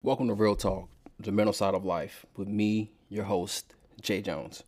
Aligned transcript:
Welcome 0.00 0.28
to 0.28 0.34
Real 0.34 0.54
Talk, 0.54 0.88
the 1.18 1.32
mental 1.32 1.52
side 1.52 1.74
of 1.74 1.84
life, 1.84 2.24
with 2.36 2.46
me, 2.46 2.92
your 3.08 3.24
host, 3.24 3.74
Jay 4.00 4.22
Jones. 4.22 4.62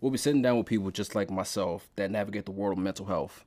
We'll 0.00 0.10
be 0.10 0.16
sitting 0.16 0.40
down 0.40 0.56
with 0.56 0.64
people 0.64 0.90
just 0.90 1.14
like 1.14 1.30
myself 1.30 1.90
that 1.96 2.10
navigate 2.10 2.46
the 2.46 2.50
world 2.50 2.78
of 2.78 2.82
mental 2.82 3.04
health 3.04 3.44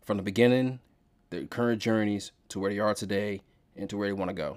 from 0.00 0.16
the 0.16 0.22
beginning, 0.22 0.80
their 1.28 1.44
current 1.44 1.82
journeys, 1.82 2.32
to 2.48 2.58
where 2.58 2.70
they 2.72 2.78
are 2.78 2.94
today, 2.94 3.42
and 3.76 3.90
to 3.90 3.98
where 3.98 4.08
they 4.08 4.14
want 4.14 4.30
to 4.30 4.34
go. 4.34 4.56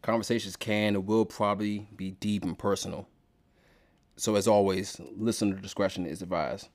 Conversations 0.00 0.56
can 0.56 0.96
and 0.96 1.06
will 1.06 1.26
probably 1.26 1.86
be 1.94 2.12
deep 2.12 2.42
and 2.42 2.58
personal. 2.58 3.06
So, 4.16 4.36
as 4.36 4.48
always, 4.48 4.98
listener 5.18 5.54
discretion 5.56 6.06
is 6.06 6.22
advised. 6.22 6.70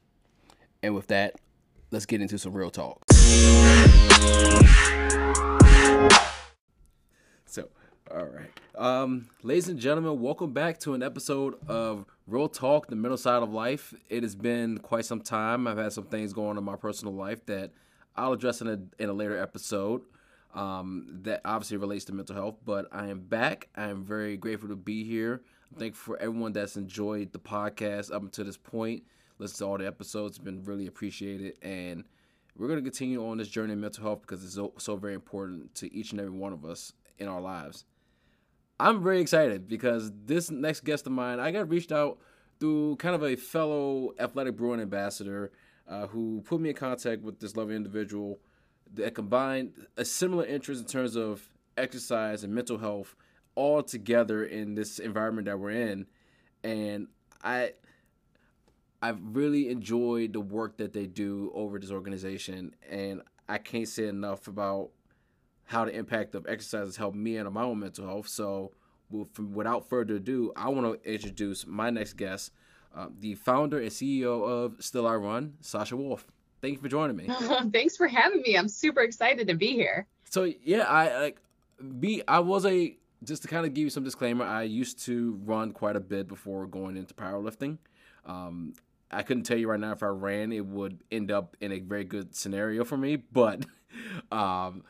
And 0.84 0.94
with 0.94 1.08
that, 1.08 1.34
let's 1.90 2.06
get 2.06 2.22
into 2.22 2.38
some 2.38 2.54
real 2.54 2.70
talk. 2.70 3.02
So, 7.48 7.70
all 8.12 8.26
right. 8.26 8.50
Um, 8.76 9.28
ladies 9.44 9.70
and 9.70 9.80
gentlemen, 9.80 10.22
welcome 10.22 10.54
back 10.54 10.80
to 10.80 10.94
an 10.94 11.04
episode 11.04 11.56
of 11.68 12.06
Real 12.26 12.48
Talk, 12.48 12.88
the 12.88 12.96
mental 12.96 13.18
side 13.18 13.44
of 13.44 13.52
life. 13.52 13.94
It 14.10 14.24
has 14.24 14.36
been 14.36 14.78
quite 14.78 15.06
some 15.06 15.22
time. 15.22 15.68
I've 15.68 15.78
had 15.78 15.94
some 15.94 16.06
things 16.06 16.34
going 16.34 16.52
on 16.52 16.58
in 16.58 16.64
my 16.64 16.76
personal 16.76 17.14
life 17.14 17.46
that 17.48 17.72
I'll 18.16 18.34
address 18.34 18.62
in 18.62 18.68
a, 18.68 19.02
in 19.02 19.10
a 19.10 19.14
later 19.14 19.38
episode 19.38 20.04
um, 20.54 21.20
that 21.24 21.42
obviously 21.44 21.78
relates 21.78 22.06
to 22.06 22.14
mental 22.14 22.36
health. 22.36 22.56
But 22.64 22.88
I 22.92 23.08
am 23.08 23.20
back. 23.20 23.70
I 23.76 23.86
am 23.90 24.04
very 24.04 24.38
grateful 24.38 24.70
to 24.70 24.76
be 24.76 25.04
here. 25.04 25.42
I'm 25.72 25.80
thankful 25.80 26.16
for 26.16 26.22
everyone 26.22 26.54
that's 26.54 26.78
enjoyed 26.78 27.34
the 27.34 27.40
podcast 27.40 28.14
up 28.14 28.22
until 28.22 28.46
this 28.46 28.58
point. 28.58 29.04
Listen 29.38 29.58
to 29.58 29.72
all 29.72 29.78
the 29.78 29.88
episodes. 29.88 30.38
It's 30.38 30.44
been 30.44 30.64
really 30.64 30.88
appreciated. 30.88 31.58
And 31.62 32.06
we're 32.56 32.68
going 32.68 32.80
to 32.80 32.90
continue 32.90 33.28
on 33.28 33.38
this 33.38 33.50
journey 33.50 33.74
of 33.74 33.80
mental 33.80 34.04
health 34.04 34.22
because 34.22 34.44
it's 34.44 34.56
so, 34.56 34.74
so 34.78 34.96
very 34.96 35.14
important 35.14 35.76
to 35.76 35.94
each 35.94 36.12
and 36.12 36.22
every 36.22 36.32
one 36.32 36.54
of 36.54 36.64
us 36.64 36.94
in 37.20 37.28
our 37.28 37.42
lives. 37.42 37.86
I'm 38.80 39.02
very 39.02 39.22
excited 39.22 39.68
because 39.68 40.12
this 40.26 40.52
next 40.52 40.84
guest 40.84 41.08
of 41.08 41.12
mine, 41.12 41.40
I 41.40 41.52
got 41.52 41.70
reached 41.70 41.92
out 41.92 42.20
through 42.60 42.98
kind 42.98 43.16
of 43.16 43.24
a 43.24 43.36
fellow 43.36 44.14
athletic 44.20 44.56
brewing 44.56 44.80
ambassador 44.80 45.52
uh, 45.88 46.08
who 46.08 46.42
put 46.46 46.62
me 46.62 46.70
in 46.70 46.76
contact 46.76 47.22
with 47.24 47.40
this 47.40 47.56
lovely 47.56 47.76
individual 47.76 48.40
that 48.94 49.16
combined 49.16 49.74
a 49.98 50.06
similar 50.06 50.46
interest 50.46 50.82
in 50.82 50.88
terms 50.88 51.16
of 51.16 51.50
exercise 51.78 52.44
and 52.44 52.54
mental 52.54 52.78
health 52.78 53.16
all 53.56 53.82
together 53.82 54.44
in 54.44 54.76
this 54.76 55.00
environment 55.00 55.46
that 55.46 55.60
we're 55.60 55.72
in. 55.72 56.06
And 56.64 57.08
I 57.44 57.74
I've 59.02 59.20
really 59.36 59.70
enjoyed 59.70 60.34
the 60.34 60.40
work 60.40 60.78
that 60.78 60.94
they 60.94 61.06
do 61.06 61.52
over 61.54 61.80
this 61.80 61.92
organization 61.92 62.76
and 62.90 63.22
I 63.48 63.58
can't 63.60 63.88
say 63.88 64.08
enough 64.08 64.48
about 64.48 64.90
how 65.68 65.86
the 65.86 65.96
impact 65.96 66.34
of 66.34 66.46
exercise 66.48 66.88
has 66.88 66.96
helped 66.96 67.16
me 67.16 67.38
and 67.38 67.50
my 67.52 67.64
own 67.64 67.80
mental 67.80 68.06
health. 68.06 68.28
So, 68.28 68.72
without 69.10 69.88
further 69.88 70.16
ado, 70.16 70.52
I 70.56 70.70
want 70.70 71.04
to 71.04 71.10
introduce 71.14 71.68
my 71.68 71.90
next 71.90 72.14
guest, 72.14 72.52
uh, 72.96 73.08
the 73.20 73.36
founder 73.36 73.80
and 73.80 73.90
CEO 73.90 74.48
of 74.48 74.84
Still 74.84 75.06
I 75.08 75.16
Run, 75.16 75.54
Sasha 75.62 75.96
Wolff. 75.96 76.26
Thank 76.62 76.76
you 76.76 76.82
for 76.82 76.90
joining 76.90 77.16
me. 77.16 77.30
Thanks 77.72 77.96
for 77.96 78.08
having 78.08 78.42
me. 78.42 78.56
I'm 78.56 78.68
super 78.68 79.02
excited 79.02 79.48
to 79.48 79.54
be 79.54 79.74
here. 79.74 80.08
So 80.30 80.52
yeah, 80.64 80.84
I 80.84 81.20
like 81.20 81.42
be 82.00 82.24
I 82.28 82.40
was 82.40 82.66
a 82.66 82.98
just 83.24 83.44
to 83.44 83.48
kind 83.48 83.66
of 83.66 83.74
give 83.74 83.84
you 83.84 83.90
some 83.90 84.04
disclaimer. 84.04 84.46
I 84.46 84.64
used 84.64 85.00
to 85.06 85.40
run 85.46 85.72
quite 85.72 85.96
a 85.96 86.00
bit 86.00 86.28
before 86.28 86.66
going 86.66 86.98
into 86.98 87.14
powerlifting. 87.14 87.78
Um, 88.26 88.74
I 89.12 89.24
couldn't 89.24 89.44
tell 89.44 89.58
you 89.58 89.70
right 89.70 89.80
now 89.80 89.92
if 89.92 90.04
I 90.04 90.08
ran, 90.08 90.52
it 90.52 90.66
would 90.66 91.00
end 91.12 91.32
up 91.32 91.56
in 91.62 91.72
a 91.72 91.80
very 91.80 92.04
good 92.04 92.36
scenario 92.36 92.84
for 92.84 92.98
me, 92.98 93.16
but 93.16 93.66
um, 94.32 94.84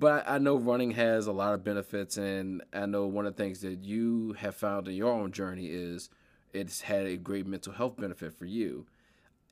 but 0.00 0.24
I 0.26 0.38
know 0.38 0.56
running 0.56 0.92
has 0.92 1.26
a 1.26 1.32
lot 1.32 1.52
of 1.52 1.62
benefits, 1.62 2.16
and 2.16 2.62
I 2.72 2.86
know 2.86 3.06
one 3.06 3.26
of 3.26 3.36
the 3.36 3.42
things 3.42 3.60
that 3.60 3.84
you 3.84 4.32
have 4.38 4.56
found 4.56 4.88
in 4.88 4.94
your 4.94 5.12
own 5.12 5.30
journey 5.30 5.66
is 5.66 6.08
it's 6.54 6.80
had 6.80 7.06
a 7.06 7.18
great 7.18 7.46
mental 7.46 7.74
health 7.74 7.98
benefit 7.98 8.32
for 8.32 8.46
you. 8.46 8.86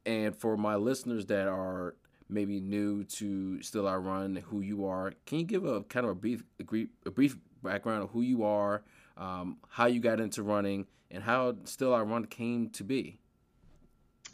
And 0.07 0.35
for 0.35 0.57
my 0.57 0.77
listeners 0.77 1.27
that 1.27 1.49
are 1.49 1.97
maybe 2.31 2.61
new 2.61 3.05
to 3.05 3.61
Still 3.61 3.87
I 3.87 3.97
Run, 3.97 4.37
who 4.37 4.63
you 4.63 4.87
are, 4.87 5.13
can 5.27 5.41
you 5.41 5.45
give 5.45 5.67
a 5.67 5.83
kind 5.83 6.07
of 6.07 6.13
a 6.13 6.15
brief 6.15 6.43
a 6.59 6.65
brief, 6.65 6.89
a 7.05 7.11
brief 7.11 7.37
background 7.63 8.05
of 8.05 8.11
who 8.11 8.23
you 8.23 8.43
are, 8.43 8.83
um, 9.19 9.59
how 9.69 9.85
you 9.85 10.01
got 10.01 10.19
into 10.19 10.43
running, 10.43 10.87
and 11.11 11.23
how 11.23 11.57
Still 11.65 11.95
I 11.95 12.01
Run 12.01 12.25
came 12.25 12.71
to 12.71 12.85
be? 12.85 13.21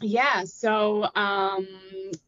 Yeah, 0.01 0.43
so 0.43 1.07
um, 1.15 1.67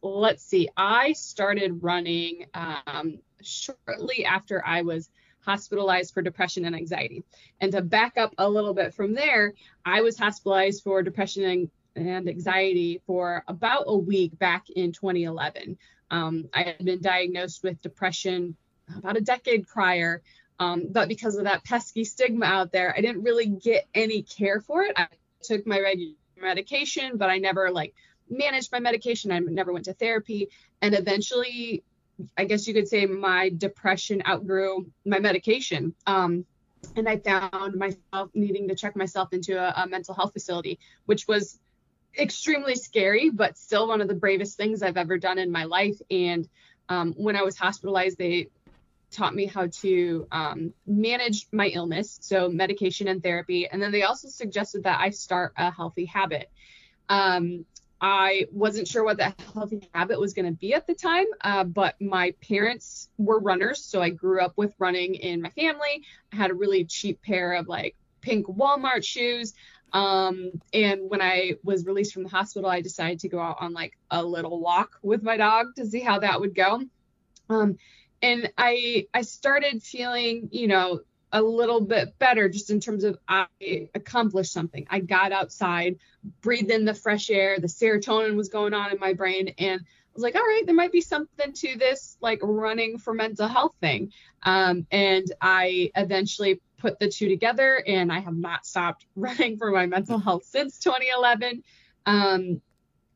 let's 0.02 0.42
see. 0.42 0.68
I 0.76 1.12
started 1.12 1.82
running 1.82 2.46
um, 2.54 3.18
shortly 3.42 4.24
after 4.24 4.64
I 4.64 4.82
was 4.82 5.10
hospitalized 5.40 6.12
for 6.12 6.22
depression 6.22 6.64
and 6.64 6.74
anxiety. 6.74 7.24
And 7.60 7.72
to 7.72 7.82
back 7.82 8.16
up 8.16 8.34
a 8.38 8.48
little 8.48 8.74
bit 8.74 8.94
from 8.94 9.14
there, 9.14 9.54
I 9.84 10.00
was 10.00 10.18
hospitalized 10.18 10.82
for 10.82 11.02
depression 11.02 11.44
and, 11.44 11.70
and 11.96 12.28
anxiety 12.28 13.02
for 13.06 13.44
about 13.48 13.84
a 13.86 13.96
week 13.96 14.38
back 14.38 14.68
in 14.70 14.92
2011. 14.92 15.78
Um, 16.10 16.48
I 16.54 16.62
had 16.62 16.84
been 16.84 17.00
diagnosed 17.00 17.62
with 17.62 17.80
depression 17.82 18.56
about 18.96 19.16
a 19.16 19.20
decade 19.20 19.66
prior. 19.66 20.22
Um, 20.58 20.88
but 20.90 21.08
because 21.08 21.36
of 21.36 21.44
that 21.44 21.64
pesky 21.64 22.04
stigma 22.04 22.46
out 22.46 22.72
there, 22.72 22.94
I 22.96 23.00
didn't 23.00 23.22
really 23.22 23.46
get 23.46 23.86
any 23.94 24.22
care 24.22 24.60
for 24.60 24.82
it. 24.82 24.92
I 24.96 25.06
took 25.42 25.66
my 25.66 25.80
regular 25.80 26.14
medication, 26.40 27.16
but 27.16 27.30
I 27.30 27.38
never 27.38 27.70
like 27.70 27.94
managed 28.30 28.72
my 28.72 28.80
medication. 28.80 29.32
I 29.32 29.38
never 29.38 29.72
went 29.72 29.86
to 29.86 29.94
therapy. 29.94 30.48
And 30.82 30.94
eventually 30.94 31.82
I 32.36 32.44
guess 32.44 32.66
you 32.66 32.74
could 32.74 32.88
say 32.88 33.06
my 33.06 33.50
depression 33.50 34.22
outgrew 34.26 34.86
my 35.04 35.18
medication. 35.18 35.94
Um, 36.06 36.44
and 36.96 37.08
I 37.08 37.18
found 37.18 37.74
myself 37.74 38.30
needing 38.34 38.68
to 38.68 38.74
check 38.74 38.96
myself 38.96 39.32
into 39.32 39.58
a, 39.58 39.82
a, 39.82 39.86
mental 39.86 40.14
health 40.14 40.32
facility, 40.32 40.78
which 41.06 41.26
was 41.26 41.58
extremely 42.18 42.74
scary, 42.74 43.30
but 43.30 43.58
still 43.58 43.88
one 43.88 44.00
of 44.00 44.08
the 44.08 44.14
bravest 44.14 44.56
things 44.56 44.82
I've 44.82 44.96
ever 44.96 45.18
done 45.18 45.38
in 45.38 45.50
my 45.50 45.64
life. 45.64 46.00
And 46.10 46.48
um, 46.88 47.14
when 47.16 47.36
I 47.36 47.42
was 47.42 47.56
hospitalized, 47.56 48.18
they 48.18 48.48
taught 49.10 49.34
me 49.34 49.46
how 49.46 49.66
to 49.66 50.26
um, 50.30 50.72
manage 50.86 51.46
my 51.52 51.68
illness, 51.68 52.18
so 52.20 52.48
medication 52.48 53.08
and 53.08 53.22
therapy. 53.22 53.68
And 53.68 53.80
then 53.80 53.92
they 53.92 54.02
also 54.02 54.28
suggested 54.28 54.84
that 54.84 55.00
I 55.00 55.10
start 55.10 55.54
a 55.56 55.70
healthy 55.70 56.04
habit. 56.04 56.50
Um, 57.08 57.64
I 58.00 58.46
wasn't 58.52 58.86
sure 58.86 59.02
what 59.02 59.16
that 59.16 59.40
healthy 59.54 59.88
habit 59.92 60.20
was 60.20 60.34
going 60.34 60.46
to 60.46 60.52
be 60.52 60.74
at 60.74 60.86
the 60.86 60.94
time, 60.94 61.26
uh, 61.40 61.64
but 61.64 62.00
my 62.00 62.32
parents 62.46 63.08
were 63.18 63.40
runners, 63.40 63.82
so 63.82 64.00
I 64.00 64.10
grew 64.10 64.40
up 64.40 64.52
with 64.56 64.72
running 64.78 65.16
in 65.16 65.42
my 65.42 65.50
family. 65.50 66.04
I 66.32 66.36
had 66.36 66.50
a 66.50 66.54
really 66.54 66.84
cheap 66.84 67.22
pair 67.22 67.54
of 67.54 67.66
like 67.66 67.96
pink 68.20 68.46
Walmart 68.46 69.04
shoes. 69.04 69.54
Um, 69.92 70.52
and 70.72 71.08
when 71.08 71.22
I 71.22 71.54
was 71.64 71.86
released 71.86 72.12
from 72.12 72.22
the 72.22 72.28
hospital, 72.28 72.68
I 72.68 72.82
decided 72.82 73.20
to 73.20 73.28
go 73.28 73.40
out 73.40 73.56
on 73.60 73.72
like 73.72 73.96
a 74.10 74.22
little 74.22 74.60
walk 74.60 74.98
with 75.02 75.22
my 75.22 75.36
dog 75.36 75.74
to 75.76 75.86
see 75.86 76.00
how 76.00 76.20
that 76.20 76.40
would 76.40 76.54
go. 76.54 76.82
Um, 77.48 77.78
and 78.22 78.52
I 78.56 79.06
I 79.14 79.22
started 79.22 79.82
feeling, 79.82 80.48
you 80.52 80.66
know, 80.66 81.00
a 81.32 81.42
little 81.42 81.80
bit 81.80 82.18
better 82.18 82.48
just 82.48 82.70
in 82.70 82.80
terms 82.80 83.04
of 83.04 83.18
I 83.28 83.46
accomplished 83.94 84.52
something. 84.52 84.86
I 84.90 85.00
got 85.00 85.32
outside, 85.32 85.96
breathed 86.40 86.70
in 86.70 86.84
the 86.84 86.94
fresh 86.94 87.30
air, 87.30 87.58
the 87.58 87.66
serotonin 87.66 88.36
was 88.36 88.48
going 88.48 88.74
on 88.74 88.92
in 88.92 88.98
my 88.98 89.12
brain, 89.12 89.54
and 89.58 89.80
I 89.80 89.84
was 90.14 90.22
like, 90.22 90.36
all 90.36 90.42
right, 90.42 90.62
there 90.64 90.74
might 90.74 90.92
be 90.92 91.00
something 91.00 91.52
to 91.52 91.76
this 91.78 92.16
like 92.20 92.40
running 92.42 92.98
for 92.98 93.12
mental 93.14 93.46
health 93.46 93.74
thing. 93.80 94.12
Um, 94.42 94.86
and 94.90 95.26
I 95.40 95.90
eventually 95.94 96.60
put 96.78 96.98
the 96.98 97.08
two 97.08 97.28
together, 97.28 97.82
and 97.86 98.10
I 98.12 98.20
have 98.20 98.36
not 98.36 98.66
stopped 98.66 99.04
running 99.16 99.58
for 99.58 99.70
my 99.70 99.86
mental 99.86 100.18
health 100.18 100.44
since 100.44 100.78
2011. 100.78 101.62
Um, 102.06 102.62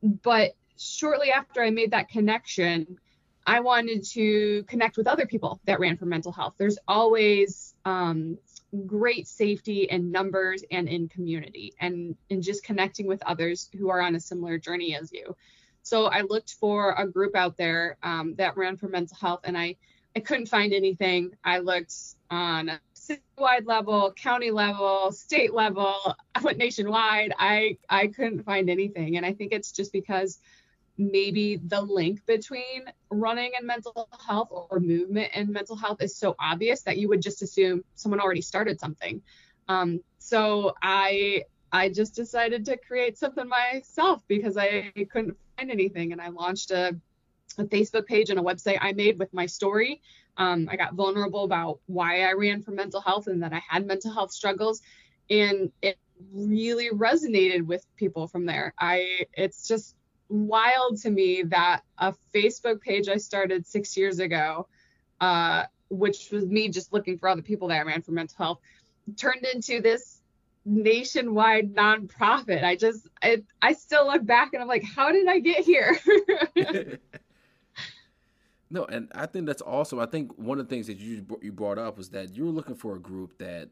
but 0.03 0.51
shortly 0.77 1.31
after 1.31 1.63
I 1.63 1.71
made 1.71 1.91
that 1.91 2.09
connection, 2.09 2.97
I 3.45 3.59
wanted 3.59 4.03
to 4.11 4.63
connect 4.63 4.97
with 4.97 5.07
other 5.07 5.25
people 5.25 5.59
that 5.65 5.79
ran 5.79 5.97
for 5.97 6.05
mental 6.05 6.31
health. 6.31 6.53
There's 6.57 6.77
always 6.87 7.75
um, 7.83 8.37
great 8.85 9.27
safety 9.27 9.83
in 9.83 10.11
numbers 10.11 10.63
and 10.71 10.87
in 10.87 11.09
community 11.09 11.73
and 11.79 12.15
in 12.29 12.41
just 12.41 12.63
connecting 12.63 13.05
with 13.05 13.21
others 13.23 13.69
who 13.77 13.89
are 13.89 14.01
on 14.01 14.15
a 14.15 14.19
similar 14.19 14.57
journey 14.57 14.95
as 14.95 15.11
you. 15.11 15.35
So 15.83 16.05
I 16.05 16.21
looked 16.21 16.53
for 16.53 16.93
a 16.93 17.05
group 17.05 17.35
out 17.35 17.57
there 17.57 17.97
um, 18.01 18.35
that 18.35 18.55
ran 18.55 18.77
for 18.77 18.87
mental 18.87 19.17
health 19.17 19.41
and 19.43 19.57
I, 19.57 19.75
I 20.15 20.21
couldn't 20.21 20.45
find 20.45 20.73
anything. 20.73 21.31
I 21.43 21.59
looked 21.59 21.93
on 22.29 22.69
a 22.69 22.79
citywide 22.95 23.65
level, 23.65 24.13
county 24.13 24.51
level, 24.51 25.11
state 25.11 25.53
level, 25.53 26.15
I 26.33 26.39
went 26.41 26.57
nationwide. 26.57 27.33
I, 27.37 27.77
I 27.89 28.07
couldn't 28.07 28.43
find 28.43 28.69
anything. 28.69 29.17
And 29.17 29.25
I 29.25 29.33
think 29.33 29.51
it's 29.51 29.73
just 29.73 29.91
because 29.91 30.39
maybe 30.97 31.57
the 31.57 31.81
link 31.81 32.25
between 32.25 32.85
running 33.09 33.51
and 33.57 33.65
mental 33.67 34.07
health 34.27 34.49
or 34.51 34.79
movement 34.79 35.31
and 35.33 35.49
mental 35.49 35.75
health 35.75 36.01
is 36.01 36.15
so 36.15 36.35
obvious 36.39 36.83
that 36.83 36.97
you 36.97 37.09
would 37.09 37.21
just 37.21 37.41
assume 37.41 37.83
someone 37.95 38.19
already 38.19 38.41
started 38.41 38.79
something. 38.79 39.21
Um, 39.67 40.01
so 40.19 40.73
I 40.81 41.43
I 41.71 41.89
just 41.89 42.15
decided 42.15 42.65
to 42.65 42.77
create 42.77 43.17
something 43.17 43.47
myself 43.47 44.21
because 44.27 44.57
I 44.57 44.91
couldn't 45.11 45.37
find 45.57 45.71
anything, 45.71 46.11
and 46.11 46.21
I 46.21 46.29
launched 46.29 46.71
a, 46.71 46.95
a 47.57 47.63
Facebook 47.65 48.05
page 48.05 48.29
and 48.29 48.39
a 48.39 48.43
website 48.43 48.77
I 48.81 48.93
made 48.93 49.17
with 49.19 49.33
my 49.33 49.47
story 49.47 50.01
Um, 50.37 50.67
I 50.71 50.75
got 50.75 50.95
vulnerable 50.95 51.43
about 51.43 51.79
why 51.85 52.21
I 52.21 52.33
ran 52.33 52.61
for 52.61 52.71
mental 52.71 53.01
health 53.01 53.27
and 53.27 53.43
that 53.43 53.53
I 53.53 53.61
had 53.67 53.85
mental 53.85 54.11
health 54.13 54.31
struggles. 54.31 54.81
And 55.29 55.71
it 55.81 55.97
really 56.33 56.89
resonated 56.91 57.65
with 57.65 57.85
people 57.97 58.27
from 58.27 58.45
there. 58.45 58.73
I 58.79 59.25
it's 59.33 59.67
just 59.67 59.95
wild 60.29 60.97
to 61.01 61.09
me 61.09 61.43
that 61.43 61.81
a 61.97 62.13
Facebook 62.33 62.81
page 62.81 63.07
I 63.07 63.17
started 63.17 63.65
six 63.65 63.95
years 63.97 64.19
ago, 64.19 64.67
uh, 65.21 65.65
which 65.89 66.29
was 66.31 66.45
me 66.45 66.69
just 66.69 66.93
looking 66.93 67.17
for 67.17 67.29
other 67.29 67.41
people 67.41 67.67
that 67.69 67.79
I 67.79 67.83
ran 67.83 68.01
for 68.01 68.11
mental 68.11 68.37
health, 68.37 68.59
turned 69.17 69.45
into 69.45 69.81
this 69.81 70.21
nationwide 70.65 71.73
nonprofit. 71.75 72.63
I 72.63 72.75
just 72.75 73.07
I, 73.21 73.43
I 73.61 73.73
still 73.73 74.07
look 74.07 74.25
back 74.25 74.53
and 74.53 74.61
I'm 74.61 74.67
like, 74.67 74.83
how 74.83 75.11
did 75.11 75.27
I 75.27 75.39
get 75.39 75.65
here? 75.65 75.97
no, 78.69 78.85
and 78.85 79.11
I 79.13 79.25
think 79.25 79.45
that's 79.45 79.61
awesome. 79.61 79.99
I 79.99 80.05
think 80.05 80.37
one 80.37 80.59
of 80.59 80.67
the 80.67 80.75
things 80.75 80.87
that 80.87 80.97
you 80.97 81.25
you 81.41 81.51
brought 81.51 81.77
up 81.77 81.97
was 81.97 82.09
that 82.09 82.35
you 82.35 82.45
were 82.45 82.51
looking 82.51 82.75
for 82.75 82.95
a 82.95 82.99
group 82.99 83.37
that 83.39 83.69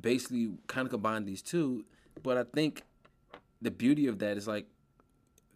basically 0.00 0.52
kind 0.66 0.86
of 0.86 0.90
combined 0.90 1.26
these 1.26 1.42
two. 1.42 1.84
But 2.22 2.36
I 2.36 2.44
think 2.44 2.82
the 3.60 3.70
beauty 3.70 4.06
of 4.08 4.18
that 4.18 4.36
is 4.36 4.48
like 4.48 4.66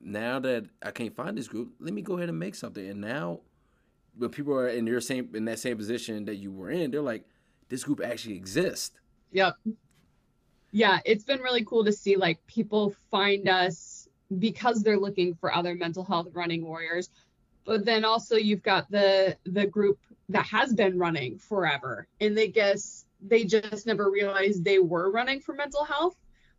now 0.02 0.38
that 0.40 0.66
I 0.82 0.90
can't 0.90 1.14
find 1.14 1.36
this 1.36 1.48
group, 1.48 1.74
let 1.80 1.92
me 1.92 2.02
go 2.02 2.16
ahead 2.16 2.28
and 2.28 2.38
make 2.38 2.54
something. 2.54 2.86
And 2.86 3.00
now 3.00 3.40
when 4.16 4.30
people 4.30 4.54
are 4.54 4.68
in 4.68 4.86
your 4.86 5.00
same 5.00 5.28
in 5.34 5.44
that 5.46 5.58
same 5.58 5.76
position 5.76 6.24
that 6.26 6.36
you 6.36 6.52
were 6.52 6.70
in, 6.70 6.90
they're 6.90 7.00
like, 7.00 7.24
this 7.68 7.84
group 7.84 8.00
actually 8.04 8.36
exists. 8.36 8.92
Yep. 9.32 9.54
Yeah, 10.72 10.98
it's 11.04 11.24
been 11.24 11.40
really 11.40 11.64
cool 11.64 11.84
to 11.84 11.92
see 11.92 12.16
like 12.16 12.44
people 12.46 12.94
find 13.10 13.48
us 13.48 14.08
because 14.38 14.82
they're 14.82 14.98
looking 14.98 15.34
for 15.34 15.54
other 15.54 15.74
mental 15.74 16.04
health 16.04 16.28
running 16.32 16.64
warriors. 16.64 17.10
But 17.64 17.84
then 17.84 18.04
also 18.04 18.36
you've 18.36 18.62
got 18.62 18.90
the 18.90 19.36
the 19.44 19.66
group 19.66 19.98
that 20.28 20.46
has 20.46 20.72
been 20.74 20.98
running 20.98 21.38
forever 21.38 22.08
and 22.20 22.36
they 22.36 22.48
guess 22.48 23.06
they 23.20 23.44
just 23.44 23.86
never 23.86 24.10
realized 24.10 24.64
they 24.64 24.78
were 24.78 25.10
running 25.10 25.40
for 25.40 25.54
mental 25.54 25.84
health. 25.84 26.16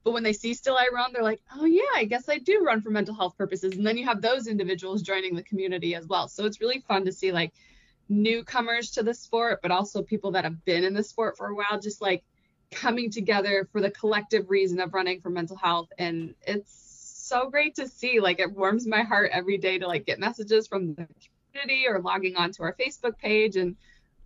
But 0.07 0.13
when 0.13 0.24
they 0.24 0.31
see 0.31 0.54
Still 0.54 0.77
I 0.77 0.88
Run, 0.94 1.12
they're 1.12 1.21
like, 1.21 1.42
oh, 1.54 1.65
yeah, 1.65 1.81
I 1.94 2.06
guess 2.06 2.30
I 2.30 2.38
do 2.38 2.63
run 2.63 2.80
for 2.80 2.89
mental 2.89 3.13
health 3.13 3.38
purposes. 3.38 3.75
And 3.75 3.86
then 3.86 3.98
you 3.98 4.06
have 4.06 4.21
those 4.21 4.48
individuals 4.48 5.01
joining 5.01 5.36
the 5.36 5.44
community 5.44 5.95
as 5.95 6.07
well. 6.07 6.30
So 6.30 6.45
it's 6.45 6.62
really 6.62 6.80
fun 6.88 7.04
to 7.04 7.12
see 7.12 7.33
like 7.33 7.51
newcomers 8.07 8.92
to 8.92 9.04
the 9.04 9.13
sport, 9.13 9.59
but 9.62 9.69
also 9.69 10.01
people 10.01 10.31
that 10.31 10.45
have 10.45 10.63
been 10.63 10.86
in 10.86 10.94
the 10.94 11.04
sport 11.04 11.36
for 11.36 11.48
a 11.48 11.54
while, 11.54 11.81
just 11.81 12.01
like 12.01 12.24
coming 12.71 13.12
together 13.12 13.68
for 13.74 13.81
the 13.81 13.92
collective 13.92 14.50
reason 14.50 14.80
of 14.80 14.94
running 14.94 15.19
for 15.19 15.30
mental 15.30 15.57
health. 15.57 15.89
And 15.98 16.36
it's 16.44 16.71
so 17.27 17.50
great 17.50 17.75
to 17.75 17.86
see. 17.86 18.21
Like 18.21 18.39
it 18.39 18.50
warms 18.50 18.88
my 18.88 19.01
heart 19.01 19.31
every 19.33 19.57
day 19.57 19.77
to 19.77 19.88
like 19.88 20.06
get 20.06 20.19
messages 20.19 20.69
from 20.69 20.95
the 20.95 21.06
community 21.51 21.86
or 21.86 22.00
logging 22.00 22.38
onto 22.38 22.63
our 22.63 22.74
Facebook 22.80 23.18
page. 23.18 23.57
And 23.57 23.75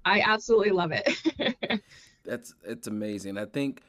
I 0.06 0.22
absolutely 0.22 0.74
love 0.74 0.92
it. 0.94 1.81
That's 2.24 2.54
it's 2.63 2.86
amazing. 2.86 3.39
I 3.39 3.45
think 3.45 3.81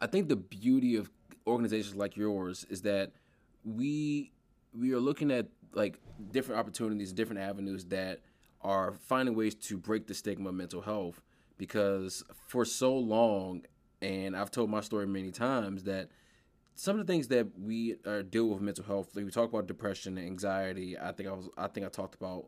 I 0.00 0.08
think 0.08 0.28
the 0.28 0.34
beauty 0.34 0.96
of 0.96 1.08
organizations 1.46 1.94
like 1.96 2.16
yours 2.16 2.66
is 2.70 2.82
that 2.82 3.12
we 3.64 4.32
we 4.78 4.92
are 4.92 5.00
looking 5.00 5.30
at 5.30 5.46
like 5.72 5.98
different 6.32 6.58
opportunities, 6.58 7.12
different 7.12 7.40
avenues 7.40 7.84
that 7.86 8.20
are 8.62 8.92
finding 8.92 9.34
ways 9.34 9.54
to 9.54 9.76
break 9.76 10.06
the 10.06 10.14
stigma 10.14 10.48
of 10.48 10.54
mental 10.54 10.80
health 10.80 11.22
because 11.58 12.24
for 12.46 12.64
so 12.64 12.96
long 12.96 13.62
and 14.02 14.36
I've 14.36 14.50
told 14.50 14.70
my 14.70 14.80
story 14.80 15.06
many 15.06 15.30
times 15.30 15.84
that 15.84 16.08
some 16.74 16.98
of 17.00 17.06
the 17.06 17.10
things 17.10 17.28
that 17.28 17.58
we 17.58 17.96
uh, 18.04 18.22
deal 18.22 18.48
with 18.48 18.60
mental 18.60 18.84
health, 18.84 19.16
like 19.16 19.24
we 19.24 19.30
talk 19.30 19.48
about 19.48 19.66
depression 19.66 20.18
anxiety. 20.18 20.98
I 20.98 21.12
think 21.12 21.28
I 21.28 21.32
was, 21.32 21.48
I 21.56 21.68
think 21.68 21.86
I 21.86 21.88
talked 21.88 22.14
about 22.14 22.46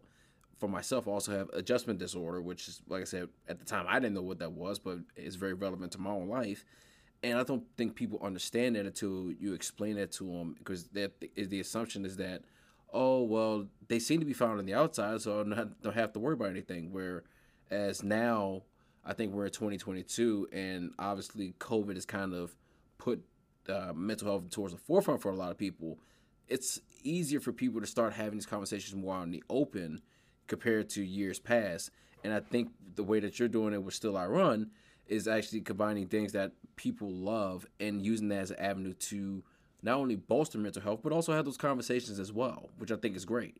for 0.58 0.68
myself 0.68 1.06
I 1.06 1.12
also 1.12 1.32
have 1.32 1.48
adjustment 1.52 1.98
disorder, 1.98 2.42
which 2.42 2.68
is 2.68 2.82
like 2.88 3.02
I 3.02 3.04
said 3.04 3.28
at 3.48 3.58
the 3.58 3.64
time 3.64 3.86
I 3.88 3.98
didn't 3.98 4.14
know 4.14 4.22
what 4.22 4.38
that 4.40 4.52
was, 4.52 4.78
but 4.78 4.98
it's 5.16 5.36
very 5.36 5.54
relevant 5.54 5.92
to 5.92 5.98
my 5.98 6.10
own 6.10 6.28
life. 6.28 6.64
And 7.22 7.38
I 7.38 7.42
don't 7.42 7.64
think 7.76 7.94
people 7.96 8.20
understand 8.22 8.76
that 8.76 8.86
until 8.86 9.32
you 9.32 9.52
explain 9.52 9.96
that 9.96 10.12
to 10.12 10.24
them, 10.24 10.54
because 10.58 10.84
that 10.88 11.12
is 11.34 11.48
the 11.48 11.60
assumption 11.60 12.04
is 12.04 12.16
that, 12.16 12.42
oh 12.92 13.22
well, 13.22 13.66
they 13.88 13.98
seem 13.98 14.20
to 14.20 14.26
be 14.26 14.32
found 14.32 14.58
on 14.58 14.66
the 14.66 14.74
outside, 14.74 15.20
so 15.20 15.40
I 15.40 15.64
don't 15.82 15.94
have 15.94 16.12
to 16.12 16.20
worry 16.20 16.34
about 16.34 16.50
anything. 16.50 16.92
Whereas 16.92 18.02
now, 18.02 18.62
I 19.04 19.14
think 19.14 19.32
we're 19.32 19.46
in 19.46 19.52
2022, 19.52 20.48
and 20.52 20.92
obviously 20.98 21.54
COVID 21.58 21.94
has 21.94 22.06
kind 22.06 22.34
of 22.34 22.54
put 22.98 23.24
uh, 23.68 23.92
mental 23.94 24.28
health 24.28 24.50
towards 24.50 24.72
the 24.74 24.78
forefront 24.78 25.20
for 25.20 25.30
a 25.30 25.36
lot 25.36 25.50
of 25.50 25.58
people. 25.58 25.98
It's 26.46 26.80
easier 27.02 27.40
for 27.40 27.52
people 27.52 27.80
to 27.80 27.86
start 27.86 28.12
having 28.12 28.34
these 28.34 28.46
conversations 28.46 28.94
more 28.94 29.22
in 29.22 29.30
the 29.30 29.42
open 29.50 30.02
compared 30.46 30.88
to 30.90 31.02
years 31.02 31.38
past. 31.38 31.90
And 32.24 32.32
I 32.32 32.40
think 32.40 32.70
the 32.94 33.04
way 33.04 33.20
that 33.20 33.38
you're 33.38 33.48
doing 33.48 33.74
it 33.74 33.82
with 33.82 33.94
Still 33.94 34.16
I 34.16 34.26
Run 34.26 34.70
is 35.08 35.28
actually 35.28 35.60
combining 35.60 36.06
things 36.06 36.32
that 36.32 36.52
people 36.76 37.10
love 37.10 37.66
and 37.80 38.04
using 38.04 38.28
that 38.28 38.38
as 38.38 38.50
an 38.50 38.58
avenue 38.58 38.92
to 38.94 39.42
not 39.82 39.96
only 39.96 40.16
bolster 40.16 40.58
mental 40.58 40.82
health, 40.82 41.00
but 41.02 41.12
also 41.12 41.32
have 41.32 41.44
those 41.44 41.56
conversations 41.56 42.18
as 42.18 42.32
well, 42.32 42.70
which 42.78 42.90
I 42.90 42.96
think 42.96 43.16
is 43.16 43.24
great. 43.24 43.56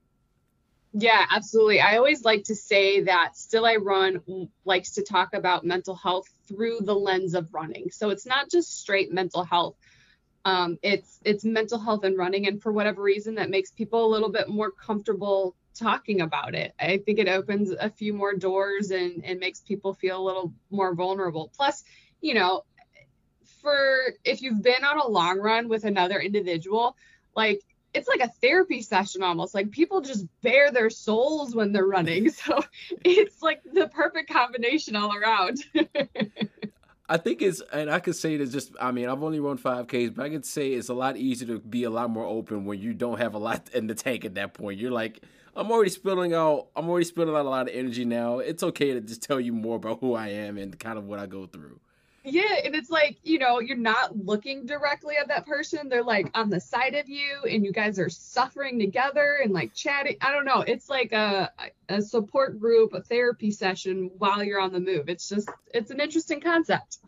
Yeah, 0.93 1.27
absolutely. 1.31 1.81
I 1.81 1.97
always 1.97 2.25
like 2.25 2.45
to 2.45 2.55
say 2.55 3.03
that 3.03 3.37
Still 3.37 3.67
I 3.67 3.77
Run 3.77 4.49
likes 4.65 4.93
to 4.93 5.03
talk 5.03 5.35
about 5.35 5.65
mental 5.65 5.95
health 5.95 6.27
through 6.47 6.79
the 6.81 6.95
lens 6.95 7.35
of 7.35 7.53
running. 7.53 7.91
So 7.91 8.11
it's 8.11 8.25
not 8.25 8.51
just 8.51 8.81
straight 8.81 9.13
mental 9.13 9.45
health. 9.45 9.77
Um, 10.45 10.79
it's 10.83 11.21
it's 11.25 11.45
mental 11.45 11.79
health 11.79 12.05
and 12.05 12.17
running, 12.17 12.47
and 12.47 12.63
for 12.63 12.73
whatever 12.73 13.03
reason, 13.03 13.35
that 13.35 13.51
makes 13.51 13.71
people 13.71 14.07
a 14.07 14.11
little 14.11 14.31
bit 14.31 14.49
more 14.49 14.71
comfortable 14.71 15.55
talking 15.79 16.21
about 16.21 16.55
it. 16.55 16.75
I 16.81 16.99
think 16.99 17.19
it 17.19 17.29
opens 17.29 17.71
a 17.71 17.89
few 17.89 18.13
more 18.13 18.35
doors 18.35 18.91
and, 18.91 19.25
and 19.25 19.39
makes 19.39 19.61
people 19.61 19.95
feel 19.95 20.21
a 20.21 20.25
little 20.25 20.53
more 20.71 20.95
vulnerable. 20.95 21.51
Plus, 21.57 21.85
you 22.21 22.35
know, 22.35 22.65
for 23.63 24.15
if 24.25 24.43
you've 24.43 24.63
been 24.63 24.85
on 24.85 24.99
a 24.99 25.07
long 25.07 25.39
run 25.39 25.69
with 25.69 25.85
another 25.85 26.21
individual, 26.21 26.97
like 27.35 27.63
it's 27.95 28.09
like 28.09 28.21
a 28.21 28.29
therapy 28.41 28.83
session 28.83 29.23
almost. 29.23 29.55
Like 29.55 29.71
people 29.71 30.01
just 30.01 30.27
bare 30.43 30.71
their 30.71 30.91
souls 30.91 31.55
when 31.55 31.73
they're 31.73 31.87
running. 31.87 32.31
So 32.39 32.63
it's 33.05 33.43
like 33.43 33.63
the 33.65 33.89
perfect 33.89 34.31
combination 34.31 34.97
all 34.97 35.15
around. 35.15 35.59
I 37.09 37.17
think 37.17 37.41
it's, 37.41 37.63
and 37.73 37.91
I 37.91 38.01
could 38.01 38.17
say 38.17 38.35
it 38.35 38.47
just, 38.47 38.73
I 38.81 38.93
mean, 38.93 39.09
I've 39.09 39.23
only 39.23 39.41
run 39.41 39.57
5Ks, 39.59 40.15
but 40.15 40.27
I 40.27 40.29
could 40.29 40.45
say 40.45 40.73
it's 40.73 40.91
a 40.91 40.95
lot 40.95 41.17
easier 41.17 41.49
to 41.49 41.59
be 41.59 41.85
a 41.85 41.91
lot 41.91 42.11
more 42.11 42.27
open 42.27 42.65
when 42.67 42.81
you 42.81 42.93
don't 42.93 43.19
have 43.19 43.35
a 43.35 43.39
lot 43.39 43.71
in 43.73 43.87
the 43.87 43.95
tank 43.95 44.25
at 44.25 44.35
that 44.35 44.53
point. 44.53 44.79
You're 44.79 44.93
like, 44.93 45.23
I'm 45.59 45.73
already 45.73 45.91
spilling 45.91 46.35
out. 46.35 46.69
I'm 46.77 46.89
already 46.89 47.05
spilling 47.05 47.35
out 47.35 47.45
a 47.45 47.49
lot 47.49 47.69
of 47.69 47.75
energy 47.75 48.05
now. 48.05 48.39
It's 48.39 48.63
okay 48.63 48.95
to 48.95 49.01
just 49.01 49.23
tell 49.23 49.41
you 49.41 49.53
more 49.53 49.77
about 49.77 49.99
who 50.01 50.15
I 50.15 50.29
am 50.29 50.57
and 50.57 50.79
kind 50.79 50.97
of 50.97 51.05
what 51.05 51.19
I 51.19 51.27
go 51.27 51.47
through. 51.47 51.81
Yeah, 52.25 52.57
and 52.65 52.77
it's 52.77 52.91
like, 52.91 53.17
you 53.25 53.39
know, 53.39 53.59
you're 53.59 53.77
not 53.77 54.25
looking 54.25 54.67
directly 54.67 55.17
at 55.17 55.29
that 55.29 55.47
person. 55.47 55.89
They're 55.89 56.05
like 56.05 56.31
on 56.35 56.49
the 56.49 56.61
side 56.61 56.95
of 56.95 57.09
you 57.09 57.43
and 57.49 57.65
you 57.65 57.73
guys 57.73 57.99
are 57.99 58.09
suffering 58.09 58.79
together 58.79 59.41
and 59.43 59.53
like 59.53 59.75
chatting. 59.75 60.17
I 60.21 60.31
don't 60.31 60.45
know. 60.45 60.61
It's 60.61 60.89
like 60.89 61.13
a 61.13 61.51
a 61.89 62.03
support 62.03 62.61
group, 62.61 62.93
a 62.93 63.03
therapy 63.03 63.51
session 63.51 64.11
while 64.19 64.45
you're 64.45 64.61
on 64.61 64.73
the 64.73 64.81
move. 64.81 65.09
It's 65.09 65.29
just 65.29 65.49
it's 65.75 65.91
an 65.91 66.01
interesting 66.01 66.41
concept. 66.41 66.99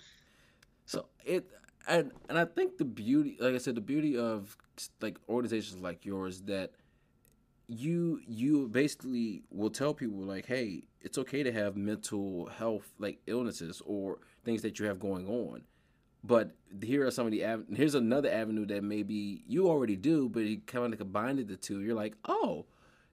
So 0.87 1.07
it 1.25 1.47
and 1.87 2.11
and 2.29 2.39
I 2.39 2.47
think 2.47 2.79
the 2.79 2.85
beauty, 2.85 3.37
like 3.39 3.55
I 3.55 3.59
said, 3.59 3.75
the 3.77 3.81
beauty 3.81 4.17
of 4.17 4.57
like 5.01 5.19
organizations 5.29 5.83
like 5.83 6.05
yours 6.05 6.41
that 6.43 6.73
you 7.71 8.21
you 8.27 8.67
basically 8.69 9.45
will 9.51 9.71
tell 9.71 9.95
people 9.95 10.19
like, 10.19 10.47
hey, 10.47 10.83
it's 11.01 11.17
okay 11.19 11.45
to 11.45 11.53
have 11.53 11.77
mental 11.77 12.47
health 12.47 12.93
like 12.99 13.21
illnesses 13.27 13.81
or 13.87 14.19
things 14.45 14.63
that 14.63 14.79
you 14.79 14.87
have 14.87 14.99
going 14.99 15.29
on. 15.29 15.63
But 16.25 16.51
here 16.83 17.07
are 17.07 17.13
some 17.13 17.27
of 17.27 17.33
the 17.33 17.45
av- 17.47 17.67
here's 17.73 17.95
another 17.95 18.31
avenue 18.31 18.67
that 18.67 18.83
maybe 18.83 19.45
you 19.47 19.69
already 19.69 19.95
do, 19.95 20.29
but 20.29 20.41
you 20.41 20.61
kind 20.67 20.93
of 20.93 20.99
combined 20.99 21.39
the 21.47 21.57
two. 21.57 21.81
You're 21.81 21.95
like, 21.95 22.15
oh, 22.25 22.67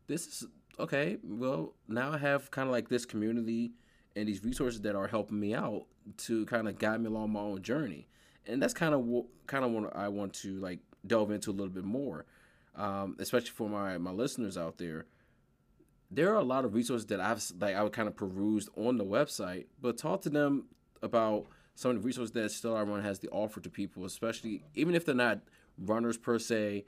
this 0.08 0.26
is 0.28 0.48
okay. 0.80 1.18
Well, 1.24 1.76
now 1.88 2.14
I 2.14 2.18
have 2.18 2.50
kind 2.50 2.68
of 2.68 2.72
like 2.72 2.90
this 2.90 3.06
community 3.06 3.74
and 4.16 4.28
these 4.28 4.44
resources 4.44 4.82
that 4.82 4.96
are 4.96 5.08
helping 5.08 5.40
me 5.40 5.54
out 5.54 5.86
to 6.18 6.48
kind 6.48 6.68
of 6.68 6.80
guide 6.80 7.00
me 7.00 7.08
along 7.08 7.32
my 7.32 7.42
own 7.42 7.62
journey. 7.62 8.08
And 8.48 8.60
that's 8.62 8.74
kind 8.74 8.96
of 8.96 9.02
what 9.02 9.26
kind 9.46 9.64
of 9.64 9.72
what 9.72 9.96
I 9.96 10.08
want 10.08 10.34
to 10.36 10.60
like 10.60 10.80
delve 11.06 11.30
into 11.30 11.52
a 11.52 11.54
little 11.54 11.70
bit 11.70 11.86
more 11.86 12.26
um, 12.78 13.16
especially 13.20 13.50
for 13.50 13.70
my 13.70 13.98
my 13.98 14.12
listeners 14.12 14.58
out 14.58 14.78
there. 14.78 15.06
There 16.10 16.32
are 16.32 16.38
a 16.38 16.44
lot 16.44 16.64
of 16.64 16.74
resources 16.74 17.08
that 17.08 17.20
I've 17.20 17.44
like 17.60 17.76
I 17.76 17.84
would 17.84 17.94
kind 17.94 18.08
of 18.08 18.16
perused 18.16 18.70
on 18.78 18.98
the 18.98 19.06
website, 19.06 19.66
but 19.82 19.98
talk 19.98 20.22
to 20.22 20.30
them 20.30 20.66
about 21.02 21.48
some 21.76 21.92
of 21.92 21.98
the 22.02 22.06
resources 22.06 22.32
that 22.32 22.52
Still 22.52 22.76
I 22.76 22.84
Run 22.84 23.04
has 23.04 23.20
to 23.20 23.28
offer 23.30 23.60
to 23.60 23.70
people, 23.70 24.06
especially 24.06 24.64
even 24.74 24.96
if 24.96 25.06
they're 25.06 25.16
not 25.16 25.42
runners 25.78 26.18
per 26.18 26.40
se, 26.40 26.86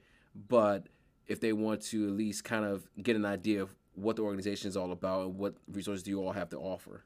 but 0.47 0.87
if 1.27 1.39
they 1.39 1.53
want 1.53 1.81
to 1.81 2.07
at 2.07 2.13
least 2.13 2.43
kind 2.43 2.65
of 2.65 2.87
get 3.01 3.15
an 3.15 3.25
idea 3.25 3.61
of 3.61 3.75
what 3.95 4.15
the 4.15 4.23
organization 4.23 4.69
is 4.69 4.77
all 4.77 4.91
about 4.91 5.25
and 5.25 5.37
what 5.37 5.55
resources 5.71 6.03
do 6.03 6.11
you 6.11 6.23
all 6.23 6.31
have 6.31 6.49
to 6.49 6.57
offer. 6.57 7.03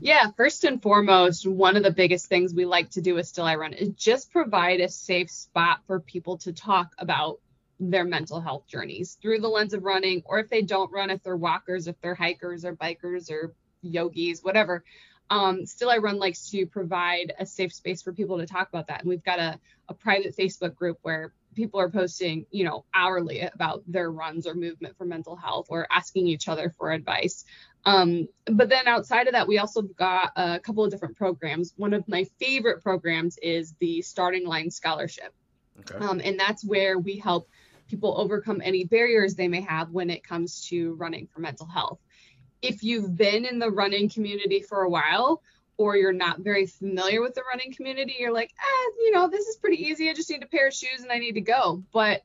Yeah, 0.00 0.30
first 0.36 0.64
and 0.64 0.80
foremost, 0.80 1.46
one 1.46 1.76
of 1.76 1.82
the 1.82 1.90
biggest 1.90 2.26
things 2.26 2.52
we 2.52 2.66
like 2.66 2.90
to 2.90 3.00
do 3.00 3.14
with 3.14 3.26
Still 3.26 3.46
I 3.46 3.56
Run 3.56 3.72
is 3.72 3.88
just 3.90 4.30
provide 4.30 4.80
a 4.80 4.88
safe 4.88 5.30
spot 5.30 5.80
for 5.86 5.98
people 5.98 6.36
to 6.38 6.52
talk 6.52 6.92
about 6.98 7.40
their 7.80 8.04
mental 8.04 8.40
health 8.40 8.66
journeys 8.66 9.16
through 9.20 9.40
the 9.40 9.48
lens 9.48 9.74
of 9.74 9.84
running, 9.84 10.22
or 10.24 10.38
if 10.40 10.48
they 10.48 10.62
don't 10.62 10.92
run, 10.92 11.10
if 11.10 11.22
they're 11.22 11.36
walkers, 11.36 11.86
if 11.86 12.00
they're 12.00 12.14
hikers 12.14 12.64
or 12.64 12.74
bikers 12.74 13.30
or 13.30 13.54
yogis, 13.82 14.40
whatever. 14.42 14.84
Um, 15.30 15.66
Still 15.66 15.90
I 15.90 15.98
Run 15.98 16.18
likes 16.18 16.50
to 16.50 16.66
provide 16.66 17.34
a 17.38 17.44
safe 17.44 17.72
space 17.72 18.02
for 18.02 18.12
people 18.12 18.38
to 18.38 18.46
talk 18.46 18.68
about 18.68 18.88
that. 18.88 19.00
And 19.00 19.08
we've 19.08 19.22
got 19.22 19.38
a, 19.38 19.60
a 19.88 19.94
private 19.94 20.34
Facebook 20.36 20.74
group 20.74 20.98
where 21.02 21.32
people 21.54 21.80
are 21.80 21.90
posting, 21.90 22.46
you 22.50 22.64
know, 22.64 22.84
hourly 22.94 23.40
about 23.40 23.82
their 23.86 24.10
runs 24.10 24.46
or 24.46 24.54
movement 24.54 24.96
for 24.96 25.04
mental 25.04 25.36
health 25.36 25.66
or 25.68 25.86
asking 25.90 26.26
each 26.28 26.48
other 26.48 26.72
for 26.78 26.92
advice. 26.92 27.44
Um, 27.84 28.28
but 28.46 28.68
then 28.68 28.88
outside 28.88 29.26
of 29.26 29.32
that, 29.32 29.48
we 29.48 29.58
also 29.58 29.82
got 29.82 30.32
a 30.36 30.60
couple 30.60 30.84
of 30.84 30.90
different 30.90 31.16
programs. 31.16 31.74
One 31.76 31.94
of 31.94 32.08
my 32.08 32.24
favorite 32.38 32.82
programs 32.82 33.38
is 33.38 33.74
the 33.80 34.02
Starting 34.02 34.46
Line 34.46 34.70
Scholarship. 34.70 35.34
Okay. 35.80 36.04
Um, 36.04 36.20
and 36.24 36.38
that's 36.40 36.64
where 36.64 36.98
we 36.98 37.18
help 37.18 37.48
people 37.88 38.14
overcome 38.18 38.60
any 38.64 38.84
barriers 38.84 39.34
they 39.34 39.48
may 39.48 39.60
have 39.62 39.90
when 39.90 40.10
it 40.10 40.22
comes 40.22 40.66
to 40.68 40.94
running 40.94 41.26
for 41.26 41.40
mental 41.40 41.66
health. 41.66 41.98
If 42.62 42.82
you've 42.82 43.16
been 43.16 43.44
in 43.44 43.58
the 43.58 43.70
running 43.70 44.08
community 44.08 44.60
for 44.60 44.82
a 44.82 44.90
while, 44.90 45.42
or 45.78 45.96
you're 45.96 46.12
not 46.12 46.40
very 46.40 46.66
familiar 46.66 47.22
with 47.22 47.34
the 47.34 47.42
running 47.50 47.72
community, 47.72 48.16
you're 48.18 48.32
like, 48.32 48.52
ah, 48.60 48.90
you 48.98 49.12
know, 49.12 49.28
this 49.28 49.46
is 49.46 49.56
pretty 49.56 49.82
easy. 49.82 50.10
I 50.10 50.14
just 50.14 50.28
need 50.28 50.42
a 50.42 50.46
pair 50.46 50.66
of 50.66 50.74
shoes 50.74 51.02
and 51.02 51.12
I 51.12 51.18
need 51.18 51.34
to 51.34 51.40
go. 51.40 51.84
But 51.92 52.22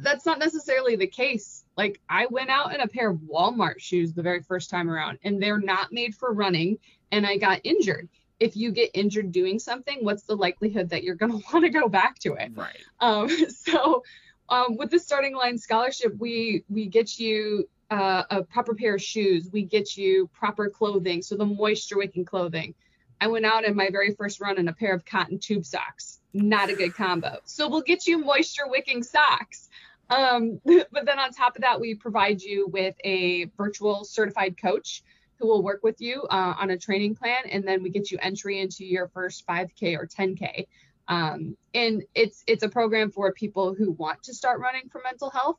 that's 0.00 0.26
not 0.26 0.38
necessarily 0.38 0.96
the 0.96 1.06
case. 1.06 1.64
Like 1.76 2.00
I 2.08 2.26
went 2.26 2.50
out 2.50 2.74
in 2.74 2.80
a 2.80 2.88
pair 2.88 3.10
of 3.10 3.18
Walmart 3.18 3.78
shoes 3.80 4.12
the 4.12 4.22
very 4.22 4.42
first 4.42 4.68
time 4.68 4.90
around, 4.90 5.18
and 5.22 5.42
they're 5.42 5.60
not 5.60 5.92
made 5.92 6.14
for 6.14 6.32
running, 6.32 6.78
and 7.12 7.24
I 7.24 7.36
got 7.36 7.60
injured. 7.64 8.08
If 8.40 8.56
you 8.56 8.70
get 8.70 8.90
injured 8.94 9.32
doing 9.32 9.58
something, 9.58 10.04
what's 10.04 10.22
the 10.22 10.36
likelihood 10.36 10.90
that 10.90 11.02
you're 11.02 11.14
going 11.14 11.32
to 11.40 11.44
want 11.52 11.64
to 11.64 11.70
go 11.70 11.88
back 11.88 12.18
to 12.20 12.34
it? 12.34 12.52
Right. 12.54 12.76
Um, 13.00 13.28
so 13.48 14.02
um, 14.48 14.76
with 14.76 14.90
the 14.90 14.98
starting 14.98 15.34
line 15.34 15.58
scholarship, 15.58 16.16
we 16.18 16.64
we 16.68 16.86
get 16.86 17.18
you 17.18 17.68
uh, 17.90 18.24
a 18.30 18.42
proper 18.42 18.74
pair 18.74 18.94
of 18.94 19.02
shoes. 19.02 19.48
We 19.52 19.64
get 19.64 19.96
you 19.96 20.28
proper 20.32 20.68
clothing, 20.68 21.22
so 21.22 21.36
the 21.36 21.46
moisture 21.46 21.98
wicking 21.98 22.24
clothing. 22.24 22.74
I 23.20 23.26
went 23.26 23.44
out 23.44 23.64
in 23.64 23.74
my 23.74 23.90
very 23.90 24.14
first 24.14 24.40
run 24.40 24.58
in 24.58 24.68
a 24.68 24.72
pair 24.72 24.94
of 24.94 25.04
cotton 25.04 25.38
tube 25.38 25.64
socks. 25.64 26.20
Not 26.32 26.70
a 26.70 26.74
good 26.74 26.94
combo. 26.94 27.38
So 27.44 27.68
we'll 27.68 27.82
get 27.82 28.06
you 28.06 28.18
moisture 28.18 28.68
wicking 28.68 29.02
socks. 29.02 29.68
Um, 30.08 30.60
but 30.64 31.04
then 31.04 31.18
on 31.18 31.32
top 31.32 31.56
of 31.56 31.62
that, 31.62 31.80
we 31.80 31.94
provide 31.94 32.40
you 32.40 32.68
with 32.68 32.94
a 33.04 33.46
virtual 33.56 34.04
certified 34.04 34.56
coach 34.60 35.02
who 35.38 35.46
will 35.46 35.62
work 35.62 35.82
with 35.82 36.00
you 36.00 36.22
uh, 36.30 36.54
on 36.58 36.70
a 36.70 36.76
training 36.76 37.14
plan, 37.14 37.42
and 37.50 37.66
then 37.66 37.82
we 37.82 37.90
get 37.90 38.10
you 38.10 38.18
entry 38.20 38.60
into 38.60 38.84
your 38.84 39.08
first 39.08 39.46
5K 39.46 39.96
or 39.96 40.06
10K. 40.06 40.66
Um, 41.08 41.56
and 41.74 42.04
it's 42.14 42.44
it's 42.46 42.62
a 42.62 42.68
program 42.68 43.10
for 43.10 43.32
people 43.32 43.74
who 43.74 43.92
want 43.92 44.22
to 44.24 44.34
start 44.34 44.60
running 44.60 44.88
for 44.90 45.00
mental 45.02 45.30
health, 45.30 45.58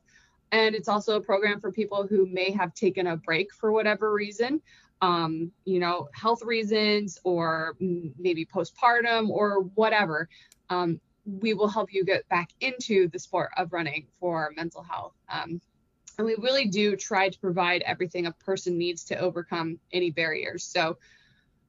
and 0.52 0.74
it's 0.74 0.88
also 0.88 1.16
a 1.16 1.20
program 1.20 1.60
for 1.60 1.72
people 1.72 2.06
who 2.06 2.26
may 2.26 2.50
have 2.52 2.74
taken 2.74 3.06
a 3.06 3.16
break 3.16 3.52
for 3.52 3.72
whatever 3.72 4.12
reason 4.12 4.62
um, 5.02 5.50
you 5.64 5.78
know, 5.78 6.08
health 6.12 6.42
reasons 6.42 7.18
or 7.24 7.76
maybe 7.80 8.44
postpartum 8.44 9.30
or 9.30 9.62
whatever, 9.74 10.28
um, 10.68 11.00
we 11.24 11.54
will 11.54 11.68
help 11.68 11.92
you 11.92 12.04
get 12.04 12.28
back 12.28 12.50
into 12.60 13.08
the 13.08 13.18
sport 13.18 13.50
of 13.56 13.72
running 13.72 14.06
for 14.18 14.52
mental 14.56 14.82
health. 14.82 15.14
Um, 15.28 15.60
and 16.18 16.26
we 16.26 16.34
really 16.36 16.66
do 16.66 16.96
try 16.96 17.28
to 17.28 17.38
provide 17.38 17.82
everything 17.82 18.26
a 18.26 18.32
person 18.32 18.76
needs 18.76 19.04
to 19.04 19.18
overcome 19.18 19.78
any 19.92 20.10
barriers. 20.10 20.64
So 20.64 20.98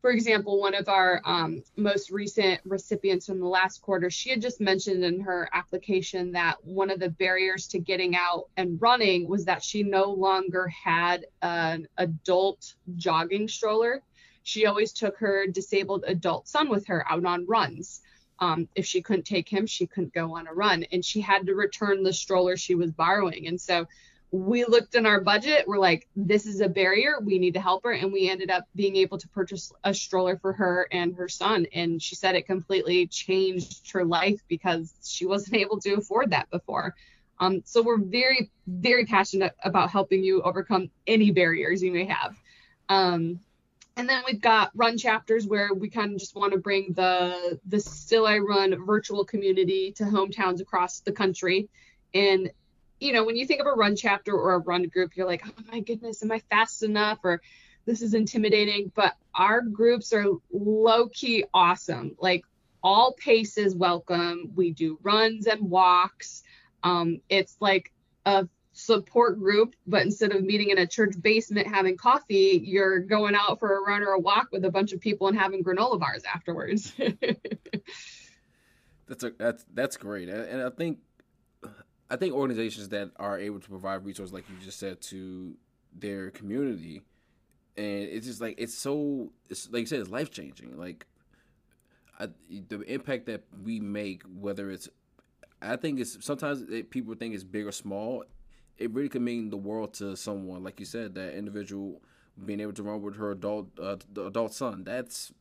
for 0.02 0.10
example, 0.10 0.60
one 0.60 0.74
of 0.74 0.90
our 0.90 1.22
um, 1.26 1.64
most 1.78 2.10
recent 2.10 2.60
recipients 2.66 3.28
from 3.28 3.40
the 3.40 3.48
last 3.48 3.84
quarter, 3.84 4.10
she 4.10 4.32
had 4.32 4.42
just 4.42 4.60
mentioned 4.60 5.04
in 5.04 5.20
her 5.22 5.48
application 5.54 6.32
that 6.32 6.56
one 6.64 6.90
of 6.90 7.00
the 7.00 7.10
barriers 7.10 7.68
to 7.68 7.80
getting 7.80 8.16
out 8.16 8.50
and 8.58 8.82
running 8.82 9.28
was 9.28 9.46
that 9.46 9.64
she 9.64 9.84
no 9.84 10.06
longer 10.06 10.68
had 10.70 11.28
an 11.44 11.88
adult 11.98 12.74
jogging 12.96 13.48
stroller. 13.48 14.02
She 14.42 14.66
always 14.66 14.92
took 14.92 15.18
her 15.18 15.46
disabled 15.46 16.04
adult 16.08 16.48
son 16.48 16.70
with 16.70 16.88
her 16.88 17.06
out 17.08 17.26
on 17.26 17.46
runs. 17.46 18.02
Um, 18.40 18.68
if 18.74 18.88
she 18.88 19.04
couldn't 19.04 19.26
take 19.26 19.48
him, 19.48 19.68
she 19.68 19.86
couldn't 19.86 20.14
go 20.14 20.36
on 20.36 20.48
a 20.48 20.54
run, 20.54 20.84
and 20.92 21.06
she 21.06 21.22
had 21.22 21.46
to 21.46 21.54
return 21.54 22.02
the 22.02 22.12
stroller 22.12 22.58
she 22.58 22.74
was 22.74 22.92
borrowing. 22.92 23.46
And 23.46 23.62
so 23.62 23.86
we 24.32 24.64
looked 24.64 24.96
in 24.96 25.06
our 25.06 25.20
budget 25.20 25.68
we're 25.68 25.78
like 25.78 26.08
this 26.16 26.46
is 26.46 26.62
a 26.62 26.70
barrier 26.70 27.20
we 27.22 27.38
need 27.38 27.54
to 27.54 27.60
help 27.60 27.84
her. 27.84 27.92
And 27.92 28.14
we 28.14 28.30
ended 28.30 28.50
up 28.50 28.66
being 28.76 28.96
able 28.96 29.18
to 29.18 29.28
purchase 29.30 29.72
a 29.84 29.94
stroller 29.94 30.38
for 30.38 30.54
her 30.54 30.88
and 30.92 31.14
her 31.16 31.28
son. 31.28 31.68
And 31.74 32.02
she 32.02 32.16
said 32.16 32.36
it 32.36 32.48
completely 32.48 33.08
changed 33.08 33.92
her 33.92 34.06
life 34.06 34.42
because 34.48 34.94
she 35.04 35.26
wasn't 35.26 35.56
able 35.62 35.80
to 35.82 35.96
afford 35.96 36.32
that 36.32 36.50
before. 36.50 36.96
Um, 37.40 37.62
so 37.66 37.82
we're 37.82 38.00
very 38.00 38.50
very 38.68 39.06
passionate 39.06 39.54
about 39.64 39.90
helping 39.90 40.24
you 40.24 40.42
overcome 40.44 40.90
any 41.08 41.32
barriers 41.32 41.84
you 41.84 41.92
may 41.92 42.06
have. 42.06 42.36
Um, 42.88 43.40
and 43.98 44.08
then 44.08 44.24
we've 44.26 44.42
got 44.42 44.72
run 44.74 44.98
chapters 44.98 45.46
where 45.46 45.74
we 45.74 45.90
kind 45.90 46.14
of 46.14 46.20
just 46.20 46.36
want 46.36 46.54
to 46.54 46.58
bring 46.58 46.94
the 46.94 47.60
the 47.68 47.80
still 47.80 48.26
i 48.26 48.38
run 48.38 48.86
virtual 48.86 49.26
community 49.26 49.92
to 49.98 50.04
hometowns 50.06 50.62
across 50.62 51.02
the 51.02 51.12
country. 51.12 51.68
And 52.14 52.52
you 53.02 53.12
know, 53.14 53.26
when 53.26 53.36
you 53.36 53.46
think 53.48 53.60
of 53.60 53.68
a 53.68 53.72
run 53.72 53.96
chapter 53.96 54.34
or 54.34 54.54
a 54.54 54.60
run 54.60 54.84
group, 54.84 55.18
you're 55.18 55.28
like, 55.28 55.44
oh 55.46 55.64
my 55.72 55.80
goodness, 55.80 56.22
am 56.24 56.32
I 56.32 56.40
fast 56.52 56.84
enough? 56.84 57.18
Or 57.24 57.42
this 57.86 58.02
is 58.04 58.14
intimidating. 58.14 58.92
But 58.96 59.16
our 59.34 59.62
groups 59.62 60.14
are 60.14 60.26
low 60.54 61.10
key 61.10 61.46
awesome. 61.54 62.16
Like 62.20 62.46
all 62.84 63.14
paces 63.14 63.76
welcome. 63.76 64.52
We 64.56 64.72
do 64.72 65.00
runs 65.02 65.48
and 65.48 65.70
walks. 65.70 66.44
Um, 66.84 67.22
it's 67.28 67.58
like 67.60 67.92
a 68.26 68.48
support 68.72 69.40
group, 69.40 69.76
but 69.88 70.04
instead 70.04 70.34
of 70.36 70.44
meeting 70.44 70.70
in 70.70 70.78
a 70.78 70.86
church 70.86 71.16
basement 71.20 71.68
having 71.68 71.98
coffee, 71.98 72.62
you're 72.64 73.00
going 73.00 73.34
out 73.36 73.60
for 73.60 73.78
a 73.78 73.82
run 73.82 74.04
or 74.04 74.12
a 74.12 74.20
walk 74.20 74.50
with 74.52 74.64
a 74.64 74.72
bunch 74.72 74.94
of 74.94 75.02
people 75.02 75.28
and 75.28 75.38
having 75.38 75.64
granola 75.64 76.00
bars 76.00 76.22
afterwards. 76.32 76.94
that's 79.08 79.24
a 79.24 79.32
that's 79.38 79.66
that's 79.74 79.98
great, 79.98 80.30
and 80.30 80.62
I 80.62 80.70
think 80.70 81.00
I 82.12 82.18
think 82.18 82.34
organizations 82.34 82.90
that 82.90 83.12
are 83.16 83.40
able 83.40 83.62
to 83.62 83.70
provide 83.70 84.04
resources, 84.04 84.34
like 84.34 84.44
you 84.50 84.58
just 84.62 84.78
said, 84.78 85.00
to 85.04 85.56
their 85.98 86.30
community, 86.30 87.04
and 87.78 88.04
it's 88.04 88.28
just 88.28 88.42
like 88.42 88.56
it's 88.58 88.74
so, 88.74 89.32
it's 89.50 89.72
like 89.72 89.80
you 89.80 89.86
said, 89.86 90.02
it's 90.02 90.10
life 90.10 90.30
changing. 90.30 90.78
Like 90.78 91.08
I, 92.20 92.28
the 92.68 92.82
impact 92.82 93.28
that 93.28 93.44
we 93.64 93.80
make, 93.80 94.24
whether 94.24 94.70
it's, 94.72 94.90
I 95.62 95.78
think 95.78 96.02
it's 96.02 96.24
sometimes 96.24 96.64
it, 96.64 96.90
people 96.90 97.16
think 97.16 97.34
it's 97.34 97.46
big 97.46 97.66
or 97.66 97.72
small. 97.72 98.26
It 98.78 98.92
really 98.92 99.08
can 99.08 99.24
mean 99.24 99.50
the 99.50 99.58
world 99.58 99.94
to 99.96 100.18
someone, 100.18 100.66
like 100.66 100.82
you 100.82 100.86
said, 100.86 101.16
that 101.16 101.38
individual 101.38 102.02
being 102.46 102.60
able 102.60 102.74
to 102.74 102.84
run 102.84 103.02
with 103.02 103.16
her 103.16 103.32
adult 103.32 103.70
uh, 103.82 103.96
adult 104.18 104.54
son. 104.54 104.84
That's 104.84 105.32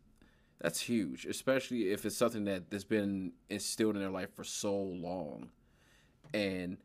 that's 0.60 0.82
huge, 0.82 1.26
especially 1.26 1.90
if 1.90 2.06
it's 2.06 2.16
something 2.16 2.44
that 2.44 2.64
has 2.70 2.84
been 2.84 3.32
instilled 3.48 3.96
in 3.96 4.02
their 4.02 4.10
life 4.10 4.32
for 4.36 4.44
so 4.44 4.72
long 4.72 5.50
and 6.32 6.76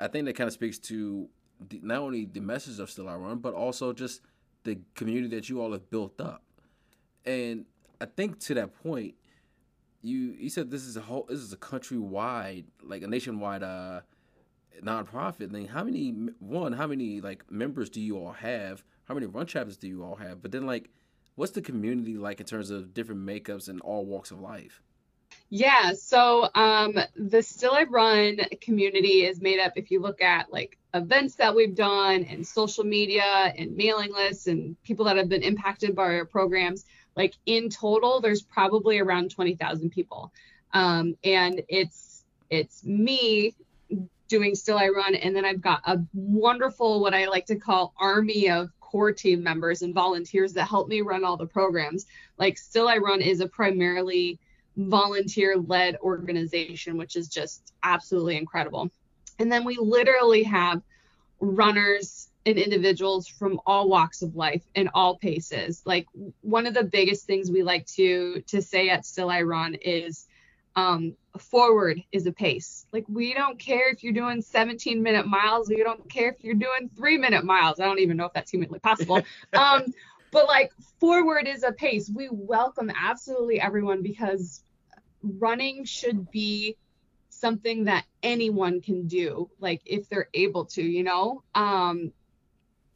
I 0.00 0.08
think 0.08 0.26
that 0.26 0.34
kind 0.34 0.48
of 0.48 0.54
speaks 0.54 0.78
to 0.80 1.28
the, 1.68 1.80
not 1.82 1.98
only 1.98 2.24
the 2.24 2.40
message 2.40 2.78
of 2.78 2.90
Still 2.90 3.08
I 3.08 3.14
Run, 3.14 3.38
but 3.38 3.54
also 3.54 3.92
just 3.92 4.22
the 4.64 4.78
community 4.94 5.34
that 5.36 5.48
you 5.48 5.60
all 5.60 5.72
have 5.72 5.90
built 5.90 6.20
up. 6.20 6.42
And 7.24 7.66
I 8.00 8.06
think 8.06 8.40
to 8.40 8.54
that 8.54 8.82
point, 8.82 9.14
you 10.02 10.36
you 10.38 10.50
said 10.50 10.70
this 10.70 10.84
is 10.84 10.96
a 10.96 11.00
whole 11.00 11.26
this 11.28 11.38
is 11.38 11.52
a 11.52 11.56
countrywide 11.56 12.64
like 12.82 13.02
a 13.02 13.06
nationwide 13.06 13.62
uh 13.62 14.00
nonprofit 14.82 15.50
thing. 15.50 15.68
How 15.68 15.84
many 15.84 16.10
one? 16.38 16.72
How 16.72 16.86
many 16.86 17.20
like 17.20 17.50
members 17.50 17.88
do 17.88 18.00
you 18.00 18.18
all 18.18 18.32
have? 18.32 18.84
How 19.04 19.14
many 19.14 19.26
run 19.26 19.46
chapters 19.46 19.76
do 19.76 19.88
you 19.88 20.02
all 20.02 20.16
have? 20.16 20.42
But 20.42 20.52
then 20.52 20.66
like, 20.66 20.90
what's 21.36 21.52
the 21.52 21.62
community 21.62 22.16
like 22.16 22.40
in 22.40 22.46
terms 22.46 22.70
of 22.70 22.92
different 22.94 23.24
makeups 23.24 23.68
and 23.68 23.80
all 23.80 24.04
walks 24.04 24.30
of 24.30 24.40
life? 24.40 24.82
Yeah, 25.56 25.92
so 25.92 26.48
um, 26.56 26.98
the 27.14 27.40
Still 27.40 27.74
I 27.74 27.84
Run 27.84 28.38
community 28.60 29.24
is 29.24 29.40
made 29.40 29.60
up, 29.60 29.74
if 29.76 29.88
you 29.92 30.00
look 30.00 30.20
at 30.20 30.52
like 30.52 30.76
events 30.94 31.36
that 31.36 31.54
we've 31.54 31.76
done 31.76 32.24
and 32.24 32.44
social 32.44 32.82
media 32.82 33.22
and 33.56 33.76
mailing 33.76 34.12
lists 34.12 34.48
and 34.48 34.74
people 34.82 35.04
that 35.04 35.16
have 35.16 35.28
been 35.28 35.44
impacted 35.44 35.94
by 35.94 36.16
our 36.16 36.24
programs, 36.24 36.86
like 37.14 37.34
in 37.46 37.70
total, 37.70 38.20
there's 38.20 38.42
probably 38.42 38.98
around 38.98 39.30
20,000 39.30 39.90
people. 39.90 40.32
Um, 40.72 41.16
and 41.22 41.62
it's 41.68 42.24
it's 42.50 42.82
me 42.82 43.54
doing 44.26 44.56
Still 44.56 44.78
I 44.78 44.88
Run, 44.88 45.14
and 45.14 45.36
then 45.36 45.44
I've 45.44 45.62
got 45.62 45.82
a 45.86 46.00
wonderful, 46.14 47.00
what 47.00 47.14
I 47.14 47.26
like 47.26 47.46
to 47.46 47.54
call 47.54 47.94
army 47.96 48.50
of 48.50 48.70
core 48.80 49.12
team 49.12 49.44
members 49.44 49.82
and 49.82 49.94
volunteers 49.94 50.52
that 50.54 50.68
help 50.68 50.88
me 50.88 51.00
run 51.00 51.22
all 51.22 51.36
the 51.36 51.46
programs. 51.46 52.06
Like 52.38 52.58
Still 52.58 52.88
I 52.88 52.96
Run 52.96 53.20
is 53.20 53.38
a 53.38 53.46
primarily 53.46 54.40
volunteer 54.76 55.56
led 55.56 55.96
organization, 55.96 56.96
which 56.96 57.16
is 57.16 57.28
just 57.28 57.72
absolutely 57.82 58.36
incredible. 58.36 58.90
And 59.38 59.50
then 59.50 59.64
we 59.64 59.76
literally 59.76 60.42
have 60.44 60.82
runners 61.40 62.28
and 62.46 62.58
individuals 62.58 63.26
from 63.26 63.60
all 63.66 63.88
walks 63.88 64.22
of 64.22 64.36
life 64.36 64.62
and 64.74 64.90
all 64.94 65.16
paces. 65.16 65.82
Like 65.84 66.06
one 66.40 66.66
of 66.66 66.74
the 66.74 66.84
biggest 66.84 67.26
things 67.26 67.50
we 67.50 67.62
like 67.62 67.86
to 67.88 68.42
to 68.48 68.60
say 68.60 68.90
at 68.90 69.06
Still 69.06 69.30
I 69.30 69.42
Run 69.42 69.74
is 69.74 70.26
um, 70.76 71.16
forward 71.38 72.02
is 72.12 72.26
a 72.26 72.32
pace. 72.32 72.86
Like 72.92 73.04
we 73.08 73.32
don't 73.32 73.58
care 73.58 73.90
if 73.90 74.02
you're 74.02 74.12
doing 74.12 74.42
17 74.42 75.02
minute 75.02 75.26
miles, 75.26 75.68
we 75.68 75.82
don't 75.82 76.08
care 76.10 76.30
if 76.30 76.42
you're 76.44 76.54
doing 76.54 76.90
three 76.96 77.16
minute 77.16 77.44
miles. 77.44 77.80
I 77.80 77.84
don't 77.84 78.00
even 78.00 78.16
know 78.16 78.26
if 78.26 78.32
that's 78.32 78.50
humanly 78.50 78.78
possible. 78.78 79.22
Um, 79.52 79.94
but 80.34 80.48
like 80.48 80.72
forward 80.98 81.46
is 81.46 81.62
a 81.62 81.72
pace. 81.72 82.10
We 82.12 82.28
welcome 82.30 82.90
absolutely 82.94 83.60
everyone 83.60 84.02
because 84.02 84.62
running 85.22 85.84
should 85.84 86.30
be 86.30 86.76
something 87.30 87.84
that 87.84 88.04
anyone 88.22 88.80
can 88.80 89.06
do, 89.06 89.48
like 89.60 89.80
if 89.86 90.08
they're 90.08 90.28
able 90.34 90.64
to, 90.66 90.82
you 90.82 91.04
know. 91.04 91.44
Um, 91.54 92.12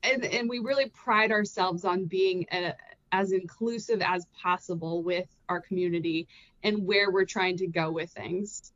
and 0.02 0.24
and 0.24 0.48
we 0.48 0.58
really 0.58 0.90
pride 0.90 1.30
ourselves 1.30 1.84
on 1.84 2.06
being 2.06 2.44
a, 2.52 2.74
as 3.12 3.30
inclusive 3.30 4.02
as 4.02 4.26
possible 4.42 5.02
with 5.02 5.28
our 5.48 5.60
community 5.60 6.26
and 6.64 6.86
where 6.86 7.10
we're 7.10 7.24
trying 7.24 7.56
to 7.58 7.68
go 7.68 7.90
with 7.90 8.10
things. 8.10 8.72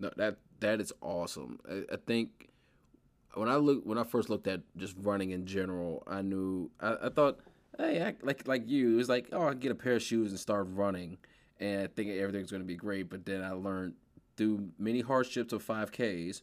No, 0.00 0.10
that 0.16 0.38
that 0.60 0.80
is 0.80 0.92
awesome. 1.02 1.60
I, 1.70 1.82
I 1.92 1.96
think 2.06 2.48
when 3.34 3.48
I 3.48 3.56
look 3.56 3.84
when 3.84 3.98
I 3.98 4.04
first 4.04 4.30
looked 4.30 4.46
at 4.46 4.62
just 4.76 4.94
running 5.00 5.30
in 5.30 5.46
general, 5.46 6.02
I 6.06 6.22
knew 6.22 6.70
I, 6.80 6.96
I 7.04 7.08
thought, 7.08 7.40
hey, 7.78 8.02
I, 8.02 8.14
like 8.22 8.46
like 8.46 8.68
you, 8.68 8.94
it 8.94 8.96
was 8.96 9.08
like, 9.08 9.28
oh, 9.32 9.48
I 9.48 9.54
get 9.54 9.72
a 9.72 9.74
pair 9.74 9.94
of 9.94 10.02
shoes 10.02 10.30
and 10.30 10.40
start 10.40 10.68
running, 10.70 11.18
and 11.58 11.82
I 11.82 11.86
think 11.88 12.10
everything's 12.10 12.50
going 12.50 12.62
to 12.62 12.66
be 12.66 12.76
great. 12.76 13.10
But 13.10 13.26
then 13.26 13.42
I 13.42 13.52
learned 13.52 13.94
through 14.36 14.70
many 14.78 15.00
hardships 15.00 15.52
of 15.52 15.64
5Ks 15.64 16.42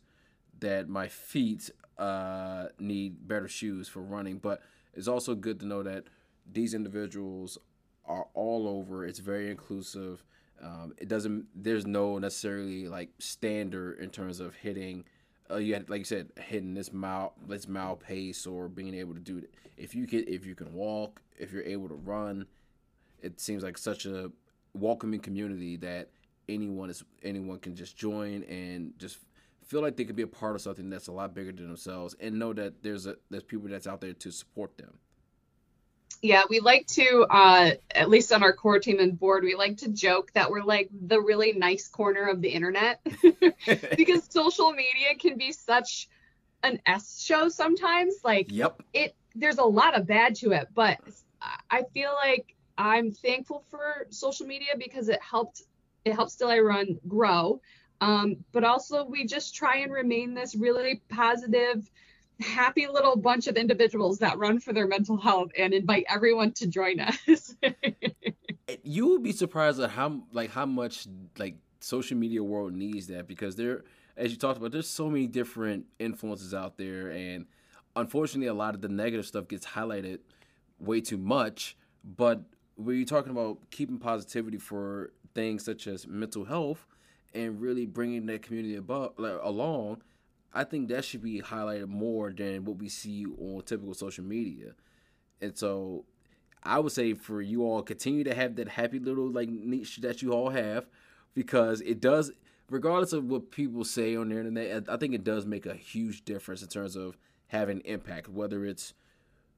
that 0.60 0.88
my 0.88 1.08
feet 1.08 1.70
uh, 1.98 2.68
need 2.80 3.28
better 3.28 3.48
shoes 3.48 3.88
for 3.88 4.02
running. 4.02 4.38
But 4.38 4.62
it's 4.94 5.08
also 5.08 5.36
good 5.36 5.60
to 5.62 5.66
know 5.66 5.84
that 5.84 6.06
these 6.52 6.74
individuals 6.74 7.58
are 8.06 8.28
all 8.34 8.68
over. 8.68 9.06
It's 9.06 9.20
very 9.20 9.50
inclusive. 9.50 10.24
Um, 10.62 10.94
it 10.98 11.08
doesn't. 11.08 11.46
There's 11.56 11.88
no 11.88 12.18
necessarily 12.18 12.88
like 12.88 13.10
standard 13.20 14.00
in 14.00 14.10
terms 14.10 14.40
of 14.40 14.56
hitting. 14.56 15.06
Uh, 15.52 15.58
you 15.58 15.74
had, 15.74 15.90
like 15.90 16.00
you 16.00 16.06
said, 16.06 16.30
hitting 16.40 16.74
this 16.74 16.94
mile, 16.94 17.34
this 17.48 17.68
mile 17.68 17.96
pace, 17.96 18.48
or 18.48 18.70
being 18.70 18.94
able 18.94 19.14
to 19.14 19.20
do 19.20 19.40
it. 19.40 19.54
If 19.78 19.96
you 19.96 20.08
can, 20.08 20.24
if 20.28 20.46
you 20.46 20.56
can 20.56 20.74
walk, 20.74 21.22
if 21.38 21.52
you're 21.52 21.64
able 21.64 21.90
to 21.90 21.96
run, 21.96 22.46
it 23.22 23.40
seems 23.40 23.64
like 23.64 23.78
such 23.78 24.06
a 24.06 24.32
welcoming 24.74 25.20
community 25.20 25.76
that 25.78 26.10
anyone 26.48 26.90
is 26.90 27.04
anyone 27.24 27.60
can 27.60 27.76
just 27.76 27.98
join 27.98 28.44
and 28.44 28.94
just 28.98 29.18
feel 29.66 29.82
like 29.82 29.96
they 29.96 30.04
could 30.06 30.16
be 30.16 30.24
a 30.24 30.28
part 30.28 30.56
of 30.56 30.62
something 30.62 30.90
that's 30.90 31.08
a 31.08 31.12
lot 31.12 31.34
bigger 31.34 31.52
than 31.52 31.68
themselves, 31.68 32.16
and 32.20 32.38
know 32.38 32.54
that 32.54 32.84
there's 32.84 33.06
a 33.06 33.16
there's 33.30 33.44
people 33.44 33.68
that's 33.68 33.88
out 33.88 34.02
there 34.02 34.14
to 34.14 34.32
support 34.32 34.78
them. 34.78 34.98
Yeah, 36.22 36.44
we 36.50 36.60
like 36.60 36.86
to, 36.88 37.26
uh, 37.30 37.72
at 37.90 38.10
least 38.10 38.32
on 38.32 38.44
our 38.44 38.54
core 38.54 38.80
team 38.80 39.00
and 39.00 39.18
board, 39.20 39.44
we 39.44 39.56
like 39.56 39.78
to 39.78 39.90
joke 39.90 40.32
that 40.34 40.52
we're 40.52 40.64
like 40.64 40.90
the 40.92 41.20
really 41.20 41.54
nice 41.54 41.88
corner 41.88 42.28
of 42.28 42.42
the 42.42 42.50
internet 42.50 43.00
because 43.98 44.28
social 44.30 44.72
media 44.72 45.16
can 45.20 45.38
be 45.38 45.52
such 45.52 46.08
an 46.62 46.80
S 46.86 47.24
show 47.24 47.50
sometimes. 47.50 48.16
Like, 48.24 48.52
yep, 48.52 48.82
it 48.94 49.16
there's 49.34 49.58
a 49.58 49.64
lot 49.64 49.98
of 49.98 50.06
bad 50.06 50.36
to 50.36 50.52
it, 50.52 50.68
but 50.76 51.00
I 51.70 51.84
feel 51.94 52.14
like 52.24 52.56
I'm 52.78 53.12
thankful 53.12 53.64
for 53.70 54.08
social 54.10 54.46
media 54.46 54.74
because 54.78 55.10
it 55.10 55.22
helped 55.22 55.64
it 56.06 56.14
helps 56.14 56.34
Still 56.34 56.50
I 56.50 56.60
Run 56.60 57.00
grow. 57.08 57.62
Um, 58.00 58.38
but 58.52 58.64
also 58.64 59.06
we 59.06 59.26
just 59.26 59.54
try 59.54 59.78
and 59.78 59.92
remain 59.92 60.34
this 60.34 60.56
really 60.56 61.02
positive 61.10 61.90
happy 62.42 62.88
little 62.88 63.16
bunch 63.16 63.48
of 63.48 63.56
individuals 63.56 64.20
that 64.20 64.38
run 64.38 64.60
for 64.60 64.74
their 64.74 64.88
mental 64.88 65.18
health 65.18 65.52
and 65.58 65.74
invite 65.74 66.06
everyone 66.10 66.52
to 66.54 66.68
join 66.68 67.00
us. 67.00 67.56
you 68.84 69.08
would 69.08 69.24
be 69.24 69.32
surprised 69.32 69.80
at 69.80 69.90
how 69.92 70.22
like 70.32 70.52
how 70.52 70.66
much 70.66 71.08
like 71.38 71.56
social 71.80 72.18
media 72.18 72.44
world 72.44 72.74
needs 72.74 73.08
that 73.08 73.28
because 73.28 73.56
there 73.56 73.84
as 74.18 74.32
you 74.32 74.38
talked 74.38 74.58
about 74.58 74.72
there's 74.72 74.88
so 74.88 75.10
many 75.10 75.28
different 75.28 75.86
influences 76.00 76.54
out 76.54 76.78
there 76.78 77.10
and 77.10 77.46
unfortunately 77.96 78.48
a 78.48 78.54
lot 78.54 78.76
of 78.76 78.82
the 78.82 78.88
negative 78.88 79.26
stuff 79.26 79.48
gets 79.48 79.66
highlighted 79.66 80.20
way 80.80 81.02
too 81.02 81.18
much 81.18 81.76
but 82.04 82.44
when 82.76 82.98
you're 82.98 83.06
talking 83.06 83.32
about 83.32 83.58
keeping 83.72 83.98
positivity 83.98 84.58
for 84.58 85.12
things 85.34 85.64
such 85.64 85.88
as 85.88 86.08
mental 86.08 86.46
health 86.46 86.86
and 87.34 87.62
really 87.62 87.86
bringing 87.86 88.26
that 88.26 88.42
community 88.42 88.76
above, 88.76 89.14
like, 89.18 89.40
along 89.42 90.02
I 90.54 90.64
think 90.64 90.90
that 90.90 91.06
should 91.06 91.22
be 91.22 91.42
highlighted 91.42 91.88
more 91.88 92.32
than 92.32 92.66
what 92.66 92.78
we 92.78 92.90
see 92.90 93.26
on 93.26 93.62
typical 93.64 93.94
social 93.94 94.24
media. 94.24 94.74
And 95.40 95.58
so 95.58 96.06
I 96.64 96.80
would 96.80 96.92
say 96.92 97.14
for 97.14 97.42
you 97.42 97.64
all 97.64 97.82
continue 97.82 98.24
to 98.26 98.36
have 98.36 98.56
that 98.58 98.70
happy 98.70 99.00
little 99.00 99.30
like 99.30 99.50
niche 99.50 99.98
that 99.98 100.22
you 100.22 100.34
all 100.34 100.50
have 100.50 100.88
because 101.34 101.82
it 101.82 102.02
does 102.02 102.32
regardless 102.70 103.14
of 103.14 103.26
what 103.26 103.52
people 103.52 103.84
say 103.84 104.16
on 104.16 104.30
the 104.30 104.38
internet, 104.38 104.90
I 104.90 104.98
think 104.98 105.14
it 105.14 105.24
does 105.24 105.46
make 105.46 105.66
a 105.66 105.74
huge 105.74 106.24
difference 106.26 106.62
in 106.62 106.70
terms 106.70 106.96
of 106.96 107.18
having 107.48 107.82
impact, 107.82 108.30
whether 108.30 108.66
it's 108.66 108.94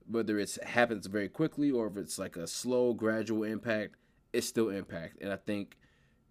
whether 0.09 0.37
it's 0.37 0.59
happens 0.63 1.07
very 1.07 1.29
quickly 1.29 1.71
or 1.71 1.87
if 1.87 1.95
it's 1.95 2.19
like 2.19 2.35
a 2.35 2.45
slow, 2.45 2.93
gradual 2.93 3.43
impact, 3.43 3.95
it's 4.33 4.47
still 4.47 4.69
impact. 4.69 5.21
And 5.21 5.31
I 5.31 5.37
think 5.37 5.77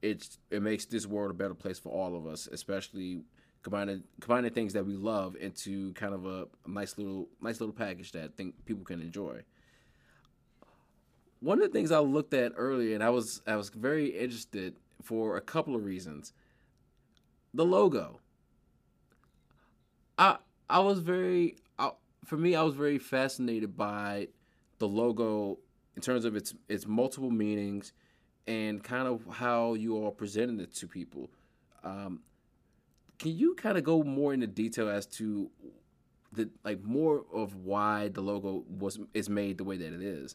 it's 0.03 0.38
it 0.51 0.62
makes 0.62 0.85
this 0.85 1.07
world 1.07 1.31
a 1.31 1.35
better 1.35 1.55
place 1.55 1.79
for 1.79 1.90
all 1.90 2.16
of 2.16 2.27
us, 2.27 2.48
especially 2.51 3.22
combining 3.62 4.03
combining 4.20 4.53
things 4.53 4.72
that 4.72 4.85
we 4.85 4.94
love 4.94 5.37
into 5.37 5.92
kind 5.94 6.14
of 6.14 6.27
a, 6.27 6.46
nice 6.66 6.98
little 6.98 7.29
nice 7.40 7.61
little 7.61 7.75
package 7.75 8.12
that 8.12 8.25
I 8.25 8.29
think 8.37 8.64
people 8.66 8.85
can 8.85 9.01
enjoy. 9.01 9.42
One 11.40 11.61
of 11.61 11.64
the 11.64 11.77
things 11.77 11.90
I 11.90 11.98
looked 11.98 12.35
at 12.35 12.53
earlier, 12.57 12.94
and 12.94 13.03
I 13.03 13.11
was 13.11 13.42
I 13.46 13.57
was 13.57 13.68
very 13.68 14.09
interested 14.09 14.77
for 15.03 15.37
a 15.37 15.40
couple 15.40 15.75
of 15.75 15.85
reasons. 15.85 16.33
The 17.55 17.64
logo. 17.64 18.20
I 20.18 20.38
I 20.68 20.81
was 20.81 21.01
very 21.01 21.57
I, 21.79 21.92
for 22.25 22.37
me 22.37 22.55
I 22.55 22.62
was 22.62 22.75
very 22.75 22.98
fascinated 22.98 23.77
by 23.77 24.29
the 24.79 24.88
logo 24.88 25.59
in 25.96 26.03
terms 26.03 26.25
of 26.25 26.37
its 26.37 26.55
its 26.68 26.87
multiple 26.87 27.31
meanings 27.31 27.92
and 28.46 28.83
kind 28.83 29.07
of 29.07 29.25
how 29.37 29.75
you 29.75 29.96
all 29.96 30.11
presented 30.11 30.61
it 30.61 30.75
to 30.75 30.88
people. 30.88 31.31
Um, 31.85 32.20
can 33.22 33.38
you 33.38 33.54
kind 33.54 33.78
of 33.78 33.85
go 33.85 34.02
more 34.02 34.35
into 34.35 34.48
detail 34.48 34.88
as 34.88 35.06
to 35.06 35.48
the 36.32 36.50
like 36.64 36.82
more 36.82 37.24
of 37.32 37.54
why 37.54 38.08
the 38.08 38.20
logo 38.20 38.64
was 38.68 38.98
is 39.14 39.30
made 39.30 39.58
the 39.58 39.64
way 39.64 39.76
that 39.76 39.92
it 39.92 40.02
is? 40.02 40.35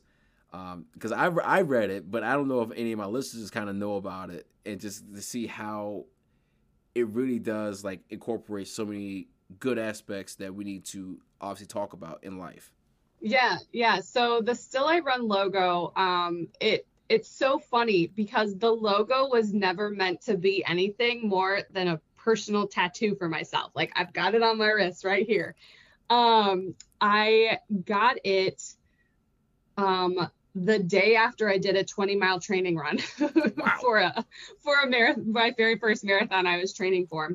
Because 0.94 1.12
um, 1.12 1.38
I 1.38 1.58
I 1.58 1.62
read 1.64 1.90
it, 1.90 2.10
but 2.10 2.24
I 2.24 2.32
don't 2.32 2.48
know 2.48 2.62
if 2.62 2.72
any 2.78 2.94
of 2.94 2.98
my 2.98 3.06
listeners 3.06 3.52
kind 3.52 3.70
of 3.70 3.76
know 3.76 3.98
about 3.98 4.30
it, 4.30 4.48
and 4.66 4.80
just 4.80 5.04
to 5.14 5.22
see 5.22 5.48
how 5.48 6.06
it 6.96 7.10
really 7.10 7.40
does 7.40 7.84
like 7.84 8.00
incorporate 8.10 8.70
so 8.70 8.86
many 8.86 9.28
good 9.60 9.78
aspects 9.78 10.36
that 10.36 10.56
we 10.56 10.64
need 10.64 10.86
to 10.86 11.20
obviously 11.42 11.68
talk 11.68 11.92
about 11.92 12.24
in 12.24 12.38
life. 12.38 12.72
Yeah, 13.20 13.58
yeah. 13.74 14.00
So 14.00 14.40
the 14.40 14.56
Still 14.56 14.86
I 14.86 15.00
Run 15.00 15.28
logo, 15.28 15.92
um, 15.98 16.48
it 16.62 16.88
it's 17.10 17.30
so 17.30 17.60
funny 17.60 18.08
because 18.08 18.58
the 18.58 18.72
logo 18.72 19.28
was 19.28 19.54
never 19.54 19.90
meant 19.90 20.22
to 20.22 20.38
be 20.38 20.64
anything 20.66 21.28
more 21.28 21.64
than 21.72 21.90
a 21.90 22.02
personal 22.28 22.68
tattoo 22.68 23.16
for 23.16 23.30
myself. 23.30 23.72
Like 23.74 23.94
I've 23.96 24.12
got 24.12 24.36
it 24.36 24.44
on 24.44 24.58
my 24.58 24.68
wrist 24.68 25.06
right 25.06 25.26
here. 25.26 25.56
Um, 26.10 26.76
I 27.00 27.60
got 27.86 28.18
it 28.26 28.62
um, 29.78 30.30
the 30.54 30.78
day 30.78 31.16
after 31.16 31.48
I 31.48 31.58
did 31.58 31.78
a 31.78 31.86
20 31.86 32.18
mile 32.18 32.42
training 32.42 32.76
run 32.76 33.00
wow. 33.22 33.78
for 33.80 34.00
a 34.00 34.26
for 34.60 34.76
a 34.84 34.90
marathon, 34.90 35.32
my 35.32 35.54
very 35.56 35.78
first 35.78 36.04
marathon 36.04 36.46
I 36.46 36.58
was 36.58 36.74
training 36.74 37.08
for, 37.08 37.34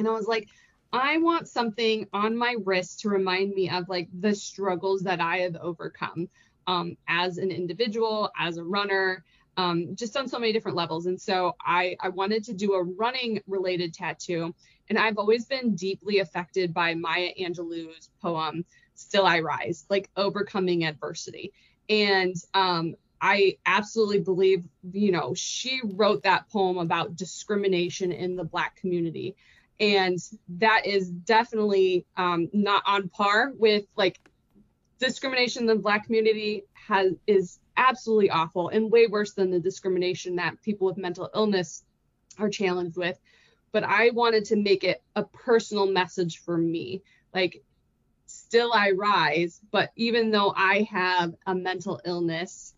and 0.00 0.08
I 0.08 0.10
was 0.10 0.26
like, 0.26 0.48
I 0.92 1.18
want 1.18 1.46
something 1.46 2.08
on 2.12 2.36
my 2.36 2.56
wrist 2.64 3.00
to 3.00 3.10
remind 3.10 3.54
me 3.54 3.70
of 3.70 3.88
like 3.88 4.08
the 4.18 4.34
struggles 4.34 5.02
that 5.02 5.20
I 5.20 5.38
have 5.38 5.54
overcome 5.54 6.28
um, 6.66 6.96
as 7.06 7.38
an 7.38 7.52
individual, 7.52 8.32
as 8.36 8.56
a 8.56 8.64
runner, 8.64 9.22
um, 9.56 9.94
just 9.94 10.16
on 10.16 10.28
so 10.28 10.38
many 10.38 10.52
different 10.52 10.76
levels. 10.76 11.06
And 11.06 11.20
so 11.20 11.56
I, 11.60 11.96
I 12.00 12.08
wanted 12.08 12.44
to 12.44 12.54
do 12.54 12.74
a 12.74 12.82
running 12.82 13.42
related 13.46 13.94
tattoo. 13.94 14.54
And 14.88 14.98
I've 14.98 15.18
always 15.18 15.46
been 15.46 15.74
deeply 15.74 16.18
affected 16.18 16.74
by 16.74 16.94
Maya 16.94 17.30
Angelou's 17.40 18.10
poem, 18.20 18.64
Still 18.94 19.26
I 19.26 19.40
Rise, 19.40 19.86
like 19.88 20.10
overcoming 20.16 20.84
adversity. 20.84 21.52
And 21.88 22.34
um, 22.52 22.94
I 23.20 23.56
absolutely 23.64 24.20
believe, 24.20 24.64
you 24.92 25.10
know, 25.10 25.34
she 25.34 25.80
wrote 25.82 26.22
that 26.24 26.48
poem 26.50 26.78
about 26.78 27.16
discrimination 27.16 28.12
in 28.12 28.36
the 28.36 28.44
Black 28.44 28.76
community. 28.76 29.36
And 29.80 30.18
that 30.48 30.86
is 30.86 31.08
definitely 31.08 32.06
um, 32.16 32.48
not 32.52 32.82
on 32.86 33.08
par 33.08 33.52
with 33.56 33.84
like 33.96 34.20
discrimination 35.04 35.62
in 35.62 35.66
the 35.66 35.76
Black 35.76 36.06
community 36.06 36.64
has 36.72 37.12
is 37.26 37.58
absolutely 37.76 38.30
awful 38.30 38.68
and 38.68 38.90
way 38.90 39.06
worse 39.06 39.32
than 39.34 39.50
the 39.50 39.60
discrimination 39.60 40.36
that 40.36 40.60
people 40.62 40.86
with 40.86 40.96
mental 40.96 41.30
illness 41.34 41.84
are 42.38 42.48
challenged 42.48 42.96
with. 42.96 43.18
But 43.72 43.84
I 43.84 44.10
wanted 44.10 44.44
to 44.46 44.56
make 44.56 44.84
it 44.84 45.02
a 45.16 45.24
personal 45.24 45.86
message 45.86 46.38
for 46.38 46.56
me. 46.56 47.02
Like, 47.34 47.62
still 48.26 48.72
I 48.72 48.92
rise, 48.92 49.60
but 49.70 49.90
even 49.96 50.30
though 50.30 50.52
I 50.56 50.88
have 50.90 51.34
a 51.46 51.54
mental 51.54 52.00
illness, 52.04 52.74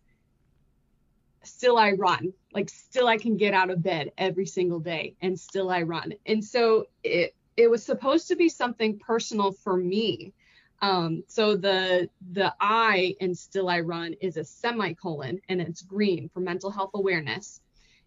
still 1.43 1.77
I 1.77 1.93
run. 1.93 2.33
Like, 2.53 2.71
still 2.71 3.07
I 3.07 3.19
can 3.19 3.37
get 3.37 3.53
out 3.53 3.71
of 3.71 3.83
bed 3.83 4.12
every 4.17 4.47
single 4.47 4.81
day 4.81 5.17
and 5.21 5.39
still 5.39 5.71
I 5.71 5.83
run. 5.83 6.15
And 6.25 6.43
so 6.43 6.87
it, 7.05 7.35
it 7.57 7.71
was 7.71 7.85
supposed 7.85 8.29
to 8.29 8.37
be 8.37 8.49
something 8.49 8.99
personal 8.99 9.53
for 9.53 9.77
me 9.77 10.33
Um, 10.83 11.25
so 11.27 11.57
the 11.57 12.09
the 12.33 12.55
I 12.61 13.17
in 13.21 13.35
Still 13.35 13.69
I 13.69 13.81
Run 13.81 14.15
is 14.21 14.37
a 14.37 14.45
semicolon 14.45 15.41
and 15.49 15.61
it's 15.61 15.83
green 15.83 16.29
for 16.29 16.41
mental 16.41 16.71
health 16.71 16.91
awareness. 16.95 17.61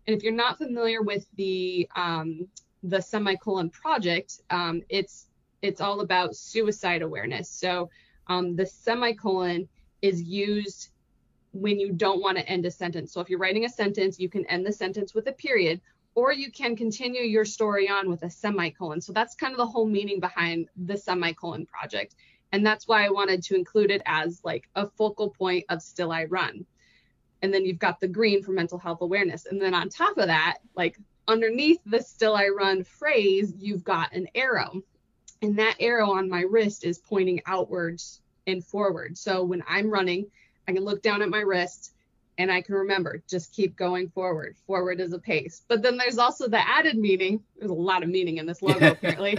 And 0.07 0.15
if 0.15 0.23
you're 0.23 0.33
not 0.33 0.57
familiar 0.57 1.01
with 1.01 1.25
the 1.35 1.89
um, 1.95 2.47
the 2.83 3.01
semicolon 3.01 3.69
project, 3.69 4.41
um, 4.49 4.81
it's 4.89 5.27
it's 5.61 5.81
all 5.81 6.01
about 6.01 6.35
suicide 6.35 7.01
awareness. 7.01 7.49
So 7.49 7.89
um, 8.27 8.55
the 8.55 8.65
semicolon 8.65 9.67
is 10.01 10.21
used 10.21 10.89
when 11.51 11.79
you 11.79 11.91
don't 11.91 12.21
want 12.21 12.37
to 12.37 12.47
end 12.47 12.65
a 12.65 12.71
sentence. 12.71 13.11
So 13.11 13.21
if 13.21 13.29
you're 13.29 13.39
writing 13.39 13.65
a 13.65 13.69
sentence, 13.69 14.19
you 14.19 14.29
can 14.29 14.45
end 14.45 14.65
the 14.65 14.71
sentence 14.71 15.13
with 15.13 15.27
a 15.27 15.31
period, 15.31 15.81
or 16.15 16.31
you 16.31 16.51
can 16.51 16.75
continue 16.75 17.23
your 17.23 17.45
story 17.45 17.89
on 17.89 18.09
with 18.09 18.23
a 18.23 18.29
semicolon. 18.29 19.01
So 19.01 19.13
that's 19.13 19.35
kind 19.35 19.53
of 19.53 19.57
the 19.57 19.65
whole 19.65 19.85
meaning 19.87 20.19
behind 20.19 20.69
the 20.85 20.95
semicolon 20.95 21.65
project. 21.65 22.15
And 22.51 22.65
that's 22.65 22.87
why 22.87 23.05
I 23.05 23.09
wanted 23.09 23.43
to 23.43 23.55
include 23.55 23.91
it 23.91 24.01
as 24.05 24.41
like 24.43 24.69
a 24.75 24.87
focal 24.87 25.29
point 25.29 25.65
of 25.69 25.81
Still 25.81 26.11
I 26.11 26.25
Run. 26.25 26.65
And 27.41 27.53
then 27.53 27.63
you've 27.65 27.79
got 27.79 27.99
the 27.99 28.07
green 28.07 28.43
for 28.43 28.51
mental 28.51 28.77
health 28.77 29.01
awareness. 29.01 29.45
And 29.45 29.61
then 29.61 29.73
on 29.73 29.89
top 29.89 30.17
of 30.17 30.27
that, 30.27 30.57
like 30.75 30.97
underneath 31.27 31.79
the 31.85 32.01
Still 32.01 32.35
I 32.35 32.49
Run 32.49 32.83
phrase, 32.83 33.53
you've 33.57 33.83
got 33.83 34.13
an 34.13 34.27
arrow. 34.35 34.81
And 35.41 35.57
that 35.57 35.77
arrow 35.79 36.11
on 36.11 36.29
my 36.29 36.41
wrist 36.41 36.83
is 36.83 36.97
pointing 36.97 37.41
outwards 37.45 38.21
and 38.47 38.65
forward. 38.65 39.17
So 39.17 39.43
when 39.43 39.63
I'm 39.67 39.89
running, 39.89 40.27
I 40.67 40.73
can 40.73 40.83
look 40.83 41.01
down 41.01 41.21
at 41.21 41.29
my 41.29 41.39
wrist 41.39 41.93
and 42.39 42.49
I 42.49 42.61
can 42.61 42.73
remember 42.75 43.21
just 43.29 43.53
keep 43.53 43.75
going 43.75 44.09
forward. 44.09 44.55
Forward 44.65 45.01
is 45.01 45.11
a 45.11 45.19
pace. 45.19 45.63
But 45.67 45.83
then 45.83 45.97
there's 45.97 46.17
also 46.17 46.47
the 46.47 46.67
added 46.67 46.97
meaning. 46.97 47.43
There's 47.57 47.69
a 47.69 47.73
lot 47.73 48.01
of 48.01 48.09
meaning 48.09 48.37
in 48.37 48.45
this 48.45 48.61
logo, 48.61 48.91
apparently. 48.91 49.37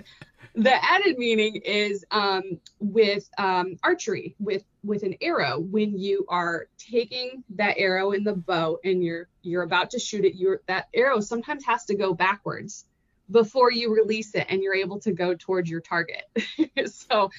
the 0.54 0.84
added 0.84 1.16
meaning 1.16 1.56
is 1.56 2.04
um, 2.10 2.60
with 2.78 3.28
um, 3.38 3.78
archery, 3.82 4.36
with 4.38 4.64
with 4.84 5.02
an 5.02 5.16
arrow. 5.22 5.58
When 5.58 5.98
you 5.98 6.26
are 6.28 6.68
taking 6.78 7.42
that 7.56 7.78
arrow 7.78 8.12
in 8.12 8.22
the 8.22 8.34
bow 8.34 8.78
and 8.84 9.02
you're 9.02 9.28
you're 9.42 9.62
about 9.62 9.90
to 9.92 9.98
shoot 9.98 10.26
it, 10.26 10.34
you're 10.34 10.60
that 10.66 10.88
arrow 10.92 11.20
sometimes 11.20 11.64
has 11.64 11.86
to 11.86 11.94
go 11.94 12.12
backwards 12.12 12.84
before 13.30 13.72
you 13.72 13.94
release 13.94 14.34
it 14.34 14.46
and 14.50 14.62
you're 14.62 14.74
able 14.74 15.00
to 15.00 15.12
go 15.12 15.34
towards 15.34 15.70
your 15.70 15.80
target. 15.80 16.24
so 16.86 17.30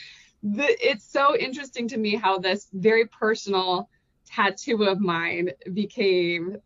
the, 0.42 0.66
it's 0.90 1.06
so 1.06 1.38
interesting 1.38 1.88
to 1.90 1.98
me 1.98 2.16
how 2.16 2.40
this 2.40 2.68
very 2.74 3.06
personal 3.06 3.90
tattoo 4.34 4.84
of 4.84 5.00
mine 5.00 5.52
became 5.74 6.58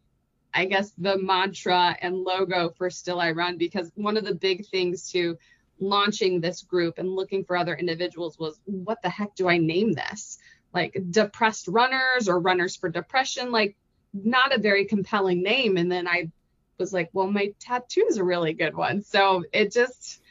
I 0.55 0.65
guess 0.65 0.91
the 0.97 1.17
mantra 1.17 1.97
and 2.01 2.15
logo 2.15 2.69
for 2.77 2.89
Still 2.89 3.19
I 3.19 3.31
Run 3.31 3.57
because 3.57 3.91
one 3.95 4.15
of 4.15 4.23
the 4.23 4.33
big 4.33 4.65
things 4.67 5.11
to 5.11 5.37
launching 5.79 6.39
this 6.39 6.61
group 6.61 6.97
and 6.97 7.13
looking 7.13 7.43
for 7.43 7.57
other 7.57 7.75
individuals 7.75 8.39
was 8.39 8.57
what 8.63 9.01
the 9.01 9.09
heck 9.09 9.35
do 9.35 9.49
I 9.49 9.57
name 9.57 9.91
this? 9.91 10.37
Like 10.73 10.97
depressed 11.09 11.67
runners 11.67 12.29
or 12.29 12.39
runners 12.39 12.77
for 12.77 12.87
depression, 12.87 13.51
like 13.51 13.75
not 14.13 14.55
a 14.55 14.61
very 14.61 14.85
compelling 14.85 15.43
name. 15.43 15.75
And 15.75 15.91
then 15.91 16.07
I 16.07 16.31
was 16.77 16.93
like, 16.93 17.09
well, 17.11 17.29
my 17.29 17.53
tattoo 17.59 18.05
is 18.07 18.17
a 18.17 18.23
really 18.23 18.53
good 18.53 18.75
one. 18.75 19.01
So 19.01 19.43
it 19.51 19.73
just 19.73 20.21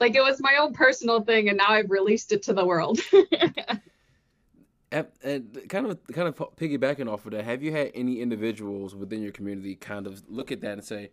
like 0.00 0.14
it 0.14 0.22
was 0.22 0.40
my 0.40 0.56
own 0.56 0.72
personal 0.72 1.20
thing 1.22 1.50
and 1.50 1.58
now 1.58 1.68
I've 1.68 1.90
released 1.90 2.32
it 2.32 2.44
to 2.44 2.54
the 2.54 2.64
world. 2.64 2.98
and, 4.92 5.68
kind 5.68 5.86
of 5.86 5.98
kind 6.12 6.28
of 6.28 6.36
piggybacking 6.56 7.10
off 7.10 7.26
of 7.26 7.32
that, 7.32 7.44
have 7.44 7.62
you 7.62 7.72
had 7.72 7.90
any 7.94 8.20
individuals 8.20 8.94
within 8.94 9.22
your 9.22 9.32
community 9.32 9.74
kind 9.74 10.06
of 10.06 10.22
look 10.28 10.52
at 10.52 10.60
that 10.60 10.72
and 10.74 10.84
say, 10.84 11.10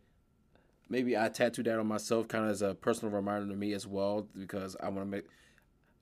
maybe 0.90 1.18
I 1.18 1.30
tattooed 1.30 1.66
that 1.66 1.80
on 1.80 1.88
myself, 1.88 2.28
kind 2.28 2.46
of 2.46 2.52
as 2.52 2.62
a 2.62 2.76
personal 2.76 3.14
reminder 3.14 3.48
to 3.52 3.58
me 3.58 3.74
as 3.74 3.88
well, 3.88 4.28
because 4.38 4.76
I 4.82 4.90
want 4.90 5.00
to 5.00 5.06
make. 5.06 5.26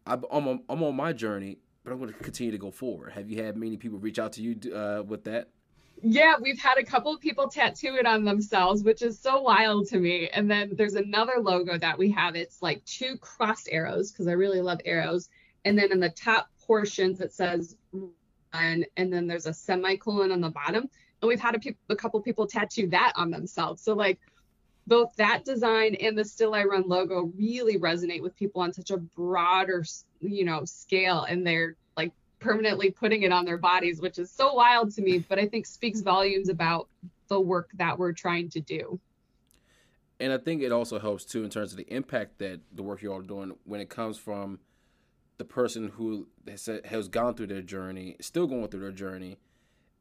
I'm 0.06 0.24
on, 0.26 0.64
I'm 0.68 0.84
on 0.84 0.96
my 0.96 1.14
journey, 1.14 1.60
but 1.84 1.94
I'm 1.94 2.00
going 2.00 2.12
to 2.12 2.20
continue 2.20 2.52
to 2.52 2.58
go 2.58 2.72
forward. 2.72 3.12
Have 3.12 3.30
you 3.30 3.42
had 3.42 3.56
many 3.56 3.78
people 3.78 4.00
reach 4.00 4.20
out 4.20 4.34
to 4.34 4.42
you 4.42 4.74
uh, 4.74 5.04
with 5.04 5.24
that? 5.26 5.50
Yeah, 6.04 6.34
we've 6.42 6.60
had 6.60 6.80
a 6.80 6.84
couple 6.84 7.14
of 7.14 7.22
people 7.22 7.48
tattoo 7.48 7.96
it 8.00 8.08
on 8.08 8.26
themselves, 8.26 8.84
which 8.84 9.04
is 9.04 9.20
so 9.20 9.42
wild 9.42 9.88
to 9.90 10.00
me. 10.00 10.30
And 10.30 10.50
then 10.50 10.72
there's 10.76 10.96
another 10.96 11.34
logo 11.40 11.78
that 11.78 11.98
we 11.98 12.10
have. 12.12 12.36
It's 12.36 12.64
like 12.64 12.84
two 12.86 13.18
crossed 13.18 13.70
arrows 13.72 14.12
because 14.12 14.28
I 14.28 14.32
really 14.32 14.62
love 14.62 14.82
arrows. 14.84 15.30
And 15.64 15.78
then 15.78 15.92
in 15.92 16.00
the 16.00 16.10
top 16.10 16.50
portions 16.72 17.20
it 17.20 17.34
says 17.34 17.76
and 18.54 18.86
and 18.96 19.12
then 19.12 19.28
there's 19.28 19.46
a 19.46 19.54
semicolon 19.54 20.32
on 20.32 20.40
the 20.40 20.50
bottom. 20.50 20.90
And 21.22 21.28
we've 21.28 21.40
had 21.40 21.54
a, 21.54 21.60
pe- 21.60 21.76
a 21.90 21.96
couple 21.98 22.22
people 22.22 22.48
tattoo 22.48 22.88
that 22.88 23.12
on 23.18 23.30
themselves. 23.30 23.82
So 23.82 23.94
like 23.94 24.20
both 24.88 25.14
that 25.18 25.44
design 25.44 25.96
and 25.96 26.18
the 26.18 26.24
Still 26.24 26.56
I 26.56 26.64
Run 26.64 26.88
logo 26.88 27.30
really 27.38 27.78
resonate 27.78 28.22
with 28.22 28.38
people 28.38 28.62
on 28.62 28.72
such 28.72 28.90
a 28.90 28.98
broader, 28.98 29.84
you 30.22 30.46
know, 30.46 30.64
scale, 30.64 31.24
and 31.24 31.46
they're 31.46 31.76
like 31.98 32.14
permanently 32.40 32.90
putting 32.90 33.24
it 33.24 33.34
on 33.34 33.44
their 33.44 33.58
bodies, 33.58 34.00
which 34.00 34.18
is 34.18 34.32
so 34.32 34.54
wild 34.54 34.96
to 34.96 35.02
me, 35.02 35.20
but 35.20 35.38
I 35.38 35.48
think 35.48 35.66
speaks 35.66 36.00
volumes 36.00 36.48
about 36.48 36.88
the 37.28 37.40
work 37.40 37.70
that 37.76 38.00
we're 38.00 38.14
trying 38.14 38.50
to 38.52 38.62
do. 38.62 38.98
And 40.22 40.32
I 40.32 40.38
think 40.38 40.62
it 40.62 40.72
also 40.72 41.00
helps 41.00 41.26
too 41.26 41.44
in 41.44 41.50
terms 41.50 41.72
of 41.74 41.78
the 41.78 41.94
impact 41.94 42.40
that 42.40 42.62
the 42.74 42.82
work 42.82 43.02
you 43.02 43.12
all 43.12 43.20
are 43.20 43.24
doing 43.24 43.56
when 43.66 43.82
it 43.82 43.90
comes 43.90 44.18
from 44.18 44.60
the 45.42 45.46
person 45.46 45.92
who 45.96 46.28
has, 46.48 46.70
has 46.86 47.08
gone 47.08 47.34
through 47.34 47.48
their 47.48 47.64
journey, 47.64 48.16
still 48.22 48.46
going 48.46 48.68
through 48.68 48.82
their 48.82 48.92
journey, 48.92 49.40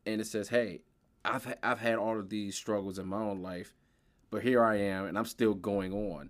and 0.05 0.21
it 0.21 0.27
says, 0.27 0.51
"Hey, 0.51 0.83
I've 1.25 1.55
I've 1.63 1.79
had 1.79 1.95
all 1.95 2.19
of 2.19 2.29
these 2.29 2.55
struggles 2.55 2.99
in 2.99 3.07
my 3.07 3.23
own 3.23 3.41
life, 3.41 3.75
but 4.31 4.43
here 4.43 4.63
I 4.63 4.77
am, 4.77 5.07
and 5.07 5.17
I'm 5.17 5.25
still 5.25 5.55
going 5.55 5.95
on." 5.95 6.29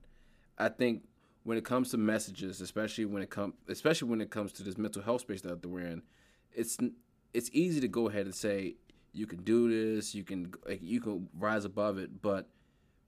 I 0.59 0.69
think 0.69 1.03
when 1.43 1.59
it 1.59 1.65
comes 1.65 1.91
to 1.91 1.97
messages, 1.97 2.61
especially 2.61 3.05
when 3.05 3.21
it 3.21 3.31
comes, 3.31 3.55
especially 3.67 4.09
when 4.09 4.21
it 4.21 4.31
comes 4.31 4.53
to 4.53 4.63
this 4.63 4.79
mental 4.79 5.03
health 5.03 5.23
space 5.23 5.41
that 5.41 5.67
we're 5.67 5.81
in, 5.81 6.03
it's 6.53 6.79
it's 7.35 7.51
easy 7.53 7.81
to 7.81 7.89
go 7.89 8.09
ahead 8.09 8.27
and 8.27 8.35
say 8.35 8.77
you 9.13 9.27
can 9.27 9.43
do 9.43 9.69
this, 9.69 10.15
you 10.15 10.23
can 10.23 10.55
you 10.81 11.01
can 11.01 11.29
rise 11.37 11.65
above 11.65 11.99
it, 11.99 12.23
but 12.23 12.49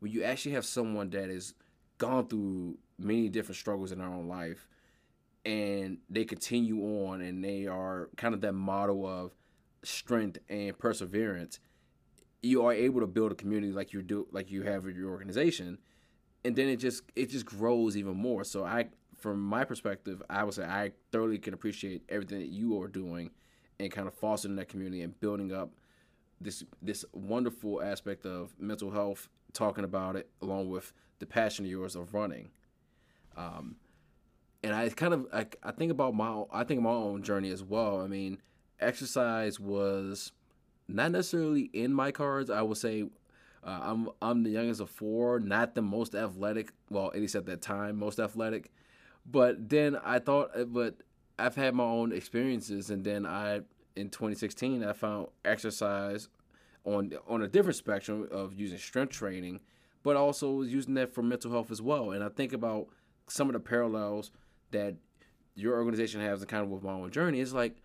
when 0.01 0.11
you 0.11 0.25
actually 0.25 0.57
have 0.57 0.67
someone 0.67 1.11
that 1.11 1.31
has 1.31 1.55
gone 1.99 2.27
through 2.27 2.77
many 2.99 3.29
different 3.29 3.57
struggles 3.57 3.93
in 3.93 4.01
their 4.01 4.09
own 4.09 4.27
life 4.27 4.67
and 5.45 5.99
they 6.09 6.25
continue 6.25 6.81
on 7.09 7.21
and 7.21 7.45
they 7.45 7.67
are 7.67 8.09
kind 8.17 8.35
of 8.35 8.41
that 8.41 8.53
model 8.53 9.07
of 9.07 9.33
strength 9.83 10.39
and 10.49 10.79
perseverance 10.79 11.59
you 12.43 12.65
are 12.65 12.73
able 12.73 13.01
to 13.01 13.07
build 13.07 13.33
a 13.33 13.35
community 13.35 13.73
like 13.73 13.93
you 13.93 14.03
do 14.03 14.27
like 14.31 14.51
you 14.51 14.63
have 14.63 14.85
with 14.85 14.97
your 14.97 15.11
organization 15.11 15.79
and 16.45 16.57
then 16.57 16.69
it 16.69 16.77
just 16.77 17.03
it 17.15 17.31
just 17.31 17.47
grows 17.47 17.97
even 17.97 18.17
more. 18.17 18.45
So 18.45 18.65
i 18.65 18.87
from 19.19 19.41
my 19.41 19.63
perspective 19.63 20.21
i 20.29 20.43
would 20.43 20.55
say 20.55 20.65
i 20.65 20.91
thoroughly 21.13 21.39
can 21.39 21.55
appreciate 21.55 22.03
everything 22.09 22.41
that 22.41 22.49
you 22.49 22.81
are 22.83 22.89
doing 22.89 23.31
and 23.79 23.93
kind 23.93 24.09
of 24.09 24.15
fostering 24.15 24.57
that 24.57 24.69
community 24.69 25.03
and 25.03 25.19
building 25.21 25.53
up 25.53 25.71
this 26.41 26.65
this 26.81 27.05
wonderful 27.13 27.81
aspect 27.81 28.27
of 28.27 28.53
mental 28.59 28.91
health 28.91 29.29
talking 29.53 29.85
about 29.85 30.17
it 30.17 30.29
along 30.41 30.69
with 30.69 30.93
the 31.21 31.27
passion 31.27 31.65
of 31.65 31.71
yours 31.71 31.95
of 31.95 32.15
running. 32.15 32.51
Um, 33.37 33.77
and 34.63 34.75
I 34.75 34.89
kind 34.91 35.15
of 35.15 35.27
I, 35.33 35.47
I 35.63 35.73
think 35.73 35.91
about 35.91 36.15
my 36.15 36.45
I 36.53 36.65
think 36.65 36.81
my 36.83 36.91
own 36.91 37.23
journey 37.23 37.51
as 37.51 37.63
well. 37.63 38.01
I 38.01 38.07
mean, 38.07 38.39
exercise 38.81 39.59
was 39.59 40.33
not 40.89 41.13
necessarily 41.13 41.71
in 41.73 41.93
my 41.93 42.13
cards. 42.13 42.51
I 42.51 42.63
would 42.63 42.79
say 42.79 43.05
uh, 43.65 43.81
I'm 43.83 44.09
I'm 44.21 44.43
the 44.43 44.51
youngest 44.51 44.81
of 44.81 44.91
four, 44.91 45.41
not 45.41 45.75
the 45.75 45.83
most 45.83 46.15
athletic. 46.15 46.73
Well, 46.91 47.09
at 47.09 47.21
least 47.21 47.35
at 47.35 47.47
that 47.47 47.63
time, 47.63 47.99
most 47.99 48.19
athletic. 48.19 48.71
But 49.25 49.69
then 49.69 49.97
I 50.05 50.19
thought, 50.19 50.51
uh, 50.57 50.65
but 50.65 50.97
I've 51.39 51.55
had 51.55 51.75
my 51.75 51.85
own 51.85 52.13
experiences, 52.13 52.91
and 52.91 53.05
then 53.05 53.27
I 53.27 53.63
in 53.95 54.09
2016 54.09 54.83
I 54.85 54.93
found 54.93 55.29
exercise 55.45 56.29
on 56.85 57.13
on 57.29 57.43
a 57.43 57.49
different 57.49 57.77
spectrum 57.77 58.29
of 58.31 58.53
using 58.55 58.79
strength 58.79 59.13
training, 59.13 59.61
but 60.03 60.17
also 60.17 60.63
using 60.63 60.95
that 60.95 61.13
for 61.15 61.23
mental 61.23 61.51
health 61.51 61.71
as 61.71 61.83
well. 61.83 62.13
And 62.13 62.23
I 62.23 62.29
think 62.29 62.53
about 62.53 62.89
some 63.29 63.49
of 63.49 63.55
the 63.55 63.61
parallels 63.61 64.31
that 64.73 64.97
your 65.55 65.75
organization 65.77 66.21
has 66.21 66.41
and 66.41 66.49
kind 66.49 66.65
of 66.65 66.71
with 66.71 66.83
my 66.83 66.93
own 66.93 67.11
journey 67.11 67.41
is 67.41 67.53
like 67.53 67.77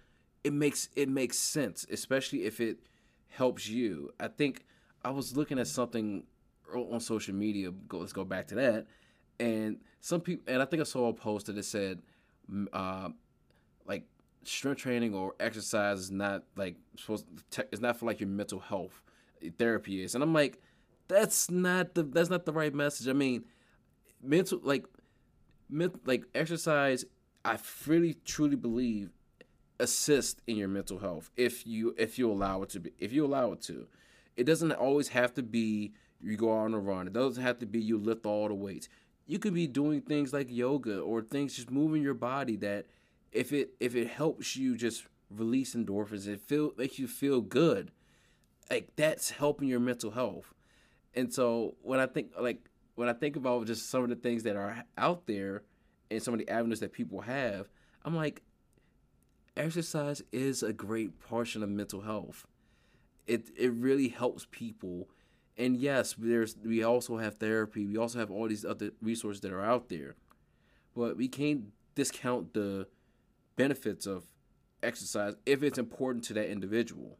it 0.43 0.53
makes 0.53 0.89
it 0.95 1.09
makes 1.09 1.37
sense, 1.37 1.85
especially 1.91 2.45
if 2.45 2.59
it 2.59 2.79
helps 3.29 3.67
you. 3.67 4.11
I 4.19 4.27
think 4.27 4.65
I 5.03 5.11
was 5.11 5.35
looking 5.35 5.59
at 5.59 5.67
something 5.67 6.23
on 6.73 6.99
social 6.99 7.35
media. 7.35 7.71
Go, 7.71 7.99
let's 7.99 8.13
go 8.13 8.23
back 8.23 8.47
to 8.47 8.55
that. 8.55 8.87
And 9.39 9.77
some 10.01 10.21
people, 10.21 10.51
and 10.51 10.61
I 10.61 10.65
think 10.65 10.81
I 10.81 10.83
saw 10.83 11.09
a 11.09 11.13
post 11.13 11.47
that 11.47 11.57
it 11.57 11.65
said, 11.65 12.01
uh, 12.73 13.09
like 13.85 14.05
strength 14.43 14.79
training 14.79 15.13
or 15.13 15.35
exercise 15.39 15.99
is 15.99 16.11
not 16.11 16.43
like 16.55 16.75
supposed. 16.97 17.25
It's 17.71 17.81
not 17.81 17.97
for 17.97 18.05
like 18.05 18.19
your 18.19 18.29
mental 18.29 18.59
health. 18.59 19.01
Therapy 19.59 20.01
is, 20.01 20.15
and 20.15 20.23
I'm 20.23 20.33
like, 20.33 20.59
that's 21.07 21.51
not 21.51 21.93
the 21.93 22.03
that's 22.03 22.29
not 22.29 22.45
the 22.45 22.53
right 22.53 22.73
message. 22.73 23.07
I 23.07 23.13
mean, 23.13 23.43
mental 24.21 24.59
like 24.63 24.85
like 25.69 26.25
exercise, 26.33 27.05
I 27.43 27.57
really 27.85 28.15
truly 28.25 28.55
believe 28.55 29.11
assist 29.79 30.41
in 30.47 30.57
your 30.57 30.67
mental 30.67 30.99
health 30.99 31.29
if 31.37 31.67
you 31.67 31.93
if 31.97 32.17
you 32.17 32.31
allow 32.31 32.63
it 32.63 32.69
to 32.69 32.79
be 32.79 32.91
if 32.97 33.13
you 33.13 33.25
allow 33.25 33.51
it 33.51 33.61
to. 33.63 33.87
It 34.35 34.45
doesn't 34.45 34.71
always 34.71 35.09
have 35.09 35.33
to 35.35 35.43
be 35.43 35.93
you 36.21 36.35
go 36.35 36.51
on 36.51 36.73
a 36.73 36.79
run. 36.79 37.07
It 37.07 37.13
doesn't 37.13 37.41
have 37.41 37.59
to 37.59 37.65
be 37.65 37.79
you 37.79 37.97
lift 37.97 38.25
all 38.25 38.47
the 38.47 38.53
weights. 38.53 38.89
You 39.25 39.39
could 39.39 39.53
be 39.53 39.67
doing 39.67 40.01
things 40.01 40.33
like 40.33 40.47
yoga 40.49 40.99
or 40.99 41.21
things 41.21 41.55
just 41.55 41.71
moving 41.71 42.01
your 42.01 42.13
body 42.13 42.55
that 42.57 42.85
if 43.31 43.51
it 43.51 43.71
if 43.79 43.95
it 43.95 44.07
helps 44.07 44.55
you 44.55 44.75
just 44.75 45.05
release 45.29 45.75
endorphins, 45.75 46.27
it 46.27 46.41
feel 46.41 46.73
makes 46.77 46.97
you 46.97 47.07
feel 47.07 47.41
good. 47.41 47.91
Like 48.69 48.95
that's 48.95 49.31
helping 49.31 49.67
your 49.67 49.79
mental 49.79 50.11
health. 50.11 50.53
And 51.13 51.33
so 51.33 51.75
when 51.81 51.99
I 51.99 52.05
think 52.05 52.31
like 52.39 52.69
when 52.97 53.07
I 53.07 53.13
think 53.13 53.35
about 53.35 53.67
just 53.67 53.91
some 53.91 54.01
of 54.01 54.09
the 54.09 54.15
things 54.15 54.41
that 54.41 54.55
are 54.55 54.83
out 54.97 55.27
there 55.27 55.61
and 56.09 56.21
some 56.21 56.33
of 56.33 56.39
the 56.39 56.49
avenues 56.49 56.79
that 56.79 56.91
people 56.91 57.21
have, 57.21 57.69
I'm 58.03 58.15
like, 58.15 58.41
exercise 59.55 60.23
is 60.31 60.63
a 60.63 60.73
great 60.73 61.19
portion 61.19 61.61
of 61.61 61.69
mental 61.69 62.01
health. 62.01 62.47
It 63.27 63.51
it 63.55 63.71
really 63.71 64.07
helps 64.07 64.47
people. 64.49 65.09
And 65.59 65.77
yes, 65.77 66.15
there's 66.17 66.57
we 66.57 66.83
also 66.83 67.17
have 67.17 67.35
therapy. 67.35 67.85
We 67.85 67.97
also 67.97 68.17
have 68.17 68.31
all 68.31 68.47
these 68.47 68.65
other 68.65 68.89
resources 68.99 69.41
that 69.41 69.53
are 69.53 69.63
out 69.63 69.89
there. 69.89 70.15
But 70.95 71.17
we 71.17 71.27
can't 71.27 71.65
discount 71.93 72.55
the 72.55 72.87
benefits 73.55 74.07
of 74.07 74.23
exercise 74.81 75.35
if 75.45 75.61
it's 75.61 75.77
important 75.77 76.23
to 76.25 76.33
that 76.33 76.49
individual. 76.49 77.19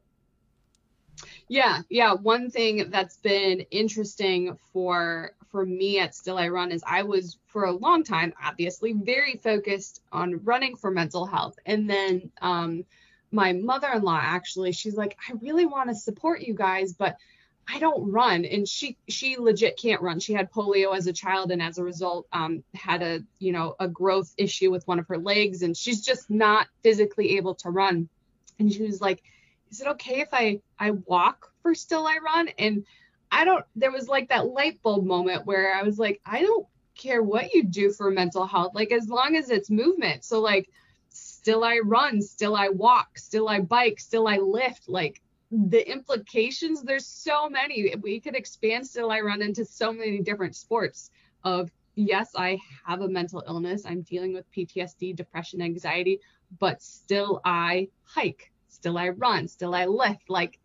Yeah, 1.47 1.81
yeah. 1.89 2.13
One 2.13 2.49
thing 2.49 2.89
that's 2.89 3.17
been 3.17 3.61
interesting 3.71 4.57
for 4.73 5.31
for 5.51 5.65
me 5.65 5.99
at 5.99 6.13
Still 6.13 6.37
I 6.37 6.49
Run 6.49 6.71
is 6.71 6.83
I 6.85 7.03
was 7.03 7.37
for 7.47 7.65
a 7.65 7.71
long 7.71 8.03
time, 8.03 8.33
obviously, 8.43 8.93
very 8.93 9.37
focused 9.37 10.01
on 10.11 10.43
running 10.43 10.75
for 10.75 10.91
mental 10.91 11.25
health. 11.25 11.57
And 11.65 11.89
then 11.89 12.31
um, 12.41 12.85
my 13.31 13.53
mother-in-law 13.53 14.19
actually, 14.21 14.73
she's 14.73 14.95
like, 14.95 15.17
I 15.27 15.33
really 15.41 15.65
want 15.65 15.89
to 15.89 15.95
support 15.95 16.41
you 16.41 16.53
guys, 16.53 16.93
but 16.93 17.17
I 17.69 17.79
don't 17.79 18.11
run. 18.11 18.45
And 18.45 18.67
she 18.67 18.97
she 19.09 19.37
legit 19.37 19.77
can't 19.77 20.01
run. 20.01 20.19
She 20.19 20.33
had 20.33 20.51
polio 20.51 20.95
as 20.95 21.07
a 21.07 21.13
child, 21.13 21.51
and 21.51 21.61
as 21.61 21.77
a 21.77 21.83
result, 21.83 22.27
um, 22.31 22.63
had 22.73 23.01
a 23.01 23.21
you 23.39 23.51
know 23.51 23.75
a 23.79 23.87
growth 23.87 24.33
issue 24.37 24.71
with 24.71 24.87
one 24.87 24.99
of 24.99 25.07
her 25.07 25.17
legs, 25.17 25.63
and 25.63 25.75
she's 25.75 26.01
just 26.01 26.29
not 26.29 26.67
physically 26.83 27.37
able 27.37 27.55
to 27.55 27.69
run. 27.69 28.07
And 28.59 28.71
she 28.71 28.83
was 28.83 29.01
like, 29.01 29.21
Is 29.69 29.81
it 29.81 29.87
okay 29.87 30.21
if 30.21 30.29
I 30.33 30.61
I 30.79 30.91
walk 30.91 31.51
for 31.61 31.75
Still 31.75 32.07
I 32.07 32.17
Run? 32.23 32.49
And 32.57 32.85
I 33.31 33.45
don't, 33.45 33.65
there 33.75 33.91
was 33.91 34.07
like 34.07 34.29
that 34.29 34.47
light 34.47 34.81
bulb 34.81 35.05
moment 35.05 35.45
where 35.45 35.73
I 35.73 35.83
was 35.83 35.99
like, 35.99 36.21
I 36.25 36.41
don't 36.41 36.65
care 36.95 37.21
what 37.21 37.53
you 37.53 37.63
do 37.63 37.91
for 37.91 38.09
mental 38.09 38.45
health, 38.45 38.73
like 38.73 38.91
as 38.91 39.09
long 39.09 39.35
as 39.35 39.49
it's 39.49 39.69
movement. 39.69 40.23
So, 40.23 40.39
like, 40.39 40.69
still 41.09 41.63
I 41.63 41.79
run, 41.83 42.21
still 42.21 42.55
I 42.55 42.69
walk, 42.69 43.17
still 43.17 43.49
I 43.49 43.59
bike, 43.59 43.99
still 43.99 44.27
I 44.27 44.37
lift. 44.37 44.87
Like, 44.87 45.21
the 45.51 45.89
implications, 45.89 46.83
there's 46.83 47.05
so 47.05 47.49
many. 47.49 47.93
We 48.01 48.19
could 48.19 48.35
expand 48.35 48.85
still 48.87 49.11
I 49.11 49.21
run 49.21 49.41
into 49.41 49.65
so 49.65 49.93
many 49.93 50.21
different 50.21 50.55
sports 50.55 51.11
of 51.43 51.71
yes, 51.95 52.31
I 52.35 52.59
have 52.85 53.01
a 53.01 53.07
mental 53.07 53.43
illness. 53.47 53.85
I'm 53.85 54.01
dealing 54.01 54.33
with 54.33 54.51
PTSD, 54.51 55.15
depression, 55.15 55.61
anxiety, 55.61 56.19
but 56.59 56.81
still 56.81 57.41
I 57.43 57.89
hike, 58.03 58.51
still 58.77 58.97
I 58.97 59.09
run, 59.09 59.47
still 59.47 59.75
I 59.75 59.85
lift. 59.85 60.29
Like 60.29 60.59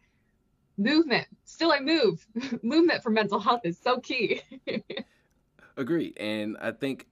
movement 0.79 1.27
still 1.44 1.72
i 1.72 1.79
move 1.81 2.27
movement 2.62 3.03
for 3.03 3.11
mental 3.11 3.38
health 3.38 3.61
is 3.64 3.79
so 3.79 3.98
key 4.01 4.40
agreed 5.77 6.16
and 6.18 6.57
i 6.61 6.70
think 6.70 7.07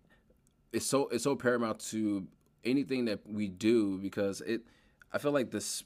it's 0.73 0.87
so 0.87 1.09
it's 1.09 1.25
so 1.25 1.37
paramount 1.37 1.79
to 1.79 2.27
anything 2.65 3.05
that 3.05 3.21
we 3.27 3.49
do 3.49 3.99
because 3.99 4.41
it 4.43 4.63
i 5.13 5.19
feel 5.19 5.33
like 5.33 5.51
this 5.51 5.85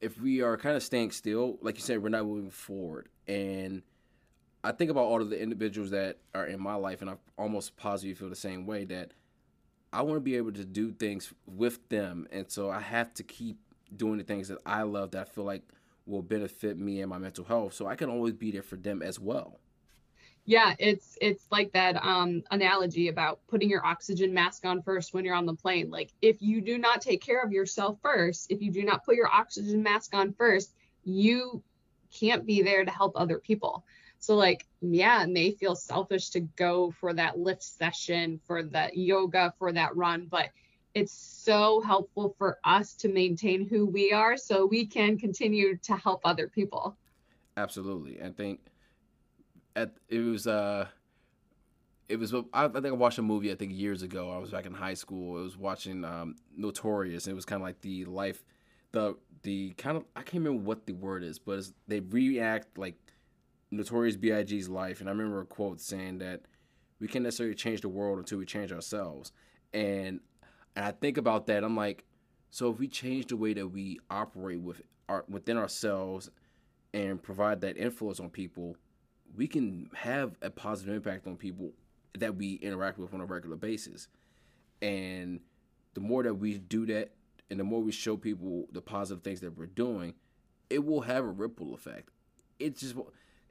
if 0.00 0.20
we 0.20 0.42
are 0.42 0.56
kind 0.56 0.76
of 0.76 0.82
staying 0.82 1.10
still 1.10 1.58
like 1.62 1.76
you 1.76 1.82
said 1.82 2.02
we're 2.02 2.08
not 2.08 2.24
moving 2.24 2.50
forward 2.50 3.08
and 3.26 3.82
i 4.62 4.70
think 4.70 4.90
about 4.90 5.04
all 5.04 5.20
of 5.22 5.30
the 5.30 5.40
individuals 5.40 5.90
that 5.90 6.18
are 6.34 6.46
in 6.46 6.60
my 6.60 6.74
life 6.74 7.00
and 7.00 7.10
i 7.10 7.14
almost 7.38 7.76
positively 7.76 8.14
feel 8.14 8.28
the 8.28 8.36
same 8.36 8.66
way 8.66 8.84
that 8.84 9.12
i 9.92 10.02
want 10.02 10.16
to 10.16 10.20
be 10.20 10.36
able 10.36 10.52
to 10.52 10.64
do 10.64 10.92
things 10.92 11.32
with 11.46 11.88
them 11.88 12.26
and 12.30 12.50
so 12.50 12.70
i 12.70 12.80
have 12.80 13.12
to 13.14 13.22
keep 13.22 13.58
doing 13.96 14.18
the 14.18 14.24
things 14.24 14.48
that 14.48 14.58
i 14.66 14.82
love 14.82 15.10
that 15.10 15.20
i 15.22 15.30
feel 15.30 15.44
like 15.44 15.62
will 16.06 16.22
benefit 16.22 16.78
me 16.78 17.00
and 17.00 17.10
my 17.10 17.18
mental 17.18 17.44
health. 17.44 17.74
So 17.74 17.86
i 17.86 17.96
can 17.96 18.10
always 18.10 18.34
be 18.34 18.50
there 18.50 18.62
for 18.62 18.76
them 18.76 19.02
as 19.02 19.18
well. 19.18 19.58
Yeah 20.46 20.74
it's 20.78 21.16
it's 21.20 21.46
like 21.50 21.72
that 21.72 21.96
um 22.04 22.42
analogy 22.50 23.08
about 23.08 23.40
putting 23.48 23.70
your 23.70 23.84
oxygen 23.84 24.34
mask 24.34 24.66
on 24.66 24.82
first 24.82 25.14
when 25.14 25.24
you're 25.24 25.34
on 25.34 25.46
the 25.46 25.54
plane. 25.54 25.90
Like 25.90 26.12
if 26.20 26.42
you 26.42 26.60
do 26.60 26.78
not 26.78 27.00
take 27.00 27.22
care 27.22 27.42
of 27.42 27.52
yourself 27.52 27.98
first 28.02 28.50
if 28.50 28.60
you 28.60 28.70
do 28.70 28.82
not 28.82 29.04
put 29.04 29.16
your 29.16 29.28
oxygen 29.28 29.82
mask 29.82 30.14
on 30.14 30.34
first 30.34 30.74
you 31.04 31.62
can't 32.12 32.46
be 32.46 32.62
there 32.62 32.84
to 32.84 32.90
help 32.90 33.12
other 33.16 33.38
people. 33.38 33.84
So 34.18 34.36
like 34.36 34.66
yeah 34.82 35.22
it 35.22 35.30
may 35.30 35.52
feel 35.52 35.74
selfish 35.74 36.30
to 36.30 36.40
go 36.40 36.90
for 37.00 37.14
that 37.14 37.38
lift 37.38 37.62
session 37.62 38.40
for 38.46 38.62
that 38.64 38.96
yoga 38.98 39.54
for 39.58 39.72
that 39.72 39.96
run 39.96 40.26
but 40.30 40.50
it's 40.94 41.12
so 41.12 41.80
helpful 41.80 42.34
for 42.38 42.58
us 42.64 42.94
to 42.94 43.08
maintain 43.08 43.68
who 43.68 43.86
we 43.86 44.12
are 44.12 44.36
so 44.36 44.64
we 44.64 44.86
can 44.86 45.18
continue 45.18 45.76
to 45.78 45.96
help 45.96 46.20
other 46.24 46.48
people. 46.48 46.96
Absolutely. 47.56 48.22
I 48.22 48.30
think 48.30 48.60
at 49.76 49.92
it 50.08 50.20
was 50.20 50.46
uh 50.46 50.86
it 52.08 52.18
was 52.18 52.34
I, 52.52 52.68
think 52.68 52.86
I 52.86 52.90
watched 52.92 53.18
a 53.18 53.22
movie 53.22 53.50
I 53.50 53.54
think 53.54 53.72
years 53.72 54.02
ago. 54.02 54.30
I 54.30 54.38
was 54.38 54.50
back 54.50 54.66
in 54.66 54.74
high 54.74 54.94
school. 54.94 55.38
I 55.38 55.42
was 55.42 55.56
watching 55.56 56.04
um, 56.04 56.36
Notorious. 56.56 57.26
It 57.26 57.34
was 57.34 57.44
kind 57.44 57.60
of 57.60 57.66
like 57.66 57.80
the 57.80 58.04
life 58.04 58.44
the 58.94 59.16
the 59.42 59.70
kind 59.72 59.96
of 59.96 60.04
I 60.16 60.20
can't 60.20 60.44
remember 60.44 60.62
what 60.62 60.86
the 60.86 60.92
word 60.92 61.24
is, 61.24 61.38
but 61.38 61.64
they 61.88 62.00
react 62.00 62.78
like 62.78 62.94
Notorious 63.70 64.16
B.I.G.'s 64.16 64.68
life, 64.68 65.00
and 65.00 65.08
I 65.08 65.12
remember 65.12 65.40
a 65.40 65.46
quote 65.46 65.80
saying 65.80 66.18
that 66.18 66.42
we 67.00 67.08
can't 67.08 67.24
necessarily 67.24 67.56
change 67.56 67.80
the 67.80 67.88
world 67.88 68.18
until 68.18 68.38
we 68.38 68.46
change 68.46 68.72
ourselves. 68.72 69.32
And 69.74 70.20
and 70.76 70.84
I 70.84 70.92
think 70.92 71.16
about 71.16 71.46
that. 71.46 71.64
I'm 71.64 71.76
like, 71.76 72.04
so 72.50 72.70
if 72.70 72.78
we 72.78 72.88
change 72.88 73.26
the 73.26 73.36
way 73.36 73.54
that 73.54 73.68
we 73.68 74.00
operate 74.10 74.60
with 74.60 74.82
our 75.08 75.24
within 75.28 75.56
ourselves 75.56 76.30
and 76.92 77.22
provide 77.22 77.60
that 77.62 77.76
influence 77.76 78.20
on 78.20 78.30
people, 78.30 78.76
we 79.36 79.46
can 79.46 79.90
have 79.94 80.36
a 80.42 80.50
positive 80.50 80.94
impact 80.94 81.26
on 81.26 81.36
people 81.36 81.72
that 82.18 82.36
we 82.36 82.54
interact 82.54 82.98
with 82.98 83.12
on 83.12 83.20
a 83.20 83.24
regular 83.24 83.56
basis. 83.56 84.08
And 84.80 85.40
the 85.94 86.00
more 86.00 86.22
that 86.22 86.34
we 86.34 86.58
do 86.58 86.86
that 86.86 87.12
and 87.50 87.58
the 87.58 87.64
more 87.64 87.80
we 87.80 87.92
show 87.92 88.16
people 88.16 88.66
the 88.72 88.80
positive 88.80 89.22
things 89.22 89.40
that 89.40 89.56
we're 89.56 89.66
doing, 89.66 90.14
it 90.70 90.84
will 90.84 91.02
have 91.02 91.24
a 91.24 91.28
ripple 91.28 91.74
effect. 91.74 92.10
It 92.58 92.76
just 92.76 92.94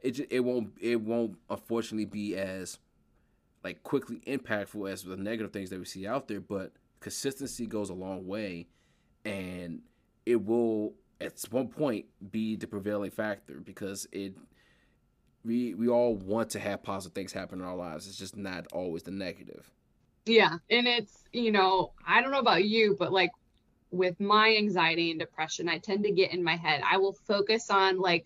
it 0.01 0.11
just, 0.11 0.31
it 0.31 0.41
won't 0.41 0.73
it 0.79 1.01
won't 1.01 1.37
unfortunately 1.49 2.05
be 2.05 2.35
as 2.35 2.79
like 3.63 3.83
quickly 3.83 4.21
impactful 4.27 4.91
as 4.91 5.03
the 5.03 5.15
negative 5.15 5.51
things 5.51 5.69
that 5.69 5.79
we 5.79 5.85
see 5.85 6.05
out 6.07 6.27
there, 6.27 6.41
but 6.41 6.73
consistency 7.03 7.67
goes 7.67 7.89
a 7.89 7.93
long 7.93 8.25
way, 8.25 8.67
and 9.25 9.81
it 10.25 10.43
will 10.43 10.93
at 11.21 11.39
one 11.51 11.67
point 11.67 12.05
be 12.31 12.55
the 12.55 12.65
prevailing 12.65 13.11
factor 13.11 13.59
because 13.63 14.07
it 14.11 14.33
we 15.45 15.73
we 15.73 15.89
all 15.89 16.15
want 16.15 16.49
to 16.51 16.59
have 16.59 16.81
positive 16.81 17.13
things 17.13 17.33
happen 17.33 17.59
in 17.59 17.65
our 17.65 17.75
lives. 17.75 18.07
It's 18.07 18.17
just 18.17 18.35
not 18.35 18.65
always 18.71 19.03
the 19.03 19.11
negative. 19.11 19.69
Yeah, 20.25 20.57
and 20.69 20.87
it's 20.87 21.25
you 21.33 21.51
know 21.51 21.91
I 22.07 22.21
don't 22.21 22.31
know 22.31 22.39
about 22.39 22.63
you, 22.63 22.95
but 22.97 23.11
like 23.11 23.31
with 23.91 24.19
my 24.19 24.55
anxiety 24.55 25.11
and 25.11 25.19
depression, 25.19 25.69
I 25.69 25.77
tend 25.77 26.03
to 26.05 26.11
get 26.11 26.33
in 26.33 26.43
my 26.43 26.55
head. 26.55 26.81
I 26.89 26.97
will 26.97 27.13
focus 27.13 27.69
on 27.69 27.99
like 27.99 28.25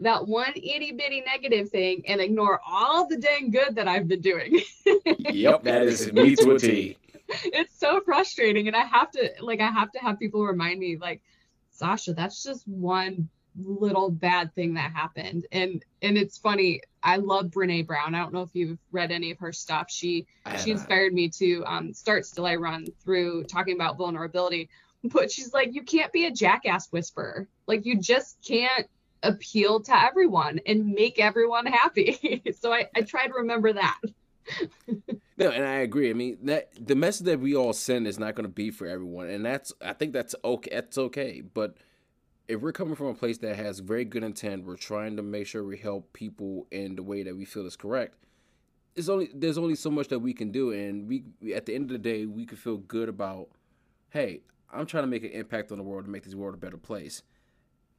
that 0.00 0.28
one 0.28 0.52
itty 0.54 0.92
bitty 0.92 1.22
negative 1.22 1.70
thing 1.70 2.04
and 2.06 2.20
ignore 2.20 2.60
all 2.68 3.08
the 3.08 3.16
dang 3.16 3.50
good 3.50 3.74
that 3.74 3.88
I've 3.88 4.06
been 4.06 4.20
doing. 4.20 4.60
yep, 5.30 5.64
that 5.64 5.82
is 5.82 6.12
me 6.12 6.36
to 6.36 6.52
a 6.52 6.58
T. 6.58 6.96
it's 7.28 7.78
so 7.78 8.00
frustrating 8.00 8.68
and 8.68 8.76
i 8.76 8.84
have 8.84 9.10
to 9.10 9.30
like 9.40 9.60
i 9.60 9.70
have 9.70 9.90
to 9.92 9.98
have 9.98 10.18
people 10.18 10.44
remind 10.44 10.78
me 10.80 10.96
like 10.96 11.22
sasha 11.70 12.12
that's 12.12 12.42
just 12.42 12.66
one 12.66 13.28
little 13.58 14.10
bad 14.10 14.54
thing 14.54 14.74
that 14.74 14.92
happened. 14.92 15.46
And 15.52 15.84
and 16.02 16.16
it's 16.16 16.38
funny 16.38 16.82
i 17.02 17.16
love 17.16 17.46
brene 17.46 17.86
brown. 17.86 18.14
I 18.14 18.20
don't 18.20 18.32
know 18.32 18.42
if 18.42 18.50
you've 18.54 18.78
read 18.92 19.10
any 19.10 19.30
of 19.30 19.38
her 19.38 19.52
stuff. 19.52 19.90
She 19.90 20.26
she 20.56 20.70
inspired 20.70 21.12
me 21.12 21.28
to 21.30 21.64
um, 21.66 21.92
start 21.92 22.26
still 22.26 22.46
i 22.46 22.56
run 22.56 22.86
through 23.04 23.44
talking 23.44 23.74
about 23.74 23.96
vulnerability 23.96 24.68
but 25.04 25.30
she's 25.30 25.52
like 25.52 25.74
you 25.74 25.82
can't 25.82 26.12
be 26.12 26.26
a 26.26 26.30
jackass 26.30 26.88
whisperer. 26.90 27.48
Like 27.66 27.86
you 27.86 27.98
just 28.00 28.38
can't 28.46 28.86
appeal 29.22 29.80
to 29.80 30.04
everyone 30.04 30.60
and 30.66 30.92
make 30.92 31.18
everyone 31.18 31.66
happy. 31.66 32.42
So 32.58 32.72
i 32.72 32.86
i 32.94 33.02
try 33.02 33.26
to 33.26 33.34
remember 33.34 33.72
that 33.72 33.98
no, 35.38 35.50
and 35.50 35.64
I 35.64 35.76
agree. 35.76 36.10
I 36.10 36.14
mean, 36.14 36.38
that 36.42 36.70
the 36.78 36.96
message 36.96 37.26
that 37.26 37.40
we 37.40 37.54
all 37.54 37.72
send 37.72 38.08
is 38.08 38.18
not 38.18 38.34
going 38.34 38.44
to 38.44 38.52
be 38.52 38.70
for 38.70 38.86
everyone, 38.86 39.28
and 39.28 39.44
that's 39.44 39.72
I 39.80 39.92
think 39.92 40.12
that's 40.12 40.34
okay. 40.44 40.70
That's 40.72 40.98
okay. 40.98 41.40
But 41.40 41.76
if 42.48 42.60
we're 42.60 42.72
coming 42.72 42.96
from 42.96 43.06
a 43.06 43.14
place 43.14 43.38
that 43.38 43.56
has 43.56 43.78
very 43.78 44.04
good 44.04 44.24
intent, 44.24 44.64
we're 44.64 44.76
trying 44.76 45.16
to 45.16 45.22
make 45.22 45.46
sure 45.46 45.62
we 45.62 45.78
help 45.78 46.12
people 46.12 46.66
in 46.72 46.96
the 46.96 47.02
way 47.04 47.22
that 47.22 47.36
we 47.36 47.44
feel 47.44 47.66
is 47.66 47.76
correct. 47.76 48.16
It's 48.96 49.08
only 49.08 49.30
there's 49.32 49.58
only 49.58 49.76
so 49.76 49.90
much 49.90 50.08
that 50.08 50.18
we 50.18 50.34
can 50.34 50.50
do, 50.50 50.72
and 50.72 51.06
we 51.06 51.24
at 51.54 51.66
the 51.66 51.74
end 51.74 51.84
of 51.84 51.90
the 51.90 51.98
day 51.98 52.26
we 52.26 52.44
can 52.44 52.56
feel 52.56 52.78
good 52.78 53.08
about. 53.08 53.48
Hey, 54.10 54.42
I'm 54.72 54.86
trying 54.86 55.04
to 55.04 55.08
make 55.08 55.22
an 55.22 55.30
impact 55.30 55.70
on 55.70 55.78
the 55.78 55.84
world 55.84 56.04
to 56.06 56.10
make 56.10 56.24
this 56.24 56.34
world 56.34 56.54
a 56.54 56.58
better 56.58 56.78
place. 56.78 57.22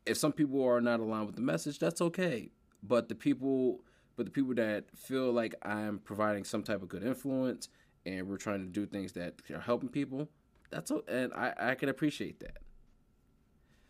If 0.06 0.17
some 0.17 0.34
people 0.34 0.62
are 0.65 0.82
not 0.82 0.99
aligned 0.99 1.28
with 1.28 1.36
the 1.36 1.41
message, 1.41 1.80
that's 1.80 2.02
okay. 2.02 2.52
But 2.84 3.08
the 3.08 3.15
people 3.15 3.82
but 4.20 4.26
the 4.26 4.32
people 4.34 4.54
that 4.54 4.84
feel 4.98 5.32
like 5.32 5.56
I'm 5.62 6.00
providing 6.00 6.44
some 6.44 6.62
type 6.62 6.84
of 6.84 6.90
good 6.90 7.04
influence 7.04 7.70
and 8.06 8.28
we're 8.28 8.36
trying 8.36 8.60
to 8.60 8.70
do 8.70 8.86
things 8.86 9.14
that 9.14 9.36
are 9.50 9.62
helping 9.62 9.88
people, 9.88 10.28
that's 10.70 10.92
all, 10.92 11.04
and 11.08 11.32
I 11.34 11.54
I 11.58 11.76
can 11.76 11.88
appreciate 11.88 12.42
that. 12.42 12.58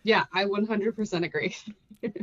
Yeah, 0.04 0.26
I 0.32 0.46
100% 0.46 1.24
agree. 1.26 1.56
and 2.04 2.13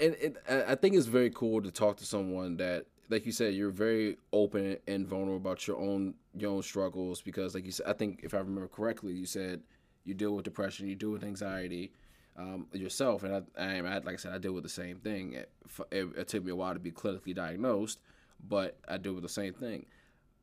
it, 0.00 0.36
I 0.48 0.74
think 0.74 0.94
it's 0.94 1.04
very 1.04 1.28
cool 1.28 1.60
to 1.60 1.70
talk 1.70 1.98
to 1.98 2.06
someone 2.06 2.56
that, 2.56 2.86
like 3.10 3.26
you 3.26 3.32
said, 3.32 3.52
you're 3.52 3.68
very 3.68 4.16
open 4.32 4.78
and 4.88 5.06
vulnerable 5.06 5.36
about 5.36 5.66
your 5.66 5.78
own 5.78 6.14
your 6.34 6.50
own 6.50 6.62
struggles 6.62 7.20
because, 7.20 7.54
like 7.54 7.66
you 7.66 7.72
said, 7.72 7.86
I 7.86 7.92
think 7.92 8.20
if 8.22 8.32
I 8.32 8.38
remember 8.38 8.68
correctly, 8.68 9.12
you 9.12 9.26
said 9.26 9.60
you 10.04 10.14
deal 10.14 10.34
with 10.34 10.46
depression, 10.46 10.88
you 10.88 10.94
deal 10.94 11.10
with 11.10 11.24
anxiety 11.24 11.92
um, 12.38 12.66
yourself, 12.72 13.22
and 13.22 13.46
I, 13.58 13.78
I, 13.78 13.98
like 13.98 14.14
I 14.14 14.16
said, 14.16 14.32
I 14.32 14.38
deal 14.38 14.52
with 14.52 14.62
the 14.62 14.68
same 14.68 14.98
thing. 14.98 15.34
It, 15.34 15.50
it, 15.90 16.06
it, 16.16 16.28
took 16.28 16.44
me 16.44 16.52
a 16.52 16.56
while 16.56 16.74
to 16.74 16.80
be 16.80 16.92
clinically 16.92 17.34
diagnosed, 17.34 18.00
but 18.46 18.78
I 18.86 18.98
deal 18.98 19.14
with 19.14 19.22
the 19.22 19.28
same 19.28 19.54
thing. 19.54 19.86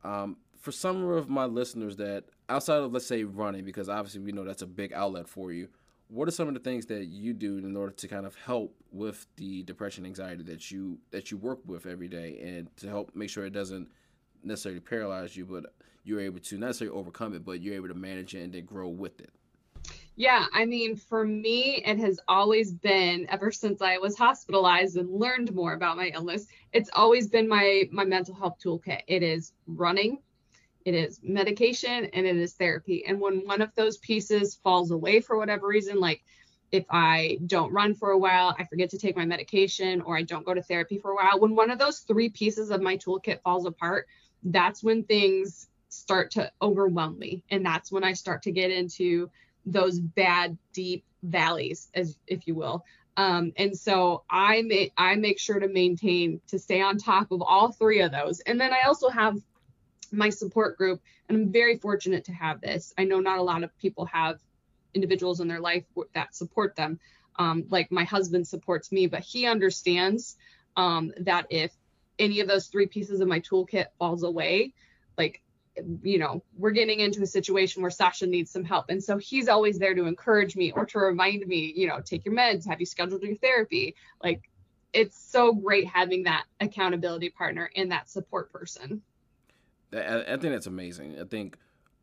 Um, 0.02 0.38
for 0.58 0.72
some 0.72 1.04
of 1.04 1.28
my 1.28 1.44
listeners 1.44 1.96
that 1.96 2.24
outside 2.48 2.78
of 2.78 2.92
let's 2.92 3.06
say 3.06 3.24
running, 3.24 3.64
because 3.64 3.88
obviously 3.88 4.20
we 4.20 4.32
know 4.32 4.44
that's 4.44 4.62
a 4.62 4.66
big 4.66 4.92
outlet 4.92 5.28
for 5.28 5.52
you 5.52 5.68
what 6.08 6.28
are 6.28 6.32
some 6.32 6.48
of 6.48 6.54
the 6.54 6.60
things 6.60 6.86
that 6.86 7.06
you 7.06 7.32
do 7.32 7.58
in 7.58 7.76
order 7.76 7.92
to 7.92 8.08
kind 8.08 8.26
of 8.26 8.36
help 8.36 8.74
with 8.92 9.26
the 9.36 9.62
depression 9.62 10.04
anxiety 10.04 10.42
that 10.42 10.70
you 10.70 10.98
that 11.10 11.30
you 11.30 11.36
work 11.36 11.58
with 11.66 11.86
every 11.86 12.08
day 12.08 12.38
and 12.42 12.74
to 12.76 12.88
help 12.88 13.14
make 13.14 13.30
sure 13.30 13.44
it 13.44 13.52
doesn't 13.52 13.88
necessarily 14.42 14.80
paralyze 14.80 15.36
you 15.36 15.46
but 15.46 15.64
you're 16.04 16.20
able 16.20 16.38
to 16.38 16.58
not 16.58 16.66
necessarily 16.66 16.96
overcome 16.96 17.34
it 17.34 17.44
but 17.44 17.60
you're 17.60 17.74
able 17.74 17.88
to 17.88 17.94
manage 17.94 18.34
it 18.34 18.42
and 18.42 18.52
then 18.52 18.64
grow 18.64 18.88
with 18.88 19.20
it 19.20 19.30
yeah 20.16 20.46
i 20.52 20.64
mean 20.64 20.96
for 20.96 21.24
me 21.24 21.82
it 21.84 21.98
has 21.98 22.20
always 22.28 22.72
been 22.72 23.26
ever 23.30 23.50
since 23.50 23.82
i 23.82 23.98
was 23.98 24.16
hospitalized 24.16 24.96
and 24.96 25.10
learned 25.10 25.52
more 25.54 25.74
about 25.74 25.96
my 25.96 26.10
illness 26.14 26.46
it's 26.72 26.90
always 26.94 27.28
been 27.28 27.48
my 27.48 27.84
my 27.90 28.04
mental 28.04 28.34
health 28.34 28.56
toolkit 28.62 29.00
it 29.08 29.22
is 29.22 29.52
running 29.66 30.18
it 30.84 30.94
is 30.94 31.20
medication 31.22 32.06
and 32.12 32.26
it 32.26 32.36
is 32.36 32.54
therapy. 32.54 33.04
And 33.06 33.20
when 33.20 33.46
one 33.46 33.62
of 33.62 33.74
those 33.74 33.96
pieces 33.98 34.56
falls 34.62 34.90
away 34.90 35.20
for 35.20 35.38
whatever 35.38 35.66
reason, 35.66 35.98
like 35.98 36.22
if 36.72 36.84
I 36.90 37.38
don't 37.46 37.72
run 37.72 37.94
for 37.94 38.10
a 38.10 38.18
while, 38.18 38.54
I 38.58 38.64
forget 38.64 38.90
to 38.90 38.98
take 38.98 39.16
my 39.16 39.24
medication, 39.24 40.00
or 40.02 40.16
I 40.16 40.22
don't 40.22 40.44
go 40.44 40.54
to 40.54 40.62
therapy 40.62 40.98
for 40.98 41.12
a 41.12 41.14
while, 41.14 41.40
when 41.40 41.54
one 41.54 41.70
of 41.70 41.78
those 41.78 42.00
three 42.00 42.28
pieces 42.28 42.70
of 42.70 42.82
my 42.82 42.96
toolkit 42.96 43.40
falls 43.42 43.64
apart, 43.64 44.06
that's 44.42 44.82
when 44.82 45.04
things 45.04 45.68
start 45.88 46.32
to 46.32 46.50
overwhelm 46.60 47.18
me. 47.18 47.42
And 47.50 47.64
that's 47.64 47.92
when 47.92 48.04
I 48.04 48.12
start 48.12 48.42
to 48.42 48.52
get 48.52 48.70
into 48.70 49.30
those 49.66 49.98
bad, 49.98 50.56
deep 50.72 51.04
valleys, 51.22 51.88
as 51.94 52.18
if 52.26 52.46
you 52.46 52.54
will. 52.54 52.84
Um, 53.16 53.52
and 53.56 53.78
so 53.78 54.24
I 54.28 54.62
make 54.62 54.92
I 54.96 55.14
make 55.14 55.38
sure 55.38 55.60
to 55.60 55.68
maintain 55.68 56.40
to 56.48 56.58
stay 56.58 56.80
on 56.80 56.98
top 56.98 57.30
of 57.30 57.42
all 57.42 57.70
three 57.70 58.00
of 58.00 58.10
those. 58.10 58.40
And 58.40 58.60
then 58.60 58.72
I 58.72 58.86
also 58.88 59.08
have 59.08 59.38
my 60.14 60.30
support 60.30 60.76
group 60.78 61.00
and 61.28 61.36
i'm 61.36 61.52
very 61.52 61.76
fortunate 61.76 62.24
to 62.24 62.32
have 62.32 62.60
this 62.60 62.94
i 62.98 63.04
know 63.04 63.20
not 63.20 63.38
a 63.38 63.42
lot 63.42 63.62
of 63.62 63.76
people 63.78 64.06
have 64.06 64.38
individuals 64.94 65.40
in 65.40 65.48
their 65.48 65.60
life 65.60 65.84
that 66.14 66.34
support 66.34 66.76
them 66.76 66.98
um, 67.36 67.64
like 67.68 67.90
my 67.90 68.04
husband 68.04 68.46
supports 68.46 68.92
me 68.92 69.06
but 69.06 69.20
he 69.20 69.46
understands 69.46 70.36
um, 70.76 71.12
that 71.18 71.46
if 71.50 71.72
any 72.18 72.40
of 72.40 72.46
those 72.46 72.68
three 72.68 72.86
pieces 72.86 73.20
of 73.20 73.28
my 73.28 73.40
toolkit 73.40 73.86
falls 73.98 74.22
away 74.22 74.72
like 75.18 75.42
you 76.02 76.18
know 76.18 76.42
we're 76.56 76.70
getting 76.70 77.00
into 77.00 77.22
a 77.22 77.26
situation 77.26 77.82
where 77.82 77.90
sasha 77.90 78.26
needs 78.26 78.50
some 78.50 78.64
help. 78.64 78.86
And 78.88 79.02
so 79.02 79.18
he's 79.18 79.48
always 79.48 79.78
there 79.78 79.94
to 79.94 80.04
encourage 80.06 80.56
me 80.56 80.72
or 80.72 80.86
to 80.86 80.98
remind 80.98 81.46
me 81.46 81.72
you 81.74 81.88
know 81.88 82.00
take 82.00 82.24
your 82.24 82.34
meds 82.34 82.66
have 82.66 82.80
you 82.80 82.86
scheduled 82.86 83.22
your 83.22 83.36
therapy? 83.36 83.94
Like 84.22 84.48
it's 84.92 85.18
so 85.18 85.52
great 85.52 85.88
having 85.88 86.22
that 86.22 86.44
accountability 86.60 87.30
partner 87.30 87.70
and 87.74 87.90
that 87.90 88.08
support 88.08 88.52
person. 88.52 89.02
I, 89.92 90.22
I 90.22 90.36
think 90.36 90.52
that's 90.52 90.66
amazing. 90.66 91.18
I 91.20 91.24
think 91.24 91.56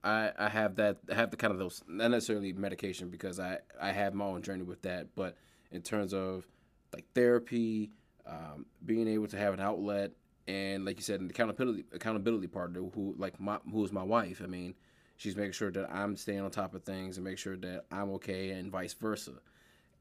I, 0.03 0.31
I 0.37 0.49
have 0.49 0.75
that 0.75 0.97
I 1.11 1.15
have 1.15 1.31
the 1.31 1.37
kind 1.37 1.53
of 1.53 1.59
those 1.59 1.81
not 1.87 2.11
necessarily 2.11 2.53
medication 2.53 3.09
because 3.09 3.39
I, 3.39 3.59
I 3.79 3.91
have 3.91 4.13
my 4.13 4.25
own 4.25 4.41
journey 4.41 4.63
with 4.63 4.81
that, 4.83 5.07
but 5.15 5.37
in 5.71 5.81
terms 5.81 6.13
of 6.13 6.45
like 6.93 7.05
therapy, 7.13 7.91
um, 8.25 8.65
being 8.85 9.07
able 9.07 9.27
to 9.27 9.37
have 9.37 9.53
an 9.53 9.59
outlet, 9.59 10.11
and 10.47 10.85
like 10.85 10.97
you 10.97 11.03
said, 11.03 11.21
an 11.21 11.29
accountability 11.29 11.85
accountability 11.91 12.47
partner 12.47 12.81
who 12.93 13.15
like 13.17 13.39
my 13.39 13.59
who's 13.71 13.91
my 13.91 14.03
wife. 14.03 14.41
I 14.43 14.47
mean, 14.47 14.75
she's 15.17 15.35
making 15.35 15.53
sure 15.53 15.71
that 15.71 15.89
I'm 15.91 16.15
staying 16.15 16.41
on 16.41 16.51
top 16.51 16.73
of 16.75 16.83
things 16.83 17.17
and 17.17 17.23
make 17.23 17.37
sure 17.37 17.57
that 17.57 17.85
I'm 17.91 18.11
okay, 18.11 18.51
and 18.51 18.71
vice 18.71 18.93
versa. 18.93 19.33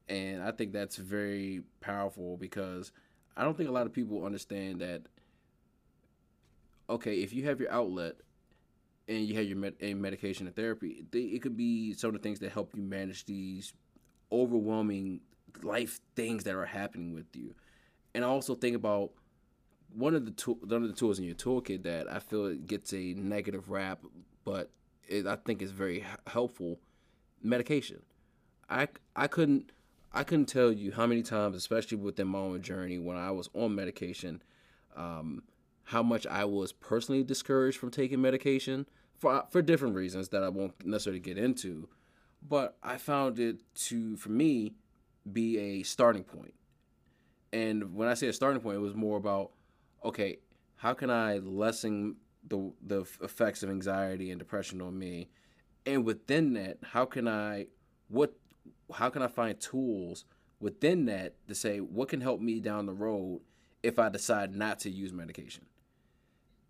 And 0.09 0.43
I 0.43 0.51
think 0.51 0.73
that's 0.73 0.97
very 0.97 1.61
powerful 1.79 2.37
because 2.37 2.91
I 3.37 3.43
don't 3.43 3.55
think 3.55 3.69
a 3.69 3.73
lot 3.73 3.85
of 3.85 3.93
people 3.93 4.25
understand 4.25 4.81
that 4.81 5.03
okay, 6.89 7.19
if 7.21 7.33
you 7.33 7.45
have 7.45 7.59
your 7.61 7.71
outlet 7.71 8.15
and 9.07 9.25
you 9.25 9.35
have 9.35 9.45
your 9.45 9.57
med- 9.57 9.81
medication 9.97 10.47
and 10.47 10.55
therapy, 10.55 11.05
they, 11.11 11.21
it 11.21 11.41
could 11.41 11.55
be 11.55 11.93
some 11.93 12.09
of 12.09 12.13
the 12.13 12.19
things 12.19 12.39
that 12.39 12.51
help 12.51 12.71
you 12.75 12.81
manage 12.81 13.25
these 13.25 13.73
overwhelming 14.31 15.21
life 15.63 15.99
things 16.15 16.43
that 16.43 16.55
are 16.55 16.65
happening 16.65 17.13
with 17.13 17.33
you. 17.35 17.55
And 18.13 18.23
I 18.23 18.27
also 18.27 18.55
think 18.55 18.75
about 18.75 19.11
one 19.93 20.15
of 20.15 20.25
the 20.25 20.31
tool, 20.31 20.57
one 20.61 20.83
of 20.83 20.87
the 20.89 20.95
tools 20.95 21.19
in 21.19 21.25
your 21.25 21.35
toolkit 21.35 21.83
that 21.83 22.11
I 22.11 22.19
feel 22.19 22.45
it 22.47 22.67
gets 22.67 22.93
a 22.93 23.13
negative 23.13 23.69
rap, 23.69 23.99
but 24.43 24.69
it, 25.07 25.27
I 25.27 25.35
think 25.35 25.61
is 25.61 25.71
very 25.71 26.05
helpful. 26.27 26.79
Medication. 27.43 28.01
I 28.69 28.87
I 29.15 29.27
couldn't 29.27 29.71
I 30.13 30.23
couldn't 30.23 30.45
tell 30.45 30.71
you 30.71 30.91
how 30.91 31.07
many 31.07 31.23
times, 31.23 31.55
especially 31.55 31.97
within 31.97 32.27
my 32.27 32.39
own 32.39 32.61
journey, 32.61 32.99
when 32.99 33.17
I 33.17 33.31
was 33.31 33.49
on 33.53 33.75
medication, 33.75 34.41
um, 34.95 35.43
how 35.85 36.03
much 36.03 36.27
I 36.27 36.45
was 36.45 36.71
personally 36.71 37.23
discouraged 37.23 37.77
from 37.77 37.91
taking 37.91 38.21
medication 38.21 38.87
for 39.17 39.43
for 39.49 39.61
different 39.61 39.95
reasons 39.95 40.29
that 40.29 40.43
I 40.43 40.49
won't 40.49 40.85
necessarily 40.85 41.19
get 41.19 41.37
into, 41.37 41.89
but 42.47 42.77
I 42.83 42.97
found 42.97 43.39
it 43.39 43.61
to 43.87 44.17
for 44.17 44.29
me 44.29 44.73
be 45.31 45.57
a 45.57 45.83
starting 45.83 46.23
point. 46.23 46.53
And 47.53 47.95
when 47.95 48.07
I 48.07 48.13
say 48.13 48.27
a 48.27 48.33
starting 48.33 48.61
point, 48.61 48.77
it 48.77 48.81
was 48.81 48.95
more 48.95 49.17
about 49.17 49.51
okay, 50.03 50.39
how 50.75 50.93
can 50.93 51.09
I 51.09 51.37
lessen 51.37 52.17
the 52.47 52.71
the 52.85 53.01
effects 53.21 53.63
of 53.63 53.69
anxiety 53.69 54.31
and 54.31 54.39
depression 54.39 54.81
on 54.81 54.97
me? 54.97 55.29
And 55.85 56.05
within 56.05 56.53
that, 56.53 56.77
how 56.83 57.05
can 57.05 57.27
I 57.27 57.67
what 58.07 58.33
how 58.93 59.09
can 59.09 59.21
I 59.21 59.27
find 59.27 59.59
tools 59.59 60.25
within 60.59 61.05
that 61.05 61.35
to 61.47 61.55
say 61.55 61.79
what 61.79 62.09
can 62.09 62.21
help 62.21 62.41
me 62.41 62.59
down 62.59 62.85
the 62.85 62.93
road 62.93 63.41
if 63.83 63.97
I 63.97 64.09
decide 64.09 64.55
not 64.55 64.79
to 64.79 64.89
use 64.89 65.13
medication? 65.13 65.65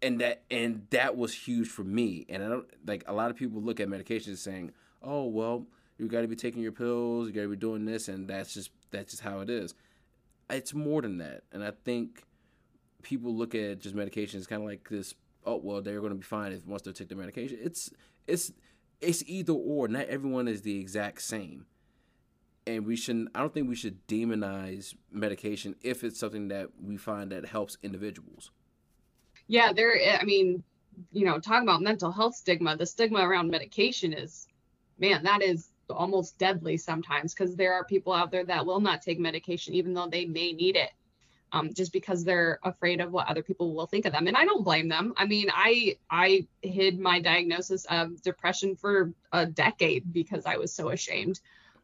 and 0.01 0.19
that 0.19 0.43
and 0.49 0.87
that 0.89 1.15
was 1.15 1.33
huge 1.33 1.67
for 1.67 1.83
me. 1.83 2.25
And 2.29 2.43
I 2.43 2.49
don't 2.49 2.67
like 2.85 3.03
a 3.07 3.13
lot 3.13 3.31
of 3.31 3.37
people 3.37 3.61
look 3.61 3.79
at 3.79 3.87
medications 3.87 4.37
saying, 4.37 4.71
"Oh, 5.01 5.25
well, 5.25 5.67
you 5.97 6.07
got 6.07 6.21
to 6.21 6.27
be 6.27 6.35
taking 6.35 6.61
your 6.61 6.71
pills, 6.71 7.27
you 7.27 7.33
got 7.33 7.43
to 7.43 7.49
be 7.49 7.55
doing 7.55 7.85
this, 7.85 8.07
and 8.07 8.27
that's 8.27 8.53
just 8.53 8.71
that's 8.89 9.11
just 9.11 9.23
how 9.23 9.39
it 9.39 9.49
is." 9.49 9.73
It's 10.49 10.73
more 10.73 11.01
than 11.01 11.17
that, 11.19 11.43
and 11.51 11.63
I 11.63 11.71
think 11.85 12.23
people 13.01 13.35
look 13.35 13.55
at 13.55 13.79
just 13.79 13.95
medication 13.95 14.39
medications 14.39 14.47
kind 14.47 14.61
of 14.61 14.67
like 14.67 14.87
this. 14.89 15.13
Oh, 15.45 15.59
well, 15.63 15.81
they're 15.81 15.99
going 15.99 16.11
to 16.11 16.17
be 16.17 16.23
fine 16.23 16.51
if 16.51 16.65
once 16.65 16.83
they 16.83 16.91
take 16.91 17.09
the 17.09 17.15
medication. 17.15 17.57
It's 17.61 17.89
it's 18.27 18.51
it's 18.99 19.23
either 19.25 19.53
or. 19.53 19.87
Not 19.87 20.07
everyone 20.07 20.47
is 20.47 20.61
the 20.61 20.79
exact 20.79 21.21
same, 21.21 21.65
and 22.67 22.85
we 22.85 22.95
shouldn't. 22.95 23.29
I 23.33 23.39
don't 23.39 23.53
think 23.53 23.67
we 23.67 23.75
should 23.75 24.07
demonize 24.07 24.95
medication 25.11 25.75
if 25.81 26.03
it's 26.03 26.19
something 26.19 26.49
that 26.49 26.69
we 26.79 26.97
find 26.97 27.31
that 27.31 27.47
helps 27.47 27.77
individuals 27.81 28.51
yeah, 29.51 29.73
there, 29.73 29.99
eh, 29.99 30.17
I 30.19 30.23
mean, 30.23 30.63
you 31.11 31.25
know, 31.25 31.37
talking 31.37 31.67
about 31.67 31.81
mental 31.81 32.09
health 32.09 32.35
stigma, 32.35 32.77
the 32.77 32.85
stigma 32.85 33.19
around 33.19 33.49
medication 33.51 34.13
is, 34.13 34.47
man, 34.97 35.23
that 35.23 35.41
is 35.41 35.67
almost 35.89 36.37
deadly 36.37 36.77
sometimes 36.77 37.33
because 37.33 37.57
there 37.57 37.73
are 37.73 37.83
people 37.83 38.13
out 38.13 38.31
there 38.31 38.45
that 38.45 38.65
will 38.65 38.79
not 38.79 39.01
take 39.01 39.19
medication 39.19 39.73
even 39.73 39.93
though 39.93 40.07
they 40.07 40.25
may 40.25 40.53
need 40.53 40.77
it. 40.77 40.91
Um, 41.53 41.73
just 41.73 41.91
because 41.91 42.23
they're 42.23 42.59
afraid 42.63 43.01
of 43.01 43.11
what 43.11 43.27
other 43.27 43.43
people 43.43 43.73
will 43.73 43.85
think 43.85 44.05
of 44.05 44.13
them. 44.13 44.27
And 44.27 44.37
i 44.37 44.45
don't 44.45 44.63
blame 44.63 44.87
them. 44.87 45.13
I 45.17 45.25
mean 45.25 45.47
i 45.53 45.97
i 46.09 46.47
hid 46.61 46.99
my 46.99 47.19
diagnosis 47.19 47.85
of 47.85 48.21
depression 48.21 48.75
for 48.75 49.11
a 49.33 49.45
decade 49.45 50.13
because 50.13 50.45
i 50.45 50.57
was 50.57 50.73
so 50.73 50.89
ashamed. 50.89 51.41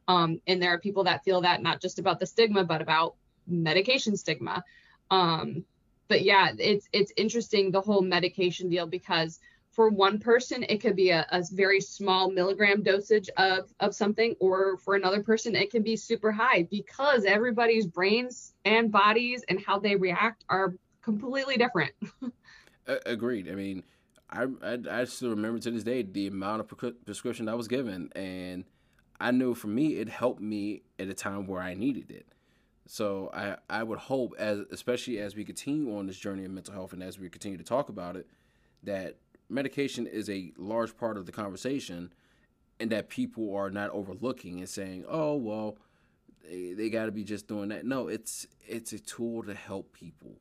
Um, 0.07 0.39
and 0.47 0.61
there 0.61 0.73
are 0.73 0.79
people 0.79 1.03
that 1.03 1.25
feel 1.25 1.41
that 1.41 1.61
not 1.61 1.81
just 1.81 1.99
about 1.99 2.19
the 2.19 2.25
stigma 2.25 2.63
but 2.63 2.81
about 2.81 3.15
medication 3.45 4.15
stigma. 4.15 4.63
Um, 5.11 5.65
but 6.07 6.21
yeah, 6.23 6.51
it's 6.57 6.87
it's 6.93 7.11
interesting 7.17 7.71
the 7.71 7.81
whole 7.81 8.01
medication 8.01 8.69
deal 8.69 8.87
because 8.87 9.39
for 9.77 9.89
one 9.89 10.17
person 10.17 10.65
it 10.69 10.81
could 10.81 10.95
be 10.95 11.11
a, 11.11 11.23
a 11.29 11.43
very 11.51 11.79
small 11.79 12.31
milligram 12.31 12.81
dosage 12.81 13.29
of 13.37 13.71
of 13.79 13.93
something, 13.93 14.35
or 14.39 14.77
for 14.77 14.95
another 14.95 15.21
person 15.21 15.55
it 15.55 15.69
can 15.69 15.83
be 15.83 15.95
super 15.95 16.31
high 16.31 16.63
because 16.71 17.25
everybody's 17.25 17.85
brains 17.85 18.55
and 18.65 18.91
bodies 18.91 19.45
and 19.47 19.63
how 19.63 19.77
they 19.77 19.95
react 19.95 20.43
are 20.49 20.73
completely 21.03 21.57
different. 21.57 21.91
Agreed. 23.05 23.51
I 23.51 23.53
mean, 23.53 23.83
I, 24.31 24.47
I, 24.63 24.79
I 24.89 25.03
still 25.03 25.29
remember 25.29 25.59
to 25.59 25.69
this 25.69 25.83
day 25.83 26.01
the 26.01 26.25
amount 26.25 26.61
of 26.61 26.95
prescription 27.05 27.47
I 27.47 27.53
was 27.53 27.67
given, 27.67 28.09
and 28.15 28.65
I 29.21 29.29
know 29.29 29.53
for 29.53 29.67
me 29.67 29.97
it 29.97 30.09
helped 30.09 30.41
me 30.41 30.81
at 30.97 31.07
a 31.07 31.13
time 31.13 31.45
where 31.45 31.61
I 31.61 31.75
needed 31.75 32.09
it. 32.09 32.25
So 32.87 33.29
I, 33.31 33.57
I 33.69 33.83
would 33.83 33.99
hope 33.99 34.33
as 34.39 34.61
especially 34.71 35.19
as 35.19 35.35
we 35.35 35.45
continue 35.45 35.95
on 35.95 36.07
this 36.07 36.17
journey 36.17 36.45
of 36.45 36.51
mental 36.51 36.73
health 36.73 36.93
and 36.93 37.03
as 37.03 37.19
we 37.19 37.29
continue 37.29 37.59
to 37.59 37.63
talk 37.63 37.89
about 37.89 38.15
it, 38.15 38.25
that 38.83 39.17
medication 39.49 40.07
is 40.07 40.29
a 40.29 40.51
large 40.57 40.97
part 40.97 41.17
of 41.17 41.25
the 41.25 41.31
conversation 41.31 42.13
and 42.79 42.91
that 42.91 43.09
people 43.09 43.55
are 43.55 43.69
not 43.69 43.89
overlooking 43.91 44.59
and 44.59 44.69
saying, 44.69 45.05
"Oh, 45.07 45.35
well, 45.35 45.77
they, 46.43 46.73
they 46.73 46.89
got 46.89 47.05
to 47.05 47.11
be 47.11 47.23
just 47.23 47.47
doing 47.47 47.69
that." 47.69 47.85
No, 47.85 48.07
it's 48.07 48.47
it's 48.67 48.93
a 48.93 48.99
tool 48.99 49.43
to 49.43 49.53
help 49.53 49.93
people, 49.93 50.39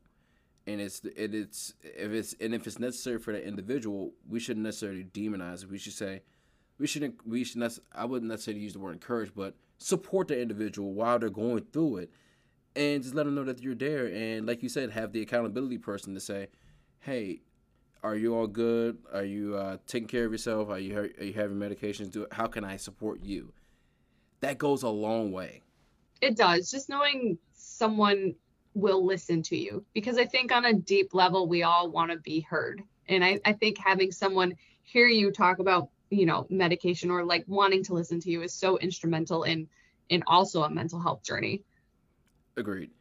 and 0.65 0.79
it's 0.79 1.03
it, 1.03 1.33
it's 1.33 1.73
if 1.81 2.11
it's 2.11 2.35
and 2.39 2.53
if 2.53 2.67
it's 2.67 2.79
necessary 2.79 3.19
for 3.19 3.33
that 3.33 3.47
individual, 3.47 4.13
we 4.27 4.39
shouldn't 4.39 4.65
necessarily 4.65 5.03
demonize 5.03 5.63
it. 5.63 5.69
We 5.69 5.77
should 5.77 5.93
say 5.93 6.21
we 6.77 6.87
shouldn't 6.87 7.25
we 7.25 7.43
should 7.43 7.57
not. 7.57 7.77
I 7.93 8.05
wouldn't 8.05 8.29
necessarily 8.29 8.61
use 8.61 8.73
the 8.73 8.79
word 8.79 8.93
encourage, 8.93 9.33
but 9.35 9.55
support 9.79 10.27
the 10.27 10.39
individual 10.39 10.93
while 10.93 11.19
they're 11.19 11.29
going 11.29 11.65
through 11.71 11.97
it, 11.97 12.11
and 12.75 13.01
just 13.01 13.15
let 13.15 13.25
them 13.25 13.35
know 13.35 13.43
that 13.45 13.61
you're 13.61 13.75
there. 13.75 14.07
And 14.07 14.45
like 14.45 14.61
you 14.61 14.69
said, 14.69 14.91
have 14.91 15.11
the 15.11 15.21
accountability 15.21 15.79
person 15.79 16.13
to 16.13 16.19
say, 16.19 16.49
"Hey, 16.99 17.41
are 18.07 18.15
you 18.15 18.35
all 18.35 18.47
good? 18.47 18.97
Are 19.13 19.23
you 19.23 19.55
uh, 19.55 19.77
taking 19.85 20.07
care 20.07 20.25
of 20.25 20.31
yourself? 20.31 20.69
Are 20.69 20.79
you 20.79 20.97
are 20.97 21.23
you 21.23 21.33
having 21.33 21.57
medications? 21.57 22.11
Do 22.11 22.25
how 22.31 22.47
can 22.47 22.63
I 22.63 22.77
support 22.77 23.19
you? 23.21 23.51
That 24.39 24.57
goes 24.57 24.83
a 24.83 24.89
long 24.89 25.31
way. 25.31 25.61
It 26.21 26.37
does. 26.37 26.71
Just 26.71 26.89
knowing 26.89 27.37
someone 27.53 28.35
will 28.73 29.05
listen 29.05 29.41
to 29.41 29.57
you 29.57 29.83
because 29.93 30.17
I 30.17 30.25
think 30.25 30.51
on 30.51 30.63
a 30.63 30.73
deep 30.73 31.13
level 31.13 31.47
we 31.47 31.63
all 31.63 31.89
want 31.89 32.11
to 32.11 32.17
be 32.17 32.39
heard, 32.41 32.81
and 33.09 33.25
I, 33.25 33.39
I 33.43 33.53
think 33.53 33.77
having 33.77 34.11
someone 34.11 34.55
hear 34.83 35.07
you 35.07 35.31
talk 35.31 35.59
about 35.59 35.89
you 36.09 36.25
know 36.25 36.47
medication 36.49 37.11
or 37.11 37.25
like 37.25 37.43
wanting 37.47 37.83
to 37.85 37.93
listen 37.93 38.21
to 38.21 38.29
you 38.31 38.41
is 38.41 38.53
so 38.53 38.77
instrumental 38.77 39.43
in 39.43 39.67
in 40.09 40.23
also 40.27 40.63
a 40.63 40.69
mental 40.69 41.01
health 41.01 41.23
journey. 41.23 41.63
Agreed. 42.55 42.91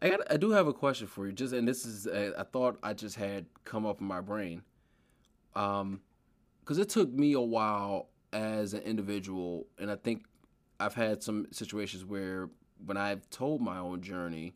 I 0.00 0.10
got, 0.10 0.20
I 0.30 0.36
do 0.36 0.50
have 0.50 0.66
a 0.66 0.72
question 0.72 1.06
for 1.06 1.26
you. 1.26 1.32
Just 1.32 1.52
and 1.52 1.66
this 1.66 1.84
is 1.84 2.06
a, 2.06 2.32
a 2.36 2.44
thought 2.44 2.78
I 2.82 2.94
just 2.94 3.16
had 3.16 3.46
come 3.64 3.86
up 3.86 4.00
in 4.00 4.06
my 4.06 4.20
brain. 4.20 4.62
Um, 5.56 6.00
because 6.60 6.78
it 6.78 6.90
took 6.90 7.10
me 7.10 7.32
a 7.32 7.40
while 7.40 8.10
as 8.32 8.74
an 8.74 8.82
individual, 8.82 9.66
and 9.78 9.90
I 9.90 9.96
think 9.96 10.24
I've 10.78 10.94
had 10.94 11.22
some 11.22 11.46
situations 11.50 12.04
where 12.04 12.50
when 12.84 12.98
I've 12.98 13.28
told 13.30 13.62
my 13.62 13.78
own 13.78 14.02
journey, 14.02 14.54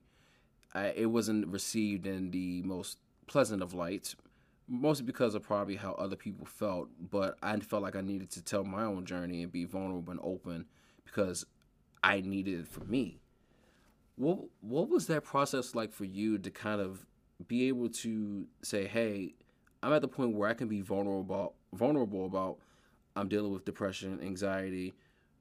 I, 0.75 0.89
it 0.89 1.07
wasn't 1.07 1.49
received 1.49 2.07
in 2.07 2.31
the 2.31 2.63
most 2.63 2.99
pleasant 3.27 3.63
of 3.63 3.73
lights, 3.73 4.15
mostly 4.69 5.07
because 5.07 5.35
of 5.35 5.43
probably 5.43 5.77
how 5.77 5.93
other 5.93 6.17
people 6.17 6.47
felt. 6.47 6.89
But 7.11 7.37
I 7.43 7.59
felt 7.61 7.83
like 7.83 7.97
I 7.97 8.03
needed 8.03 8.31
to 8.33 8.43
tell 8.43 8.63
my 8.63 8.85
own 8.85 9.07
journey 9.07 9.43
and 9.43 9.51
be 9.51 9.65
vulnerable 9.65 10.11
and 10.11 10.21
open 10.23 10.67
because 11.05 11.47
I 12.05 12.21
needed 12.21 12.61
it 12.61 12.69
for 12.69 12.85
me. 12.85 13.22
What 14.17 14.39
what 14.61 14.89
was 14.89 15.07
that 15.09 15.25
process 15.25 15.75
like 15.75 15.93
for 15.93 16.05
you 16.05 16.39
to 16.39 16.51
kind 16.51 16.81
of 16.81 17.07
be 17.47 17.69
able 17.69 17.89
to 17.89 18.47
say, 18.63 18.87
"Hey, 18.87 19.35
I'm 19.83 19.93
at 19.93 20.03
the 20.03 20.09
point 20.09 20.35
where 20.35 20.49
I 20.49 20.55
can 20.55 20.69
be 20.69 20.81
vulnerable 20.81 21.55
vulnerable 21.73 22.27
about 22.27 22.59
I'm 23.17 23.29
dealing 23.29 23.53
with 23.53 23.65
depression, 23.65 24.21
anxiety, 24.21 24.95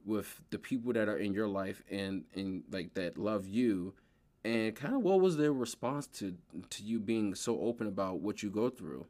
with 0.05 0.41
the 0.49 0.57
people 0.59 0.93
that 0.93 1.07
are 1.09 1.17
in 1.17 1.34
your 1.34 1.47
life 1.47 1.84
and 1.89 2.26
and 2.34 2.63
like 2.72 2.93
that 2.95 3.17
love 3.17 3.47
you." 3.47 3.93
And 4.43 4.76
kind 4.76 4.95
of 4.95 5.01
what 5.03 5.22
was 5.22 5.38
their 5.38 5.53
response 5.53 6.07
to 6.19 6.38
to 6.69 6.84
you 6.84 6.99
being 6.99 7.36
so 7.36 7.59
open 7.61 7.88
about 7.88 8.19
what 8.22 8.41
you 8.43 8.49
go 8.49 8.69
through? 8.69 9.05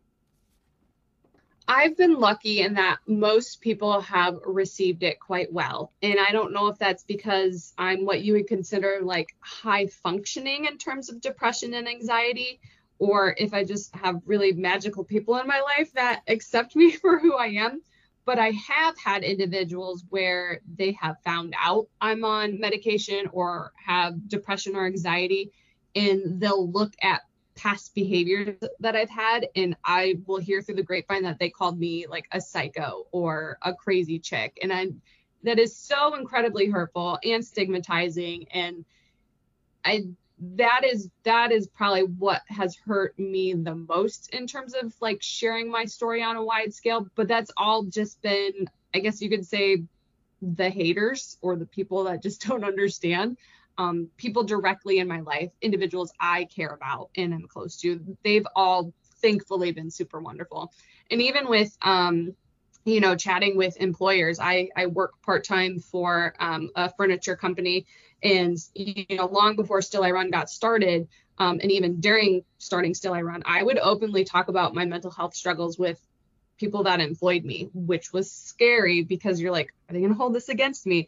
I've 1.73 1.95
been 1.95 2.19
lucky 2.19 2.59
in 2.59 2.73
that 2.73 2.97
most 3.07 3.61
people 3.61 4.01
have 4.01 4.37
received 4.45 5.03
it 5.03 5.21
quite 5.21 5.53
well. 5.53 5.93
And 6.01 6.17
I 6.19 6.33
don't 6.33 6.51
know 6.51 6.67
if 6.67 6.77
that's 6.77 7.05
because 7.05 7.73
I'm 7.77 8.03
what 8.03 8.23
you 8.23 8.33
would 8.33 8.47
consider 8.47 8.99
like 9.01 9.29
high 9.39 9.87
functioning 9.87 10.65
in 10.65 10.77
terms 10.77 11.09
of 11.09 11.21
depression 11.21 11.73
and 11.73 11.87
anxiety, 11.87 12.59
or 12.99 13.33
if 13.37 13.53
I 13.53 13.63
just 13.63 13.95
have 13.95 14.21
really 14.25 14.51
magical 14.51 15.05
people 15.05 15.37
in 15.37 15.47
my 15.47 15.61
life 15.61 15.93
that 15.93 16.23
accept 16.27 16.75
me 16.75 16.91
for 17.01 17.19
who 17.19 17.35
I 17.35 17.47
am. 17.47 17.81
But 18.25 18.37
I 18.37 18.49
have 18.49 18.95
had 18.99 19.23
individuals 19.23 20.03
where 20.09 20.59
they 20.75 20.91
have 20.99 21.23
found 21.23 21.55
out 21.57 21.87
I'm 22.01 22.25
on 22.25 22.59
medication 22.59 23.27
or 23.31 23.71
have 23.77 24.27
depression 24.27 24.75
or 24.75 24.85
anxiety, 24.85 25.53
and 25.95 26.41
they'll 26.41 26.69
look 26.69 26.91
at 27.01 27.21
past 27.55 27.93
behaviors 27.93 28.57
that 28.79 28.95
I've 28.95 29.09
had, 29.09 29.47
and 29.55 29.75
I 29.83 30.17
will 30.25 30.39
hear 30.39 30.61
through 30.61 30.75
the 30.75 30.83
grapevine 30.83 31.23
that 31.23 31.39
they 31.39 31.49
called 31.49 31.79
me 31.79 32.07
like 32.07 32.27
a 32.31 32.41
psycho 32.41 33.07
or 33.11 33.57
a 33.61 33.73
crazy 33.73 34.19
chick, 34.19 34.57
and 34.61 34.71
I 34.71 34.87
that 35.43 35.59
is 35.59 35.75
so 35.75 36.15
incredibly 36.15 36.69
hurtful 36.69 37.19
and 37.23 37.43
stigmatizing, 37.43 38.47
and 38.51 38.85
I 39.83 40.05
that 40.55 40.81
is 40.83 41.09
that 41.23 41.51
is 41.51 41.67
probably 41.67 42.03
what 42.03 42.41
has 42.47 42.75
hurt 42.75 43.17
me 43.19 43.53
the 43.53 43.75
most 43.75 44.33
in 44.33 44.47
terms 44.47 44.73
of 44.73 44.93
like 44.99 45.21
sharing 45.21 45.69
my 45.69 45.85
story 45.85 46.23
on 46.23 46.35
a 46.35 46.43
wide 46.43 46.73
scale. 46.73 47.07
But 47.15 47.27
that's 47.27 47.51
all 47.57 47.83
just 47.83 48.21
been 48.21 48.67
i 48.93 48.99
guess 48.99 49.21
you 49.21 49.29
could 49.29 49.45
say 49.45 49.83
the 50.41 50.69
haters 50.69 51.37
or 51.41 51.55
the 51.55 51.65
people 51.65 52.05
that 52.05 52.21
just 52.21 52.41
don't 52.47 52.63
understand 52.63 53.37
um, 53.77 54.09
people 54.17 54.43
directly 54.43 54.99
in 54.99 55.07
my 55.07 55.21
life, 55.21 55.51
individuals 55.61 56.11
I 56.19 56.45
care 56.45 56.69
about 56.69 57.09
and 57.15 57.33
I'm 57.33 57.47
close 57.47 57.77
to, 57.81 57.99
they've 58.23 58.45
all 58.55 58.93
thankfully 59.21 59.71
been 59.71 59.91
super 59.91 60.19
wonderful. 60.19 60.71
And 61.09 61.21
even 61.21 61.47
with, 61.47 61.77
um, 61.81 62.35
you 62.83 62.99
know, 62.99 63.15
chatting 63.15 63.57
with 63.57 63.77
employers, 63.77 64.39
I, 64.39 64.69
I 64.75 64.87
work 64.87 65.21
part 65.21 65.43
time 65.43 65.79
for 65.79 66.33
um, 66.39 66.71
a 66.75 66.91
furniture 66.91 67.35
company. 67.35 67.85
And, 68.23 68.57
you 68.73 69.17
know, 69.17 69.27
long 69.27 69.55
before 69.55 69.81
Still 69.81 70.03
I 70.03 70.11
Run 70.11 70.31
got 70.31 70.49
started, 70.49 71.07
um, 71.37 71.59
and 71.61 71.71
even 71.71 71.99
during 71.99 72.43
starting 72.57 72.93
Still 72.93 73.13
I 73.13 73.21
Run, 73.21 73.43
I 73.45 73.63
would 73.63 73.79
openly 73.79 74.23
talk 74.23 74.47
about 74.47 74.75
my 74.75 74.85
mental 74.85 75.11
health 75.11 75.35
struggles 75.35 75.77
with 75.77 75.99
people 76.57 76.83
that 76.83 76.99
employed 76.99 77.43
me, 77.43 77.69
which 77.73 78.13
was 78.13 78.31
scary 78.31 79.03
because 79.03 79.41
you're 79.41 79.51
like, 79.51 79.73
are 79.89 79.93
they 79.93 79.99
going 79.99 80.11
to 80.11 80.17
hold 80.17 80.33
this 80.33 80.49
against 80.49 80.85
me? 80.85 81.07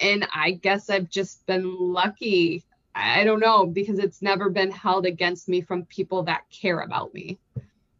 And 0.00 0.26
I 0.34 0.52
guess 0.52 0.90
I've 0.90 1.08
just 1.08 1.44
been 1.46 1.76
lucky. 1.78 2.64
I 2.94 3.24
don't 3.24 3.40
know 3.40 3.66
because 3.66 3.98
it's 3.98 4.22
never 4.22 4.50
been 4.50 4.70
held 4.70 5.06
against 5.06 5.48
me 5.48 5.60
from 5.60 5.84
people 5.86 6.24
that 6.24 6.42
care 6.50 6.80
about 6.80 7.14
me. 7.14 7.38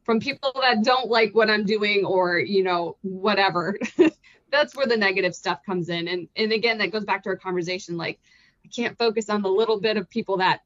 From 0.05 0.21
people 0.21 0.53
that 0.61 0.83
don't 0.83 1.09
like 1.09 1.35
what 1.35 1.51
I'm 1.51 1.65
doing 1.65 2.05
or, 2.05 2.39
you 2.39 2.63
know, 2.63 2.97
whatever. 3.03 3.79
That's 4.51 4.75
where 4.75 4.87
the 4.87 4.97
negative 4.97 5.35
stuff 5.35 5.61
comes 5.65 5.91
in. 5.91 6.09
And 6.09 6.29
and 6.35 6.53
again, 6.53 6.79
that 6.79 6.93
goes 6.93 7.05
back 7.05 7.23
to 7.25 7.31
our 7.31 7.37
conversation 7.37 7.97
like 7.97 8.19
I 8.65 8.69
can't 8.69 8.97
focus 8.97 9.29
on 9.29 9.43
the 9.43 9.51
little 9.51 9.81
bit 9.81 9.97
of 9.97 10.09
people 10.09 10.39
that 10.39 10.61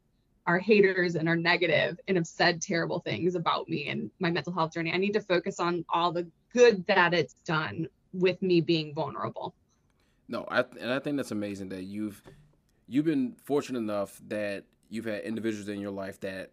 are 0.46 0.58
haters 0.58 1.14
and 1.14 1.28
are 1.28 1.36
negative 1.36 1.98
and 2.08 2.16
have 2.16 2.26
said 2.26 2.60
terrible 2.60 3.00
things 3.00 3.34
about 3.34 3.68
me 3.68 3.88
and 3.88 4.10
my 4.18 4.30
mental 4.30 4.52
health 4.52 4.72
journey. 4.72 4.92
I 4.92 4.96
need 4.96 5.12
to 5.12 5.20
focus 5.20 5.60
on 5.60 5.84
all 5.88 6.12
the 6.12 6.26
good 6.52 6.86
that 6.86 7.14
it's 7.14 7.34
done 7.44 7.88
with 8.12 8.40
me 8.42 8.60
being 8.60 8.94
vulnerable. 8.94 9.54
No, 10.28 10.46
I 10.50 10.64
and 10.80 10.92
I 10.92 10.98
think 10.98 11.16
that's 11.16 11.30
amazing 11.30 11.68
that 11.70 11.84
you've 11.84 12.22
you've 12.86 13.04
been 13.04 13.36
fortunate 13.44 13.78
enough 13.78 14.20
that 14.28 14.64
you've 14.88 15.04
had 15.04 15.22
individuals 15.22 15.68
in 15.68 15.80
your 15.80 15.90
life 15.90 16.20
that 16.20 16.52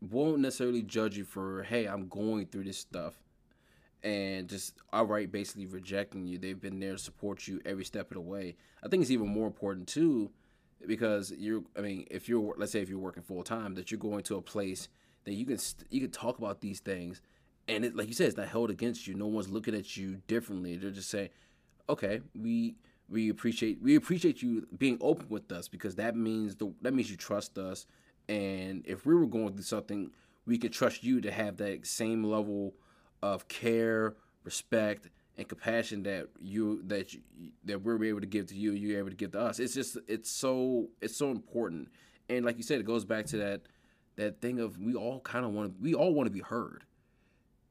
won't 0.00 0.40
necessarily 0.40 0.82
judge 0.82 1.16
you 1.16 1.24
for 1.24 1.62
hey 1.62 1.86
I'm 1.86 2.08
going 2.08 2.46
through 2.46 2.64
this 2.64 2.78
stuff 2.78 3.14
and 4.02 4.48
just 4.48 4.74
outright 4.92 5.30
basically 5.30 5.66
rejecting 5.66 6.26
you. 6.26 6.38
They've 6.38 6.60
been 6.60 6.80
there 6.80 6.92
to 6.92 6.98
support 6.98 7.46
you 7.46 7.60
every 7.66 7.84
step 7.84 8.10
of 8.10 8.14
the 8.14 8.20
way. 8.20 8.56
I 8.82 8.88
think 8.88 9.02
it's 9.02 9.10
even 9.10 9.28
more 9.28 9.46
important 9.46 9.88
too 9.88 10.30
because 10.86 11.32
you're 11.36 11.62
I 11.76 11.80
mean 11.80 12.06
if 12.10 12.28
you're 12.28 12.54
let's 12.56 12.72
say 12.72 12.80
if 12.80 12.88
you're 12.88 12.98
working 12.98 13.22
full 13.22 13.42
time 13.42 13.74
that 13.74 13.90
you're 13.90 14.00
going 14.00 14.22
to 14.24 14.36
a 14.36 14.42
place 14.42 14.88
that 15.24 15.34
you 15.34 15.44
can 15.44 15.58
you 15.90 16.00
can 16.00 16.10
talk 16.10 16.38
about 16.38 16.60
these 16.60 16.80
things 16.80 17.20
and 17.68 17.84
it 17.84 17.94
like 17.94 18.08
you 18.08 18.14
said 18.14 18.28
it's 18.28 18.36
not 18.36 18.48
held 18.48 18.70
against 18.70 19.06
you. 19.06 19.14
No 19.14 19.26
one's 19.26 19.48
looking 19.50 19.74
at 19.74 19.96
you 19.96 20.22
differently. 20.26 20.76
They're 20.76 20.90
just 20.90 21.10
saying, 21.10 21.28
okay, 21.88 22.20
we 22.34 22.76
we 23.10 23.28
appreciate 23.28 23.82
we 23.82 23.96
appreciate 23.96 24.40
you 24.40 24.66
being 24.78 24.96
open 25.00 25.26
with 25.28 25.50
us 25.50 25.68
because 25.68 25.96
that 25.96 26.16
means 26.16 26.56
the 26.56 26.72
that 26.80 26.94
means 26.94 27.10
you 27.10 27.16
trust 27.16 27.58
us. 27.58 27.86
And 28.28 28.86
if 28.86 29.04
we 29.04 29.14
were 29.14 29.26
going 29.26 29.54
through 29.54 29.64
something 29.64 30.12
we 30.46 30.56
could 30.56 30.72
trust 30.72 31.02
you 31.02 31.20
to 31.20 31.30
have 31.30 31.56
that 31.58 31.86
same 31.86 32.24
level 32.24 32.74
of 33.22 33.48
care 33.48 34.14
respect 34.44 35.10
and 35.36 35.48
compassion 35.48 36.04
that 36.04 36.28
you 36.40 36.82
that 36.86 37.12
you, 37.12 37.20
that 37.64 37.82
we're 37.82 38.02
able 38.04 38.20
to 38.20 38.26
give 38.26 38.46
to 38.46 38.54
you 38.54 38.72
you're 38.72 38.98
able 38.98 39.10
to 39.10 39.16
give 39.16 39.32
to 39.32 39.40
us. 39.40 39.58
It's 39.58 39.74
just 39.74 39.98
it's 40.06 40.30
so 40.30 40.88
it's 41.00 41.16
so 41.16 41.30
important. 41.30 41.88
And 42.28 42.44
like 42.44 42.56
you 42.56 42.62
said 42.62 42.78
it 42.78 42.86
goes 42.86 43.04
back 43.04 43.26
to 43.26 43.36
that 43.38 43.62
that 44.16 44.40
thing 44.40 44.60
of 44.60 44.78
we 44.78 44.94
all 44.94 45.20
kind 45.20 45.44
of 45.44 45.50
want 45.50 45.80
we 45.80 45.94
all 45.94 46.14
want 46.14 46.28
to 46.28 46.32
be 46.32 46.40
heard. 46.40 46.84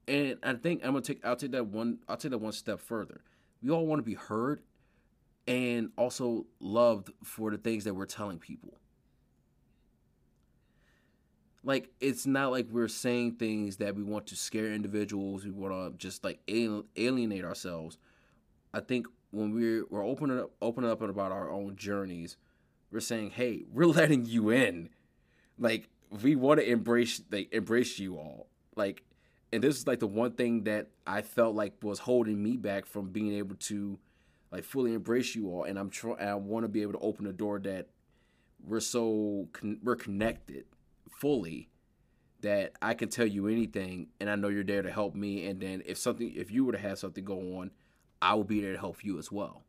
And 0.08 0.38
i 0.44 0.54
think 0.54 0.82
i'm 0.84 0.92
gonna 0.92 1.02
take 1.02 1.24
i'll 1.24 1.36
take 1.36 1.52
that 1.52 1.68
one 1.68 2.00
i'll 2.10 2.18
take 2.18 2.32
that 2.32 2.40
one 2.40 2.52
step 2.52 2.82
further. 2.82 3.22
We 3.62 3.70
all 3.72 3.86
want 3.86 4.00
to 4.00 4.04
be 4.04 4.16
heard 4.16 4.62
and 5.50 5.90
also 5.98 6.46
loved 6.60 7.10
for 7.24 7.50
the 7.50 7.58
things 7.58 7.84
that 7.84 7.96
we're 7.96 8.06
telling 8.06 8.38
people. 8.38 8.76
Like 11.64 11.90
it's 12.00 12.28
not 12.28 12.52
like 12.52 12.68
we're 12.72 12.88
saying 12.88 13.34
things 13.34 13.78
that 13.78 13.96
we 13.96 14.04
want 14.04 14.28
to 14.28 14.36
scare 14.36 14.72
individuals. 14.72 15.44
We 15.44 15.52
want 15.52 15.74
to 15.74 15.98
just 15.98 16.24
like 16.24 16.40
alienate 16.48 17.44
ourselves. 17.44 17.98
I 18.74 18.80
think 18.80 19.08
when 19.32 19.52
we're 19.54 19.86
we're 19.90 20.06
opening 20.06 20.40
up 20.40 20.52
opening 20.62 20.90
up 20.90 21.02
about 21.02 21.32
our 21.32 21.50
own 21.50 21.76
journeys, 21.76 22.38
we're 22.92 23.02
saying, 23.02 23.32
"Hey, 23.32 23.66
we're 23.72 23.86
letting 23.88 24.26
you 24.26 24.52
in." 24.52 24.90
Like 25.58 25.90
we 26.22 26.36
want 26.36 26.60
to 26.60 26.70
embrace 26.70 27.22
like 27.32 27.52
embrace 27.52 27.98
you 27.98 28.18
all. 28.18 28.48
Like, 28.76 29.04
and 29.52 29.64
this 29.64 29.78
is 29.78 29.88
like 29.88 30.00
the 30.00 30.08
one 30.08 30.34
thing 30.34 30.64
that 30.66 30.90
I 31.08 31.24
felt 31.24 31.56
like 31.56 31.74
was 31.84 32.00
holding 32.00 32.42
me 32.42 32.56
back 32.56 32.86
from 32.86 33.10
being 33.10 33.34
able 33.34 33.56
to 33.56 34.00
like 34.52 34.64
fully 34.64 34.94
embrace 34.94 35.36
you 35.36 35.50
all, 35.50 35.64
and 35.64 35.78
I'm 35.78 35.90
trying. 35.90 36.20
I 36.20 36.36
want 36.36 36.64
to 36.64 36.68
be 36.68 36.82
able 36.82 36.94
to 36.94 37.00
open 37.00 37.28
a 37.28 37.34
door 37.34 37.60
that 37.60 37.88
we're 38.66 38.80
so 38.80 39.48
con- 39.54 39.80
we're 39.84 39.96
connected 39.96 40.66
fully 41.10 41.70
that 42.42 42.74
I 42.82 42.94
can 42.94 43.10
tell 43.10 43.26
you 43.26 43.48
anything, 43.48 44.08
and 44.20 44.30
I 44.30 44.36
know 44.36 44.48
you're 44.48 44.64
there 44.64 44.82
to 44.82 44.92
help 44.92 45.16
me. 45.16 45.46
And 45.48 45.60
then 45.60 45.84
if 45.86 45.98
something, 45.98 46.34
if 46.36 46.52
you 46.52 46.66
were 46.66 46.72
to 46.72 46.78
have 46.78 46.98
something 46.98 47.24
go 47.24 47.58
on, 47.58 47.72
I 48.22 48.34
will 48.36 48.44
be 48.44 48.62
there 48.62 48.74
to 48.74 48.80
help 48.80 49.04
you 49.04 49.20
as 49.20 49.32
well. 49.32 49.64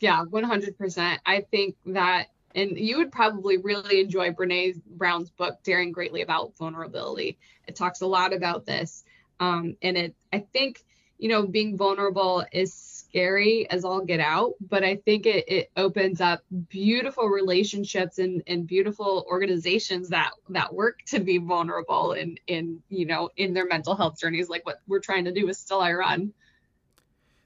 Yeah, 0.00 0.24
100%. 0.24 1.18
I 1.26 1.40
think 1.50 1.76
that, 1.86 2.28
and 2.54 2.78
you 2.78 2.96
would 2.98 3.12
probably 3.12 3.58
really 3.58 4.00
enjoy 4.00 4.30
Brene 4.30 4.80
Brown's 4.86 5.30
book, 5.30 5.58
Daring 5.62 5.92
Greatly 5.92 6.22
About 6.22 6.56
Vulnerability. 6.56 7.38
It 7.68 7.76
talks 7.76 8.00
a 8.00 8.06
lot 8.06 8.32
about 8.32 8.64
this. 8.64 9.04
Um, 9.38 9.76
and 9.82 9.96
it, 9.96 10.14
I 10.32 10.40
think, 10.52 10.84
you 11.18 11.28
know, 11.28 11.46
being 11.46 11.76
vulnerable 11.76 12.44
is 12.50 12.72
scary 13.10 13.68
as 13.70 13.84
all 13.84 14.00
get 14.00 14.20
out, 14.20 14.54
but 14.68 14.84
I 14.84 14.96
think 14.96 15.26
it, 15.26 15.44
it 15.48 15.70
opens 15.76 16.20
up 16.20 16.42
beautiful 16.68 17.26
relationships 17.26 18.18
and, 18.18 18.42
and 18.46 18.66
beautiful 18.66 19.26
organizations 19.28 20.08
that 20.10 20.30
that 20.50 20.72
work 20.72 21.00
to 21.06 21.20
be 21.20 21.38
vulnerable 21.38 22.12
and 22.12 22.40
in 22.46 22.82
you 22.88 23.06
know 23.06 23.28
in 23.36 23.52
their 23.52 23.66
mental 23.66 23.96
health 23.96 24.18
journeys, 24.18 24.48
like 24.48 24.64
what 24.64 24.80
we're 24.86 25.00
trying 25.00 25.24
to 25.24 25.32
do 25.32 25.46
with 25.46 25.56
Still 25.56 25.80
I 25.80 25.92
Run. 25.92 26.32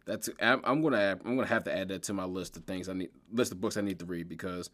That's 0.07 0.29
I'm, 0.41 0.83
gonna 0.83 1.19
I'm 1.25 1.35
gonna 1.35 1.47
have 1.47 1.65
to 1.65 1.75
add 1.75 1.89
that 1.89 2.03
to 2.05 2.13
my 2.13 2.25
list 2.25 2.57
of 2.57 2.65
things 2.65 2.89
I 2.89 2.93
need 2.93 3.11
list 3.33 3.53
of 3.53 3.61
books 3.61 3.79
I 3.79 3.81
need 3.81 3.99
to 4.01 4.05
read 4.05 4.29
because 4.29 4.69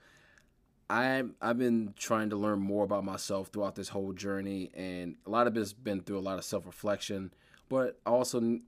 I 0.88 1.22
I've 1.40 1.58
been 1.58 1.94
trying 1.96 2.30
to 2.30 2.36
learn 2.36 2.60
more 2.60 2.84
about 2.84 3.04
myself 3.04 3.48
throughout 3.48 3.76
this 3.76 3.88
whole 3.88 4.12
journey, 4.12 4.72
and 4.74 5.14
a 5.24 5.30
lot 5.30 5.46
of 5.46 5.56
it's 5.56 5.72
been 5.72 6.00
through 6.00 6.18
a 6.18 6.20
lot 6.20 6.38
of 6.38 6.44
self 6.44 6.66
reflection, 6.66 7.32
but 7.68 8.00
also 8.04 8.58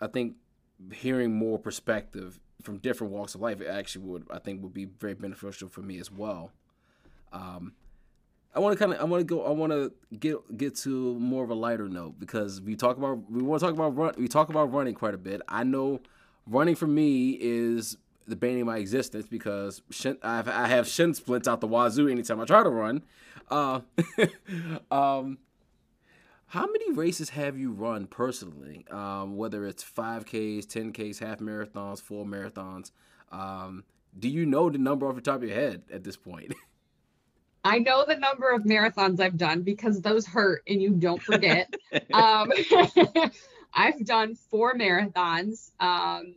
I 0.00 0.06
think 0.06 0.36
hearing 0.92 1.34
more 1.34 1.58
perspective 1.58 2.38
from 2.62 2.78
different 2.78 3.12
walks 3.12 3.34
of 3.34 3.40
life, 3.40 3.60
it 3.60 3.68
actually 3.68 4.04
would 4.04 4.26
I 4.30 4.38
think 4.38 4.62
would 4.62 4.74
be 4.74 4.86
very 4.86 5.14
beneficial 5.14 5.68
for 5.68 5.82
me 5.82 5.98
as 5.98 6.10
well. 6.10 6.52
Um, 7.32 7.72
I 8.54 8.60
want 8.60 8.76
to 8.76 8.78
kind 8.78 8.92
of 8.92 9.00
I 9.00 9.04
want 9.04 9.20
to 9.20 9.24
go 9.24 9.44
I 9.44 9.50
want 9.50 9.72
to 9.72 9.92
get 10.18 10.56
get 10.56 10.74
to 10.76 11.18
more 11.18 11.44
of 11.44 11.50
a 11.50 11.54
lighter 11.54 11.88
note 11.88 12.18
because 12.18 12.60
we 12.60 12.76
talk 12.76 12.96
about 12.96 13.30
we 13.30 13.42
want 13.42 13.60
to 13.60 13.66
talk 13.66 13.74
about 13.74 13.96
run 13.96 14.14
we 14.18 14.28
talk 14.28 14.48
about 14.48 14.72
running 14.72 14.94
quite 14.94 15.14
a 15.14 15.18
bit. 15.18 15.42
I 15.48 15.64
know 15.64 16.00
running 16.46 16.74
for 16.74 16.86
me 16.86 17.38
is 17.40 17.96
the 18.26 18.36
bane 18.36 18.60
of 18.60 18.66
my 18.66 18.78
existence 18.78 19.26
because 19.26 19.82
shin, 19.90 20.18
I 20.22 20.68
have 20.68 20.86
shin 20.86 21.14
splints 21.14 21.48
out 21.48 21.60
the 21.60 21.66
wazoo 21.66 22.08
anytime 22.08 22.40
I 22.40 22.44
try 22.44 22.62
to 22.62 22.68
run. 22.68 23.02
Uh, 23.50 23.80
um, 24.90 25.38
how 26.48 26.66
many 26.66 26.92
races 26.92 27.30
have 27.30 27.58
you 27.58 27.72
run 27.72 28.06
personally? 28.06 28.86
Um, 28.90 29.36
whether 29.36 29.66
it's 29.66 29.84
5Ks, 29.84 30.66
10Ks, 30.66 31.18
half 31.18 31.40
marathons, 31.40 32.00
full 32.00 32.24
marathons. 32.24 32.90
Um, 33.30 33.84
do 34.18 34.28
you 34.28 34.46
know 34.46 34.70
the 34.70 34.78
number 34.78 35.06
off 35.06 35.14
the 35.14 35.20
top 35.20 35.36
of 35.36 35.44
your 35.44 35.54
head 35.54 35.82
at 35.92 36.04
this 36.04 36.16
point? 36.16 36.54
I 37.64 37.80
know 37.80 38.06
the 38.06 38.16
number 38.16 38.50
of 38.50 38.62
marathons 38.62 39.20
I've 39.20 39.36
done 39.36 39.60
because 39.60 40.00
those 40.00 40.26
hurt 40.26 40.62
and 40.66 40.80
you 40.80 40.90
don't 40.90 41.22
forget. 41.22 41.72
um, 42.14 42.50
I've 43.74 44.02
done 44.06 44.34
four 44.34 44.74
marathons, 44.74 45.72
um, 45.78 46.34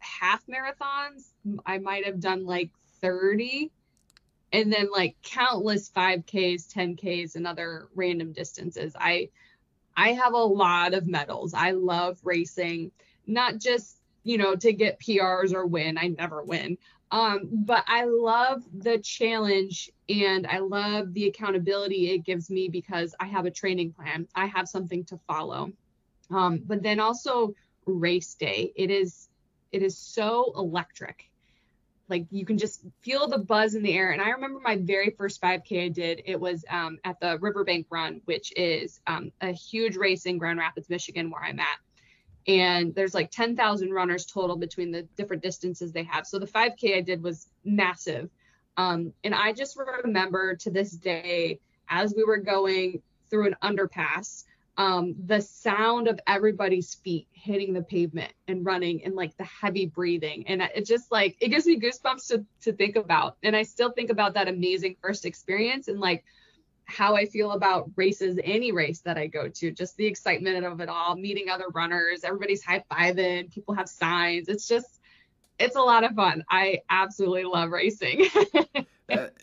half 0.00 0.44
marathons. 0.48 1.28
I 1.64 1.78
might 1.78 2.06
have 2.06 2.18
done 2.18 2.44
like 2.44 2.70
30 3.00 3.70
and 4.52 4.72
then 4.72 4.88
like 4.90 5.16
countless 5.22 5.90
5ks 5.90 6.72
10ks 6.72 7.36
and 7.36 7.46
other 7.46 7.88
random 7.94 8.32
distances. 8.32 8.94
I 8.98 9.30
i 9.96 10.12
have 10.12 10.34
a 10.34 10.38
lot 10.38 10.94
of 10.94 11.06
medals. 11.06 11.54
I 11.54 11.72
love 11.72 12.18
racing 12.24 12.92
not 13.26 13.58
just 13.58 13.98
you 14.22 14.38
know 14.38 14.56
to 14.56 14.72
get 14.72 15.00
prs 15.00 15.54
or 15.54 15.66
win. 15.66 15.98
I 15.98 16.08
never 16.08 16.42
win. 16.42 16.78
Um, 17.12 17.48
but 17.52 17.84
i 17.88 18.04
love 18.04 18.62
the 18.72 18.98
challenge 18.98 19.90
and 20.08 20.46
i 20.46 20.58
love 20.58 21.12
the 21.12 21.26
accountability 21.26 22.10
it 22.10 22.18
gives 22.18 22.50
me 22.50 22.68
because 22.68 23.14
i 23.18 23.26
have 23.26 23.46
a 23.46 23.50
training 23.50 23.92
plan. 23.92 24.28
I 24.34 24.46
have 24.46 24.68
something 24.68 25.04
to 25.06 25.18
follow. 25.26 25.72
Um, 26.30 26.62
but 26.64 26.82
then 26.82 27.00
also 27.00 27.54
race 27.86 28.34
day. 28.34 28.72
It 28.76 28.90
is 28.90 29.28
it 29.72 29.82
is 29.82 29.96
so 29.96 30.52
electric 30.56 31.29
like 32.10 32.26
you 32.30 32.44
can 32.44 32.58
just 32.58 32.84
feel 33.00 33.28
the 33.28 33.38
buzz 33.38 33.74
in 33.74 33.82
the 33.82 33.96
air. 33.96 34.10
And 34.10 34.20
I 34.20 34.30
remember 34.30 34.60
my 34.60 34.76
very 34.76 35.10
first 35.10 35.40
5K 35.40 35.84
I 35.84 35.88
did, 35.88 36.22
it 36.26 36.38
was 36.38 36.64
um, 36.68 36.98
at 37.04 37.20
the 37.20 37.38
Riverbank 37.38 37.86
Run, 37.90 38.20
which 38.24 38.52
is 38.56 39.00
um, 39.06 39.32
a 39.40 39.52
huge 39.52 39.96
race 39.96 40.26
in 40.26 40.38
Grand 40.38 40.58
Rapids, 40.58 40.90
Michigan, 40.90 41.30
where 41.30 41.42
I'm 41.42 41.60
at. 41.60 41.78
And 42.46 42.94
there's 42.94 43.14
like 43.14 43.30
10,000 43.30 43.92
runners 43.92 44.26
total 44.26 44.56
between 44.56 44.90
the 44.90 45.02
different 45.16 45.42
distances 45.42 45.92
they 45.92 46.04
have. 46.04 46.26
So 46.26 46.38
the 46.38 46.46
5K 46.46 46.96
I 46.96 47.00
did 47.00 47.22
was 47.22 47.48
massive. 47.64 48.28
Um, 48.76 49.12
and 49.22 49.34
I 49.34 49.52
just 49.52 49.78
remember 50.04 50.56
to 50.56 50.70
this 50.70 50.90
day, 50.90 51.60
as 51.88 52.14
we 52.16 52.24
were 52.24 52.38
going 52.38 53.02
through 53.28 53.46
an 53.48 53.56
underpass, 53.62 54.44
um, 54.76 55.14
the 55.26 55.40
sound 55.40 56.08
of 56.08 56.18
everybody's 56.26 56.94
feet 56.94 57.28
hitting 57.32 57.72
the 57.72 57.82
pavement 57.82 58.32
and 58.48 58.64
running 58.64 59.04
and 59.04 59.14
like 59.14 59.36
the 59.36 59.44
heavy 59.44 59.86
breathing. 59.86 60.44
And 60.46 60.62
it 60.62 60.86
just 60.86 61.12
like, 61.12 61.36
it 61.40 61.48
gives 61.48 61.66
me 61.66 61.78
goosebumps 61.78 62.28
to, 62.28 62.44
to 62.62 62.72
think 62.72 62.96
about. 62.96 63.36
And 63.42 63.54
I 63.54 63.62
still 63.62 63.90
think 63.90 64.10
about 64.10 64.34
that 64.34 64.48
amazing 64.48 64.96
first 65.02 65.26
experience 65.26 65.88
and 65.88 66.00
like 66.00 66.24
how 66.84 67.14
I 67.14 67.26
feel 67.26 67.52
about 67.52 67.90
races, 67.96 68.38
any 68.42 68.72
race 68.72 69.00
that 69.00 69.18
I 69.18 69.26
go 69.26 69.48
to, 69.48 69.70
just 69.70 69.96
the 69.96 70.06
excitement 70.06 70.64
of 70.64 70.80
it 70.80 70.88
all, 70.88 71.14
meeting 71.16 71.48
other 71.48 71.68
runners, 71.74 72.24
everybody's 72.24 72.64
high 72.64 72.84
fiving, 72.90 73.52
people 73.52 73.74
have 73.74 73.88
signs. 73.88 74.48
It's 74.48 74.66
just, 74.66 75.00
it's 75.58 75.76
a 75.76 75.80
lot 75.80 76.04
of 76.04 76.12
fun. 76.12 76.42
I 76.50 76.80
absolutely 76.88 77.44
love 77.44 77.70
racing. 77.70 78.28
that, 79.08 79.34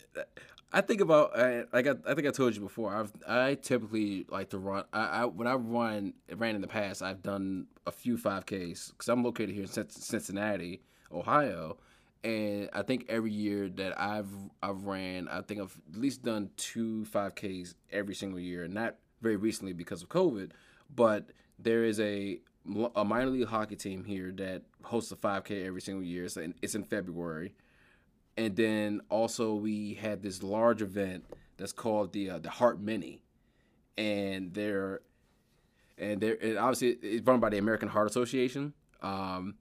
I 0.71 0.81
think 0.81 0.99
about 1.01 1.37
I, 1.37 1.63
like 1.71 1.87
I, 1.87 1.95
I 2.05 2.13
think 2.13 2.27
I 2.27 2.31
told 2.31 2.55
you 2.55 2.61
before. 2.61 2.93
I've 2.93 3.11
I 3.27 3.55
typically 3.55 4.25
like 4.29 4.49
to 4.49 4.57
run. 4.57 4.83
I, 4.91 5.05
I 5.05 5.25
when 5.25 5.47
I 5.47 5.53
run 5.53 6.13
ran 6.35 6.55
in 6.55 6.61
the 6.61 6.67
past, 6.67 7.01
I've 7.01 7.23
done 7.23 7.67
a 7.85 7.91
few 7.91 8.17
5Ks 8.17 8.91
because 8.91 9.07
I'm 9.07 9.23
located 9.23 9.51
here 9.51 9.63
in 9.63 9.89
Cincinnati, 9.89 10.81
Ohio, 11.11 11.77
and 12.23 12.69
I 12.73 12.81
think 12.81 13.05
every 13.07 13.31
year 13.31 13.69
that 13.69 13.99
I've 13.99 14.29
I've 14.61 14.83
ran, 14.83 15.29
I 15.29 15.41
think 15.41 15.61
I've 15.61 15.77
at 15.93 15.99
least 15.99 16.23
done 16.23 16.49
two 16.57 17.05
5Ks 17.11 17.75
every 17.91 18.15
single 18.15 18.39
year. 18.39 18.67
Not 18.67 18.95
very 19.21 19.37
recently 19.37 19.73
because 19.73 20.03
of 20.03 20.09
COVID, 20.09 20.51
but 20.93 21.29
there 21.57 21.85
is 21.85 21.99
a 22.01 22.39
a 22.95 23.05
minor 23.05 23.27
league 23.27 23.47
hockey 23.47 23.77
team 23.77 24.03
here 24.03 24.31
that 24.33 24.63
hosts 24.83 25.13
a 25.13 25.15
5K 25.15 25.65
every 25.65 25.79
single 25.79 26.03
year. 26.03 26.27
So 26.27 26.45
it's 26.61 26.75
in 26.75 26.83
February 26.83 27.53
and 28.37 28.55
then 28.55 29.01
also 29.09 29.55
we 29.55 29.95
had 29.95 30.21
this 30.21 30.43
large 30.43 30.81
event 30.81 31.25
that's 31.57 31.73
called 31.73 32.13
the 32.13 32.29
uh, 32.29 32.39
the 32.39 32.49
Heart 32.49 32.79
Mini, 32.79 33.23
and 33.97 34.53
they're 34.53 35.01
and 35.97 36.21
they're 36.21 36.37
and 36.41 36.57
obviously 36.57 36.89
it's 37.07 37.25
run 37.25 37.39
by 37.39 37.49
the 37.49 37.57
American 37.57 37.89
Heart 37.89 38.09
Association. 38.09 38.73
Um, 39.01 39.55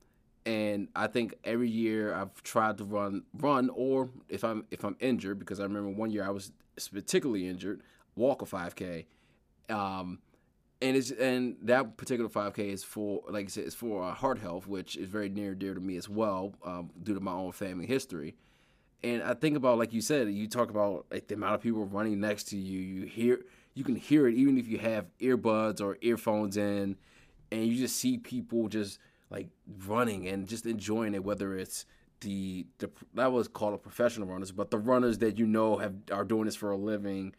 and 0.45 0.89
I 0.95 1.09
think 1.09 1.35
every 1.43 1.69
year 1.69 2.15
I've 2.15 2.43
tried 2.43 2.79
to 2.79 2.85
run 2.85 3.25
run 3.35 3.71
or 3.75 4.11
if 4.29 4.45
I'm 4.45 4.65
if 4.71 4.85
I'm 4.85 4.97
injured 5.01 5.39
because 5.39 5.59
I 5.59 5.65
remember 5.65 5.91
one 5.91 6.11
year 6.11 6.25
I 6.25 6.31
was 6.31 6.53
particularly 6.93 7.49
injured, 7.49 7.83
walk 8.15 8.43
a 8.43 8.45
5K. 8.45 9.07
Um, 9.69 10.21
and 10.83 10.97
it's 10.97 11.11
and 11.11 11.57
that 11.63 11.97
particular 11.97 12.29
5K 12.29 12.59
is 12.59 12.85
for 12.85 13.23
like 13.29 13.47
I 13.47 13.49
said, 13.49 13.65
it's 13.65 13.75
for 13.75 14.05
uh, 14.05 14.15
heart 14.15 14.39
health, 14.39 14.67
which 14.67 14.97
is 14.97 15.09
very 15.09 15.29
near 15.31 15.51
and 15.51 15.59
dear 15.59 15.75
to 15.75 15.81
me 15.81 15.97
as 15.97 16.09
well, 16.09 16.55
um, 16.65 16.91
due 17.03 17.15
to 17.15 17.21
my 17.21 17.33
own 17.33 17.53
family 17.53 17.87
history. 17.87 18.37
And 19.03 19.23
I 19.23 19.35
think 19.35 19.57
about 19.57 19.79
like 19.79 19.93
you 19.93 20.01
said, 20.01 20.29
you 20.31 20.49
talk 20.49 20.71
about 20.71 21.07
like 21.11 21.29
the 21.29 21.35
amount 21.35 21.55
of 21.55 21.61
people 21.61 21.85
running 21.85 22.21
next 22.21 22.45
to 22.45 22.57
you. 22.57 22.81
You 22.81 23.07
hear 23.07 23.41
you 23.75 23.85
can 23.85 23.97
hear 23.97 24.27
it 24.27 24.35
even 24.35 24.59
if 24.59 24.67
you 24.67 24.79
have 24.79 25.07
earbuds 25.21 25.81
or 25.81 25.99
earphones 26.01 26.57
in, 26.57 26.97
and 27.53 27.67
you 27.67 27.77
just 27.77 27.97
see 27.97 28.19
people 28.19 28.69
just 28.69 28.99
like 29.31 29.49
running 29.87 30.27
and 30.29 30.49
just 30.49 30.67
enjoying 30.67 31.15
it. 31.15 31.23
Whether 31.23 31.57
it's 31.57 31.85
the 32.21 32.67
the 32.79 32.91
that 33.15 33.33
was 33.33 33.49
called 33.49 33.75
a 33.75 33.79
professional 33.79 34.29
runners, 34.29 34.53
but 34.53 34.71
the 34.71 34.79
runners 34.79 35.19
that 35.19 35.39
you 35.39 35.47
know 35.47 35.77
have 35.77 35.95
are 36.11 36.25
doing 36.25 36.47
this 36.47 36.57
for 36.57 36.71
a 36.71 36.77
living, 36.77 37.35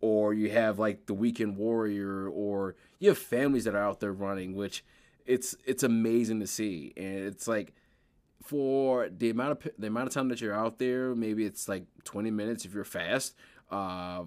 or 0.00 0.34
you 0.34 0.50
have 0.50 0.78
like 0.78 1.06
the 1.06 1.14
weekend 1.14 1.56
warrior, 1.56 2.28
or 2.28 2.76
you 2.98 3.08
have 3.08 3.18
families 3.18 3.64
that 3.64 3.74
are 3.74 3.82
out 3.82 4.00
there 4.00 4.12
running, 4.12 4.54
which 4.54 4.84
it's 5.26 5.56
it's 5.64 5.82
amazing 5.82 6.40
to 6.40 6.46
see, 6.46 6.92
and 6.96 7.18
it's 7.20 7.48
like 7.48 7.72
for 8.42 9.08
the 9.08 9.30
amount 9.30 9.52
of 9.52 9.72
the 9.78 9.88
amount 9.88 10.08
of 10.08 10.14
time 10.14 10.28
that 10.28 10.40
you're 10.40 10.54
out 10.54 10.78
there, 10.78 11.14
maybe 11.14 11.44
it's 11.44 11.68
like 11.68 11.84
20 12.04 12.30
minutes 12.30 12.64
if 12.64 12.74
you're 12.74 12.84
fast, 12.84 13.34
uh, 13.70 14.24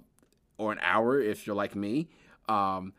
or 0.57 0.71
an 0.71 0.79
hour 0.81 1.19
if 1.19 1.47
you're 1.47 1.55
like 1.55 1.75
me. 1.75 2.09
Um, 2.47 2.93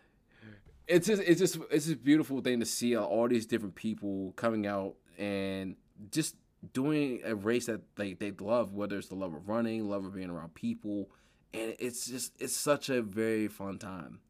it's 0.86 1.06
just 1.06 1.22
it's 1.22 1.40
just 1.40 1.58
it's 1.70 1.90
a 1.90 1.96
beautiful 1.96 2.40
thing 2.40 2.60
to 2.60 2.66
see 2.66 2.96
all 2.96 3.28
these 3.28 3.46
different 3.46 3.74
people 3.74 4.32
coming 4.36 4.66
out 4.66 4.94
and 5.18 5.76
just 6.10 6.36
doing 6.72 7.20
a 7.24 7.34
race 7.34 7.66
that 7.66 7.80
they, 7.96 8.14
they 8.14 8.30
love, 8.30 8.72
whether 8.72 8.98
it's 8.98 9.08
the 9.08 9.14
love 9.14 9.34
of 9.34 9.48
running, 9.48 9.88
love 9.88 10.04
of 10.04 10.14
being 10.14 10.30
around 10.30 10.54
people, 10.54 11.10
and 11.52 11.74
it's 11.78 12.06
just 12.06 12.32
it's 12.38 12.56
such 12.56 12.88
a 12.88 13.02
very 13.02 13.48
fun 13.48 13.78
time. 13.78 14.20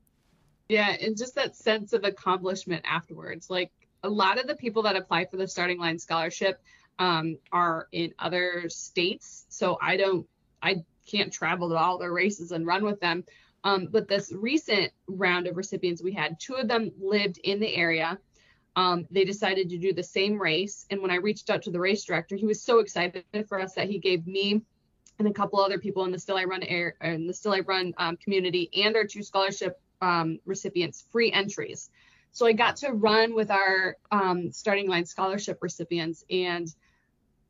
Yeah, 0.68 0.96
and 1.00 1.16
just 1.16 1.34
that 1.34 1.56
sense 1.56 1.92
of 1.92 2.04
accomplishment 2.04 2.84
afterwards. 2.88 3.50
Like 3.50 3.70
a 4.02 4.08
lot 4.08 4.38
of 4.38 4.46
the 4.46 4.56
people 4.56 4.82
that 4.82 4.96
apply 4.96 5.26
for 5.26 5.36
the 5.36 5.48
starting 5.48 5.78
line 5.78 5.98
scholarship 5.98 6.60
um, 6.98 7.38
are 7.50 7.88
in 7.92 8.12
other 8.18 8.68
states. 8.68 9.46
So 9.48 9.78
I 9.80 9.96
don't, 9.96 10.26
I 10.62 10.84
can't 11.06 11.32
travel 11.32 11.68
to 11.70 11.76
all 11.76 11.98
their 11.98 12.12
races 12.12 12.52
and 12.52 12.66
run 12.66 12.84
with 12.84 13.00
them. 13.00 13.24
Um, 13.64 13.88
but 13.90 14.08
this 14.08 14.32
recent 14.32 14.92
round 15.06 15.46
of 15.46 15.56
recipients 15.56 16.02
we 16.02 16.12
had, 16.12 16.40
two 16.40 16.54
of 16.54 16.68
them 16.68 16.90
lived 17.00 17.38
in 17.44 17.60
the 17.60 17.74
area. 17.74 18.18
Um, 18.74 19.06
they 19.10 19.24
decided 19.24 19.70
to 19.70 19.78
do 19.78 19.92
the 19.92 20.02
same 20.02 20.40
race. 20.40 20.86
And 20.90 21.00
when 21.00 21.10
I 21.10 21.16
reached 21.16 21.50
out 21.50 21.62
to 21.62 21.70
the 21.70 21.78
race 21.78 22.04
director, 22.04 22.36
he 22.36 22.46
was 22.46 22.62
so 22.62 22.78
excited 22.80 23.24
for 23.48 23.60
us 23.60 23.74
that 23.74 23.88
he 23.88 23.98
gave 23.98 24.26
me 24.26 24.62
and 25.18 25.28
a 25.28 25.32
couple 25.32 25.60
other 25.60 25.78
people 25.78 26.04
in 26.04 26.10
the 26.10 26.18
Still 26.18 26.36
I 26.36 26.44
Run 26.44 26.62
air 26.62 26.96
in 27.02 27.26
the 27.26 27.34
Still 27.34 27.52
I 27.52 27.60
Run 27.60 27.94
um, 27.98 28.16
community 28.16 28.70
and 28.82 28.96
our 28.96 29.04
two 29.04 29.22
scholarship 29.22 29.80
um, 30.00 30.40
recipients 30.46 31.04
free 31.12 31.30
entries. 31.30 31.90
So 32.32 32.46
I 32.46 32.52
got 32.52 32.76
to 32.76 32.92
run 32.92 33.34
with 33.34 33.50
our 33.50 33.96
um, 34.10 34.50
starting 34.52 34.88
line 34.88 35.06
scholarship 35.06 35.58
recipients 35.62 36.24
and 36.30 36.72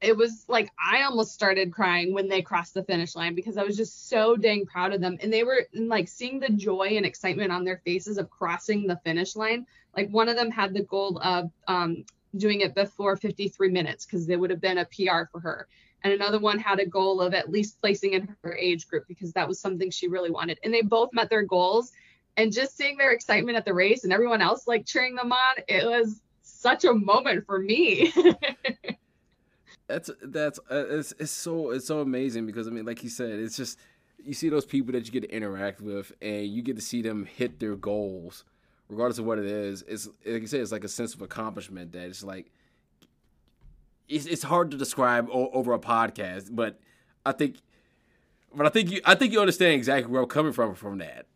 it 0.02 0.16
was 0.16 0.44
like 0.48 0.70
I 0.78 1.02
almost 1.04 1.32
started 1.32 1.72
crying 1.72 2.12
when 2.12 2.28
they 2.28 2.42
crossed 2.42 2.74
the 2.74 2.82
finish 2.82 3.14
line 3.14 3.34
because 3.36 3.56
I 3.56 3.62
was 3.62 3.76
just 3.76 4.08
so 4.08 4.36
dang 4.36 4.66
proud 4.66 4.92
of 4.92 5.00
them. 5.00 5.16
And 5.20 5.32
they 5.32 5.44
were 5.44 5.64
and 5.72 5.88
like 5.88 6.08
seeing 6.08 6.40
the 6.40 6.50
joy 6.50 6.94
and 6.96 7.06
excitement 7.06 7.52
on 7.52 7.64
their 7.64 7.80
faces 7.84 8.18
of 8.18 8.28
crossing 8.28 8.86
the 8.86 9.00
finish 9.04 9.36
line. 9.36 9.64
Like 9.96 10.10
one 10.10 10.28
of 10.28 10.36
them 10.36 10.50
had 10.50 10.74
the 10.74 10.82
goal 10.82 11.20
of 11.22 11.50
um, 11.68 12.04
doing 12.36 12.62
it 12.62 12.74
before 12.74 13.16
53 13.16 13.68
minutes 13.68 14.04
because 14.04 14.28
it 14.28 14.38
would 14.38 14.50
have 14.50 14.60
been 14.60 14.78
a 14.78 14.86
PR 14.86 15.30
for 15.30 15.40
her. 15.40 15.68
And 16.02 16.12
another 16.12 16.40
one 16.40 16.58
had 16.58 16.80
a 16.80 16.86
goal 16.86 17.20
of 17.20 17.32
at 17.32 17.50
least 17.50 17.80
placing 17.80 18.14
in 18.14 18.34
her 18.42 18.56
age 18.56 18.88
group 18.88 19.06
because 19.06 19.32
that 19.34 19.46
was 19.46 19.60
something 19.60 19.90
she 19.90 20.08
really 20.08 20.30
wanted. 20.30 20.58
And 20.64 20.74
they 20.74 20.82
both 20.82 21.10
met 21.12 21.30
their 21.30 21.44
goals. 21.44 21.92
And 22.36 22.52
just 22.52 22.76
seeing 22.76 22.96
their 22.96 23.12
excitement 23.12 23.56
at 23.58 23.64
the 23.64 23.74
race 23.74 24.04
and 24.04 24.12
everyone 24.12 24.40
else 24.40 24.66
like 24.66 24.86
cheering 24.86 25.14
them 25.14 25.32
on, 25.32 25.54
it 25.68 25.84
was 25.84 26.20
such 26.42 26.84
a 26.84 26.94
moment 26.94 27.44
for 27.46 27.58
me. 27.58 28.12
that's 29.86 30.10
that's 30.22 30.58
uh, 30.70 30.84
it's 30.88 31.12
it's 31.18 31.32
so 31.32 31.70
it's 31.70 31.86
so 31.86 32.00
amazing 32.00 32.46
because 32.46 32.66
I 32.66 32.70
mean, 32.70 32.86
like 32.86 33.02
you 33.02 33.10
said, 33.10 33.38
it's 33.38 33.56
just 33.56 33.78
you 34.24 34.34
see 34.34 34.48
those 34.48 34.64
people 34.64 34.92
that 34.92 35.04
you 35.04 35.12
get 35.12 35.28
to 35.28 35.34
interact 35.34 35.80
with, 35.80 36.12
and 36.22 36.46
you 36.46 36.62
get 36.62 36.76
to 36.76 36.82
see 36.82 37.02
them 37.02 37.26
hit 37.26 37.58
their 37.58 37.76
goals, 37.76 38.44
regardless 38.88 39.18
of 39.18 39.26
what 39.26 39.38
it 39.38 39.46
is. 39.46 39.82
It's 39.86 40.08
like 40.24 40.42
you 40.42 40.46
said, 40.46 40.60
it's 40.60 40.72
like 40.72 40.84
a 40.84 40.88
sense 40.88 41.14
of 41.14 41.22
accomplishment 41.22 41.92
that 41.92 42.06
it's 42.06 42.24
like 42.24 42.50
it's 44.08 44.26
it's 44.26 44.42
hard 44.42 44.70
to 44.70 44.76
describe 44.76 45.28
o- 45.30 45.50
over 45.52 45.72
a 45.72 45.78
podcast, 45.78 46.48
but 46.50 46.78
I 47.26 47.32
think, 47.32 47.56
but 48.54 48.66
I 48.66 48.68
think 48.68 48.90
you 48.90 49.00
I 49.04 49.14
think 49.14 49.32
you 49.32 49.40
understand 49.40 49.74
exactly 49.74 50.10
where 50.10 50.22
I'm 50.22 50.28
coming 50.28 50.52
from 50.52 50.74
from 50.74 50.98
that. 50.98 51.26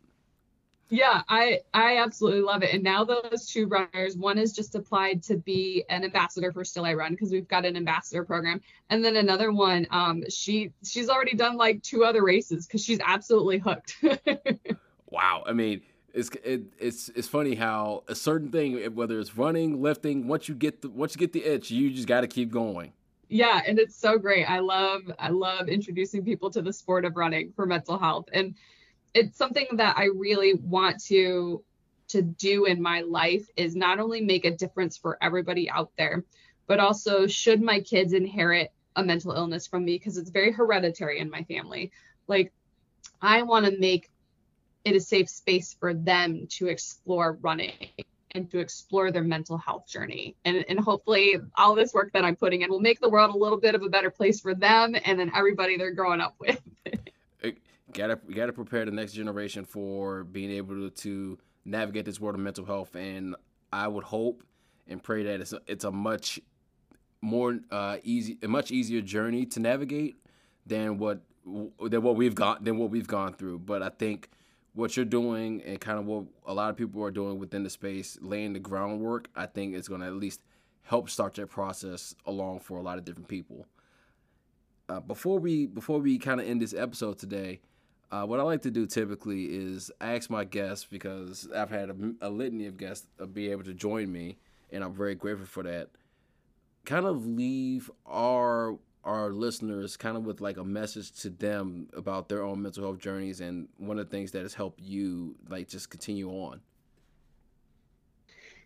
Yeah, 0.89 1.21
I 1.27 1.59
I 1.73 1.97
absolutely 1.97 2.41
love 2.41 2.63
it. 2.63 2.73
And 2.73 2.83
now 2.83 3.03
those 3.03 3.45
two 3.45 3.67
runners, 3.67 4.15
one 4.15 4.37
is 4.37 4.53
just 4.53 4.75
applied 4.75 5.21
to 5.23 5.37
be 5.37 5.83
an 5.89 6.05
ambassador 6.05 6.53
for 6.53 6.63
Still 6.63 6.85
I 6.85 6.93
Run 6.93 7.11
because 7.11 7.29
we've 7.29 7.47
got 7.47 7.65
an 7.65 7.75
ambassador 7.75 8.23
program, 8.23 8.61
and 8.89 9.03
then 9.03 9.17
another 9.17 9.51
one, 9.51 9.85
um, 9.91 10.23
she 10.29 10.71
she's 10.83 11.09
already 11.09 11.35
done 11.35 11.57
like 11.57 11.83
two 11.83 12.05
other 12.05 12.23
races 12.23 12.65
because 12.65 12.83
she's 12.83 12.99
absolutely 13.03 13.57
hooked. 13.57 13.97
wow, 15.09 15.43
I 15.45 15.51
mean, 15.51 15.81
it's 16.13 16.29
it, 16.43 16.61
it's 16.79 17.09
it's 17.09 17.27
funny 17.27 17.55
how 17.55 18.03
a 18.07 18.15
certain 18.15 18.49
thing, 18.49 18.77
whether 18.95 19.19
it's 19.19 19.37
running, 19.37 19.81
lifting, 19.81 20.27
once 20.27 20.47
you 20.47 20.55
get 20.55 20.81
the 20.81 20.89
once 20.89 21.15
you 21.15 21.19
get 21.19 21.33
the 21.33 21.43
itch, 21.43 21.69
you 21.69 21.91
just 21.91 22.07
got 22.07 22.21
to 22.21 22.27
keep 22.27 22.49
going. 22.49 22.93
Yeah, 23.29 23.61
and 23.67 23.77
it's 23.77 23.95
so 23.95 24.17
great. 24.17 24.45
I 24.45 24.59
love 24.59 25.01
I 25.19 25.29
love 25.29 25.67
introducing 25.67 26.23
people 26.23 26.49
to 26.51 26.61
the 26.61 26.71
sport 26.71 27.03
of 27.03 27.17
running 27.17 27.51
for 27.57 27.65
mental 27.65 27.97
health 27.99 28.29
and 28.31 28.55
it's 29.17 29.37
something 29.37 29.67
that 29.73 29.97
I 29.97 30.05
really 30.05 30.53
want 30.53 31.03
to 31.05 31.63
to 32.09 32.21
do 32.21 32.65
in 32.65 32.81
my 32.81 33.01
life 33.01 33.45
is 33.57 33.75
not 33.75 33.99
only 33.99 34.21
make 34.21 34.45
a 34.45 34.55
difference 34.55 34.95
for 34.95 35.17
everybody 35.21 35.69
out 35.69 35.91
there, 35.97 36.23
but 36.65 36.79
also 36.79 37.27
should 37.27 37.61
my 37.61 37.81
kids 37.81 38.13
inherit 38.13 38.71
a 38.95 39.03
mental 39.03 39.33
illness 39.33 39.67
from 39.67 39.83
me 39.83 39.95
because 39.95 40.17
it's 40.17 40.29
very 40.29 40.51
hereditary 40.51 41.19
in 41.19 41.29
my 41.29 41.43
family. 41.43 41.91
Like 42.27 42.53
I 43.21 43.41
want 43.41 43.65
to 43.65 43.77
make 43.77 44.09
it 44.85 44.95
a 44.95 45.01
safe 45.01 45.29
space 45.29 45.75
for 45.77 45.93
them 45.93 46.47
to 46.51 46.67
explore 46.67 47.37
running 47.41 47.89
and 48.31 48.49
to 48.51 48.59
explore 48.59 49.11
their 49.11 49.23
mental 49.23 49.57
health 49.57 49.87
journey. 49.87 50.35
And, 50.45 50.63
and 50.69 50.79
hopefully 50.79 51.35
all 51.55 51.75
this 51.75 51.93
work 51.93 52.13
that 52.13 52.23
I'm 52.23 52.35
putting 52.37 52.61
in 52.61 52.69
will 52.69 52.79
make 52.79 53.01
the 53.01 53.09
world 53.09 53.35
a 53.35 53.37
little 53.37 53.59
bit 53.59 53.75
of 53.75 53.83
a 53.83 53.89
better 53.89 54.11
place 54.11 54.39
for 54.39 54.53
them 54.55 54.95
and 55.03 55.19
then 55.19 55.31
everybody 55.35 55.77
they're 55.77 55.93
growing 55.93 56.21
up 56.21 56.35
with. 56.39 56.61
Gotta 57.97 58.15
gotta 58.33 58.53
prepare 58.53 58.85
the 58.85 58.91
next 58.91 59.13
generation 59.13 59.65
for 59.65 60.23
being 60.23 60.51
able 60.51 60.75
to, 60.75 60.89
to 60.91 61.37
navigate 61.65 62.05
this 62.05 62.19
world 62.19 62.35
of 62.35 62.41
mental 62.41 62.65
health. 62.65 62.95
And 62.95 63.35
I 63.73 63.87
would 63.87 64.03
hope 64.03 64.43
and 64.87 65.03
pray 65.03 65.23
that 65.23 65.41
it's 65.41 65.53
a, 65.53 65.61
it's 65.67 65.83
a 65.83 65.91
much 65.91 66.39
more 67.21 67.59
uh, 67.71 67.97
easy, 68.03 68.37
a 68.43 68.47
much 68.47 68.71
easier 68.71 69.01
journey 69.01 69.45
to 69.47 69.59
navigate 69.59 70.17
than 70.65 70.97
what 70.97 71.21
than 71.89 72.01
what 72.03 72.15
we've 72.15 72.35
gone 72.35 72.59
than 72.61 72.77
what 72.77 72.91
we've 72.91 73.07
gone 73.07 73.33
through. 73.33 73.59
But 73.59 73.81
I 73.81 73.89
think 73.89 74.29
what 74.73 74.95
you're 74.95 75.05
doing 75.05 75.63
and 75.63 75.81
kind 75.81 75.97
of 75.97 76.05
what 76.05 76.25
a 76.45 76.53
lot 76.53 76.69
of 76.69 76.77
people 76.77 77.03
are 77.03 77.11
doing 77.11 77.39
within 77.39 77.63
the 77.63 77.69
space, 77.69 78.17
laying 78.21 78.53
the 78.53 78.59
groundwork, 78.59 79.27
I 79.35 79.47
think 79.47 79.73
is 79.73 79.87
going 79.87 80.01
to 80.01 80.07
at 80.07 80.13
least 80.13 80.41
help 80.83 81.09
start 81.09 81.33
that 81.33 81.49
process 81.49 82.13
along 82.27 82.59
for 82.59 82.77
a 82.77 82.83
lot 82.83 82.99
of 82.99 83.03
different 83.03 83.27
people. 83.27 83.65
Uh, 84.87 84.99
before 84.99 85.39
we 85.39 85.65
before 85.65 85.99
we 85.99 86.17
kind 86.17 86.39
of 86.39 86.47
end 86.47 86.61
this 86.61 86.73
episode 86.73 87.17
today, 87.17 87.59
uh, 88.11 88.23
what 88.23 88.39
I 88.39 88.43
like 88.43 88.61
to 88.61 88.71
do 88.71 88.85
typically 88.85 89.45
is 89.45 89.91
ask 89.99 90.29
my 90.29 90.43
guests 90.45 90.85
because 90.89 91.47
I've 91.53 91.69
had 91.69 91.89
a, 91.89 91.95
a 92.21 92.29
litany 92.29 92.65
of 92.67 92.77
guests 92.77 93.07
uh, 93.19 93.25
be 93.25 93.51
able 93.51 93.63
to 93.63 93.73
join 93.73 94.11
me, 94.11 94.37
and 94.71 94.83
I'm 94.83 94.93
very 94.93 95.15
grateful 95.15 95.45
for 95.45 95.63
that. 95.63 95.89
Kind 96.85 97.05
of 97.05 97.25
leave 97.25 97.91
our 98.05 98.77
our 99.03 99.31
listeners 99.31 99.95
kind 99.95 100.17
of 100.17 100.25
with 100.25 100.41
like 100.41 100.57
a 100.57 100.63
message 100.63 101.13
to 101.13 101.29
them 101.29 101.87
about 101.95 102.27
their 102.27 102.43
own 102.43 102.61
mental 102.61 102.83
health 102.83 102.99
journeys 102.99 103.39
and 103.39 103.69
one 103.77 103.97
of 103.97 104.09
the 104.09 104.11
things 104.11 104.31
that 104.31 104.41
has 104.41 104.53
helped 104.53 104.81
you 104.81 105.33
like 105.49 105.69
just 105.69 105.89
continue 105.89 106.29
on. 106.29 106.59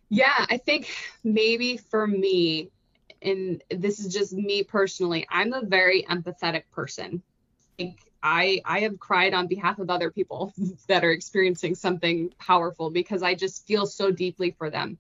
Yeah, 0.10 0.46
I 0.50 0.58
think 0.58 0.90
maybe 1.24 1.78
for 1.78 2.06
me, 2.06 2.70
and 3.22 3.64
this 3.70 4.00
is 4.00 4.14
just 4.14 4.34
me 4.34 4.64
personally, 4.64 5.26
I'm 5.30 5.54
a 5.54 5.64
very 5.64 6.04
empathetic 6.10 6.64
person. 6.72 7.22
Think 7.78 8.11
I 8.24 8.62
I 8.66 8.82
have 8.82 9.00
cried 9.00 9.34
on 9.34 9.48
behalf 9.48 9.80
of 9.80 9.90
other 9.90 10.12
people 10.12 10.54
that 10.88 11.04
are 11.04 11.12
experiencing 11.12 11.76
something 11.76 12.32
powerful 12.38 12.90
because 12.90 13.24
I 13.24 13.36
just 13.36 13.66
feel 13.68 13.86
so 13.86 14.12
deeply 14.12 14.52
for 14.52 14.70
them. 14.70 14.98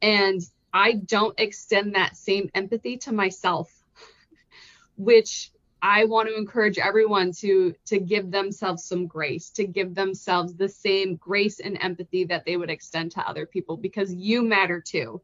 And 0.00 0.40
I 0.72 0.94
don't 0.94 1.38
extend 1.38 1.94
that 1.94 2.16
same 2.16 2.50
empathy 2.54 2.96
to 2.98 3.12
myself, 3.12 3.72
which 4.96 5.52
I 5.80 6.06
want 6.06 6.28
to 6.28 6.36
encourage 6.36 6.78
everyone 6.78 7.32
to 7.40 7.74
to 7.86 7.98
give 7.98 8.30
themselves 8.30 8.84
some 8.84 9.06
grace, 9.06 9.50
to 9.50 9.66
give 9.66 9.94
themselves 9.94 10.54
the 10.54 10.68
same 10.68 11.16
grace 11.16 11.60
and 11.60 11.76
empathy 11.80 12.24
that 12.24 12.46
they 12.46 12.56
would 12.56 12.70
extend 12.70 13.12
to 13.12 13.28
other 13.28 13.44
people 13.44 13.76
because 13.76 14.12
you 14.12 14.42
matter 14.42 14.80
too. 14.80 15.20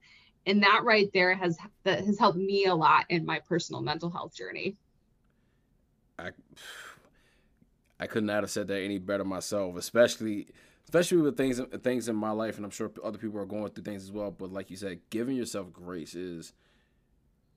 And 0.47 0.63
that 0.63 0.83
right 0.85 1.11
there 1.15 1.35
has 1.35 1.59
that 1.85 2.05
has 2.05 2.19
helped 2.19 2.39
me 2.39 2.67
a 2.67 2.75
lot 2.75 3.07
in 3.09 3.25
my 3.25 3.39
personal 3.41 3.81
mental 3.81 4.11
health 4.11 4.35
journey. 4.35 4.77
I 6.19 6.31
I 8.01 8.07
could 8.07 8.25
not 8.25 8.43
have 8.43 8.51
said 8.51 8.67
that 8.69 8.81
any 8.81 8.99
better 8.99 9.25
myself, 9.25 9.77
especially 9.77 10.49
especially 10.85 11.19
with 11.19 11.37
things 11.37 11.61
things 11.83 12.09
in 12.09 12.17
my 12.17 12.31
life, 12.31 12.57
and 12.57 12.65
I'm 12.65 12.71
sure 12.71 12.91
other 13.05 13.19
people 13.19 13.39
are 13.39 13.47
going 13.47 13.69
through 13.71 13.85
things 13.85 14.03
as 14.03 14.11
well. 14.11 14.31
But 14.31 14.51
like 14.51 14.71
you 14.71 14.77
said, 14.77 15.01
giving 15.11 15.37
yourself 15.37 15.71
grace 15.73 16.15
is 16.15 16.55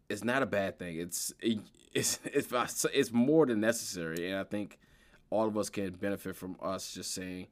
it's 0.10 0.24
not 0.24 0.44
a 0.44 0.46
bad 0.46 0.78
thing. 0.78 0.98
It's 0.98 1.34
it, 1.40 1.60
it's 1.94 2.20
it's 2.26 2.86
it's 2.94 3.12
more 3.14 3.46
than 3.46 3.62
necessary, 3.62 4.30
and 4.30 4.40
I 4.40 4.44
think 4.44 4.78
all 5.30 5.48
of 5.48 5.58
us 5.58 5.70
can 5.70 5.92
benefit 5.92 6.36
from 6.36 6.58
us 6.62 6.94
just 6.94 7.14
saying, 7.14 7.48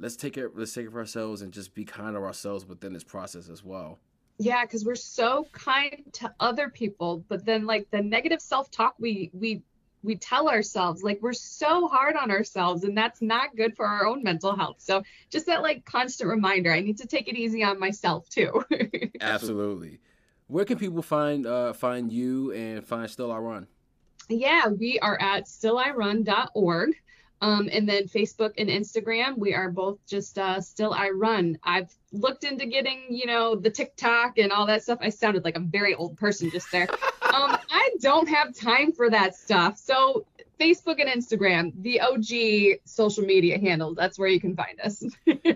let's 0.00 0.16
take 0.16 0.36
it 0.36 0.56
let's 0.56 0.74
take 0.74 0.84
care 0.84 0.88
of 0.88 0.96
ourselves 0.96 1.40
and 1.40 1.52
just 1.52 1.72
be 1.72 1.84
kind 1.84 2.16
of 2.16 2.24
ourselves 2.24 2.66
within 2.66 2.92
this 2.92 3.04
process 3.04 3.48
as 3.48 3.64
well. 3.64 3.98
Yeah, 4.38 4.64
because 4.64 4.84
we're 4.84 4.96
so 4.96 5.46
kind 5.52 6.02
to 6.14 6.34
other 6.40 6.68
people, 6.68 7.24
but 7.28 7.46
then 7.46 7.64
like 7.64 7.90
the 7.90 8.02
negative 8.02 8.42
self 8.42 8.70
talk 8.72 8.96
we 8.98 9.30
we 9.32 9.62
we 10.06 10.14
tell 10.14 10.48
ourselves 10.48 11.02
like 11.02 11.18
we're 11.20 11.32
so 11.32 11.88
hard 11.88 12.16
on 12.16 12.30
ourselves 12.30 12.84
and 12.84 12.96
that's 12.96 13.20
not 13.20 13.56
good 13.56 13.74
for 13.76 13.84
our 13.84 14.06
own 14.06 14.22
mental 14.22 14.56
health. 14.56 14.76
So 14.78 15.02
just 15.30 15.46
that 15.46 15.62
like 15.62 15.84
constant 15.84 16.30
reminder 16.30 16.72
i 16.72 16.80
need 16.80 16.96
to 16.98 17.06
take 17.06 17.28
it 17.28 17.34
easy 17.34 17.62
on 17.64 17.78
myself 17.78 18.28
too. 18.28 18.64
Absolutely. 19.20 19.98
Where 20.46 20.64
can 20.64 20.78
people 20.78 21.02
find 21.02 21.46
uh 21.46 21.72
find 21.72 22.12
you 22.12 22.52
and 22.52 22.86
find 22.86 23.10
still 23.10 23.32
i 23.32 23.38
run? 23.38 23.66
Yeah 24.28 24.68
we 24.68 24.98
are 25.00 25.20
at 25.20 25.46
stilliRun.org 25.46 26.94
um, 27.40 27.68
and 27.70 27.88
then 27.88 28.04
Facebook 28.04 28.52
and 28.58 28.68
Instagram, 28.68 29.36
we 29.36 29.54
are 29.54 29.70
both 29.70 29.98
just 30.06 30.38
uh, 30.38 30.60
still 30.60 30.92
I 30.92 31.10
run. 31.10 31.58
I've 31.62 31.92
looked 32.12 32.44
into 32.44 32.66
getting, 32.66 33.04
you 33.10 33.26
know, 33.26 33.54
the 33.54 33.70
TikTok 33.70 34.38
and 34.38 34.52
all 34.52 34.66
that 34.66 34.82
stuff. 34.82 34.98
I 35.02 35.10
sounded 35.10 35.44
like 35.44 35.56
a 35.56 35.60
very 35.60 35.94
old 35.94 36.16
person 36.16 36.50
just 36.50 36.70
there. 36.72 36.88
um, 37.22 37.56
I 37.70 37.90
don't 38.00 38.28
have 38.28 38.54
time 38.54 38.92
for 38.92 39.10
that 39.10 39.36
stuff. 39.36 39.76
So 39.76 40.24
Facebook 40.58 40.98
and 41.00 41.10
Instagram, 41.10 41.72
the 41.82 42.00
OG 42.00 42.80
social 42.84 43.24
media 43.24 43.58
handles. 43.58 43.96
That's 43.96 44.18
where 44.18 44.28
you 44.28 44.40
can 44.40 44.56
find 44.56 44.80
us. 44.80 45.04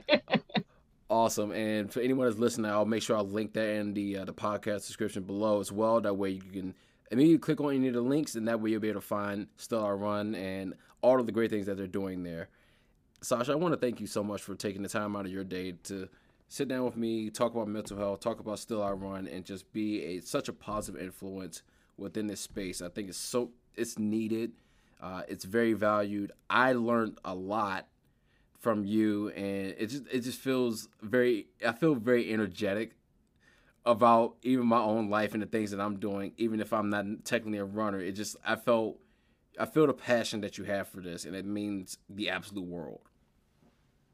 Awesome. 1.10 1.50
And 1.50 1.92
for 1.92 1.98
anyone 1.98 2.26
that's 2.26 2.38
listening, 2.38 2.70
I'll 2.70 2.84
make 2.84 3.02
sure 3.02 3.16
I'll 3.16 3.26
link 3.26 3.52
that 3.54 3.68
in 3.68 3.94
the 3.94 4.18
uh, 4.18 4.24
the 4.26 4.32
podcast 4.32 4.86
description 4.86 5.24
below 5.24 5.58
as 5.58 5.72
well. 5.72 6.00
That 6.00 6.14
way 6.14 6.30
you 6.30 6.40
can 6.40 6.74
immediately 7.10 7.38
click 7.38 7.60
on 7.60 7.74
any 7.74 7.88
of 7.88 7.94
the 7.94 8.00
links, 8.00 8.36
and 8.36 8.46
that 8.46 8.60
way 8.60 8.70
you'll 8.70 8.80
be 8.80 8.90
able 8.90 9.00
to 9.00 9.06
find 9.06 9.48
Still 9.56 9.84
I 9.84 9.90
Run 9.90 10.36
and 10.36 10.74
all 11.02 11.20
of 11.20 11.26
the 11.26 11.32
great 11.32 11.50
things 11.50 11.66
that 11.66 11.76
they're 11.76 11.86
doing 11.86 12.22
there. 12.22 12.48
Sasha, 13.22 13.52
I 13.52 13.56
want 13.56 13.74
to 13.74 13.80
thank 13.80 14.00
you 14.00 14.06
so 14.06 14.22
much 14.22 14.42
for 14.42 14.54
taking 14.54 14.82
the 14.82 14.88
time 14.88 15.14
out 15.14 15.26
of 15.26 15.32
your 15.32 15.44
day 15.44 15.72
to 15.84 16.08
sit 16.48 16.68
down 16.68 16.84
with 16.84 16.96
me, 16.96 17.30
talk 17.30 17.54
about 17.54 17.68
mental 17.68 17.96
health, 17.98 18.20
talk 18.20 18.40
about 18.40 18.58
Still 18.58 18.82
I 18.82 18.90
Run, 18.90 19.28
and 19.28 19.44
just 19.44 19.72
be 19.72 20.02
a 20.04 20.20
such 20.20 20.48
a 20.48 20.52
positive 20.52 21.00
influence 21.00 21.62
within 21.96 22.26
this 22.26 22.40
space. 22.40 22.80
I 22.80 22.88
think 22.88 23.08
it's 23.08 23.18
so 23.18 23.50
it's 23.76 23.98
needed. 23.98 24.52
Uh, 25.00 25.22
it's 25.28 25.44
very 25.44 25.72
valued. 25.72 26.32
I 26.48 26.72
learned 26.72 27.18
a 27.24 27.34
lot 27.34 27.86
from 28.58 28.84
you, 28.84 29.28
and 29.30 29.74
it 29.78 29.86
just 29.86 30.04
it 30.10 30.20
just 30.20 30.38
feels 30.38 30.88
very. 31.02 31.48
I 31.66 31.72
feel 31.72 31.94
very 31.94 32.32
energetic 32.32 32.92
about 33.86 34.36
even 34.42 34.66
my 34.66 34.80
own 34.80 35.08
life 35.08 35.32
and 35.32 35.42
the 35.42 35.46
things 35.46 35.70
that 35.70 35.80
I'm 35.80 35.98
doing, 35.98 36.32
even 36.36 36.60
if 36.60 36.72
I'm 36.72 36.90
not 36.90 37.24
technically 37.24 37.58
a 37.58 37.64
runner. 37.64 38.00
It 38.00 38.12
just 38.12 38.36
I 38.44 38.56
felt 38.56 38.98
I 39.60 39.66
feel 39.66 39.86
the 39.86 39.92
passion 39.92 40.40
that 40.40 40.58
you 40.58 40.64
have 40.64 40.88
for 40.88 41.00
this, 41.00 41.24
and 41.24 41.36
it 41.36 41.44
means 41.44 41.98
the 42.08 42.30
absolute 42.30 42.66
world. 42.66 43.00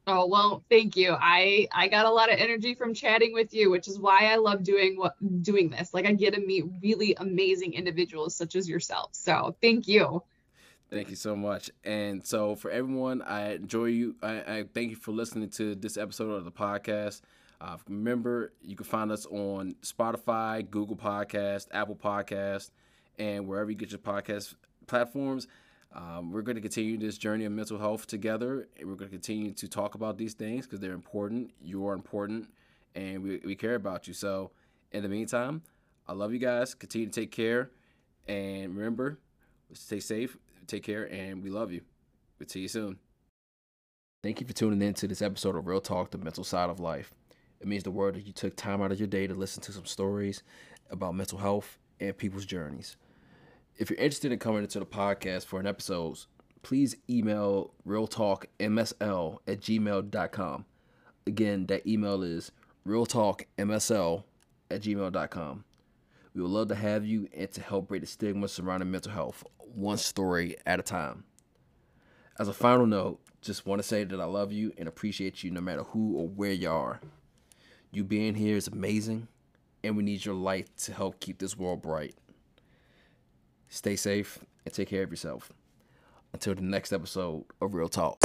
Oh 0.05 0.25
well, 0.25 0.63
thank 0.69 0.95
you. 0.95 1.15
I 1.19 1.67
I 1.73 1.89
got 1.89 2.05
a 2.05 2.09
lot 2.09 2.31
of 2.31 2.39
energy 2.39 2.75
from 2.75 2.93
chatting 2.93 3.33
with 3.33 3.53
you, 3.53 3.69
which 3.69 3.87
is 3.87 3.99
why 3.99 4.31
I 4.31 4.35
love 4.35 4.63
doing 4.63 4.97
what 4.97 5.15
doing 5.41 5.69
this. 5.69 5.93
Like 5.93 6.05
I 6.05 6.13
get 6.13 6.33
to 6.33 6.39
meet 6.39 6.63
really 6.81 7.15
amazing 7.15 7.73
individuals 7.73 8.33
such 8.33 8.55
as 8.55 8.69
yourself. 8.69 9.09
So 9.13 9.55
thank 9.61 9.87
you. 9.87 10.23
Thank 10.89 11.09
you 11.09 11.17
so 11.17 11.35
much. 11.35 11.69
And 11.83 12.25
so 12.25 12.55
for 12.55 12.71
everyone, 12.71 13.21
I 13.21 13.55
enjoy 13.55 13.85
you. 13.85 14.15
I, 14.23 14.35
I 14.35 14.65
thank 14.73 14.91
you 14.91 14.95
for 14.95 15.11
listening 15.11 15.49
to 15.51 15.75
this 15.75 15.97
episode 15.97 16.31
of 16.31 16.45
the 16.45 16.51
podcast. 16.51 17.19
Uh, 17.59 17.75
remember, 17.89 18.53
you 18.61 18.77
can 18.77 18.85
find 18.85 19.11
us 19.11 19.25
on 19.25 19.75
Spotify, 19.81 20.69
Google 20.69 20.95
Podcast, 20.95 21.67
Apple 21.71 21.97
Podcast, 21.97 22.71
and 23.19 23.47
wherever 23.47 23.69
you 23.69 23.75
get 23.75 23.91
your 23.91 23.99
podcast 23.99 24.55
platforms. 24.87 25.47
Um, 25.93 26.31
we're 26.31 26.41
going 26.41 26.55
to 26.55 26.61
continue 26.61 26.97
this 26.97 27.17
journey 27.17 27.45
of 27.45 27.51
mental 27.51 27.77
health 27.77 28.07
together. 28.07 28.67
We're 28.79 28.95
going 28.95 29.09
to 29.09 29.15
continue 29.15 29.53
to 29.53 29.67
talk 29.67 29.95
about 29.95 30.17
these 30.17 30.33
things 30.33 30.65
because 30.65 30.79
they're 30.79 30.93
important. 30.93 31.51
You 31.61 31.87
are 31.87 31.93
important, 31.93 32.49
and 32.95 33.23
we, 33.23 33.41
we 33.45 33.55
care 33.55 33.75
about 33.75 34.07
you. 34.07 34.13
So, 34.13 34.51
in 34.91 35.03
the 35.03 35.09
meantime, 35.09 35.61
I 36.07 36.13
love 36.13 36.33
you 36.33 36.39
guys. 36.39 36.73
Continue 36.73 37.07
to 37.07 37.21
take 37.21 37.31
care. 37.31 37.71
And 38.27 38.75
remember, 38.75 39.19
stay 39.73 39.99
safe, 39.99 40.37
take 40.67 40.83
care, 40.83 41.11
and 41.11 41.43
we 41.43 41.49
love 41.49 41.71
you. 41.71 41.81
We'll 42.39 42.49
see 42.49 42.61
you 42.61 42.67
soon. 42.67 42.99
Thank 44.23 44.41
you 44.41 44.47
for 44.47 44.53
tuning 44.53 44.81
in 44.81 44.93
to 44.95 45.07
this 45.07 45.21
episode 45.21 45.55
of 45.55 45.67
Real 45.67 45.79
Talk, 45.79 46.11
the 46.11 46.17
mental 46.17 46.43
side 46.43 46.69
of 46.69 46.79
life. 46.79 47.13
It 47.61 47.67
means 47.67 47.83
the 47.83 47.91
world 47.91 48.15
that 48.15 48.27
you 48.27 48.33
took 48.33 48.55
time 48.55 48.81
out 48.81 48.91
of 48.91 48.99
your 48.99 49.07
day 49.07 49.25
to 49.25 49.33
listen 49.33 49.63
to 49.63 49.71
some 49.71 49.85
stories 49.85 50.43
about 50.89 51.15
mental 51.15 51.37
health 51.37 51.77
and 51.99 52.15
people's 52.17 52.45
journeys 52.45 52.97
if 53.77 53.89
you're 53.89 53.99
interested 53.99 54.31
in 54.31 54.39
coming 54.39 54.63
into 54.63 54.79
the 54.79 54.85
podcast 54.85 55.45
for 55.45 55.59
an 55.59 55.67
episode, 55.67 56.17
please 56.63 56.95
email 57.09 57.73
realtalkmsl 57.87 59.37
at 59.47 59.61
gmail.com. 59.61 60.65
Again, 61.27 61.65
that 61.67 61.85
email 61.87 62.23
is 62.23 62.51
realtalkmsl 62.87 64.23
at 64.71 64.81
gmail.com. 64.81 65.63
We 66.33 66.41
would 66.41 66.51
love 66.51 66.67
to 66.69 66.75
have 66.75 67.05
you 67.05 67.27
and 67.35 67.51
to 67.51 67.61
help 67.61 67.87
break 67.87 68.01
the 68.01 68.07
stigma 68.07 68.47
surrounding 68.47 68.91
mental 68.91 69.11
health, 69.11 69.43
one 69.57 69.97
story 69.97 70.55
at 70.65 70.79
a 70.79 70.83
time. 70.83 71.23
As 72.39 72.47
a 72.47 72.53
final 72.53 72.85
note, 72.85 73.19
just 73.41 73.65
want 73.65 73.81
to 73.81 73.87
say 73.87 74.03
that 74.03 74.19
I 74.19 74.25
love 74.25 74.51
you 74.51 74.73
and 74.77 74.87
appreciate 74.87 75.43
you 75.43 75.51
no 75.51 75.61
matter 75.61 75.83
who 75.83 76.17
or 76.17 76.27
where 76.27 76.51
you 76.51 76.69
are. 76.69 76.99
You 77.91 78.03
being 78.03 78.35
here 78.35 78.57
is 78.57 78.67
amazing, 78.67 79.27
and 79.83 79.95
we 79.95 80.03
need 80.03 80.25
your 80.25 80.35
light 80.35 80.75
to 80.77 80.93
help 80.93 81.19
keep 81.19 81.39
this 81.39 81.57
world 81.57 81.81
bright. 81.81 82.15
Stay 83.69 83.95
safe 83.95 84.39
and 84.65 84.73
take 84.73 84.89
care 84.89 85.03
of 85.03 85.09
yourself. 85.09 85.51
Until 86.33 86.55
the 86.55 86.61
next 86.61 86.91
episode 86.93 87.45
of 87.61 87.73
Real 87.73 87.89
Talk. 87.89 88.19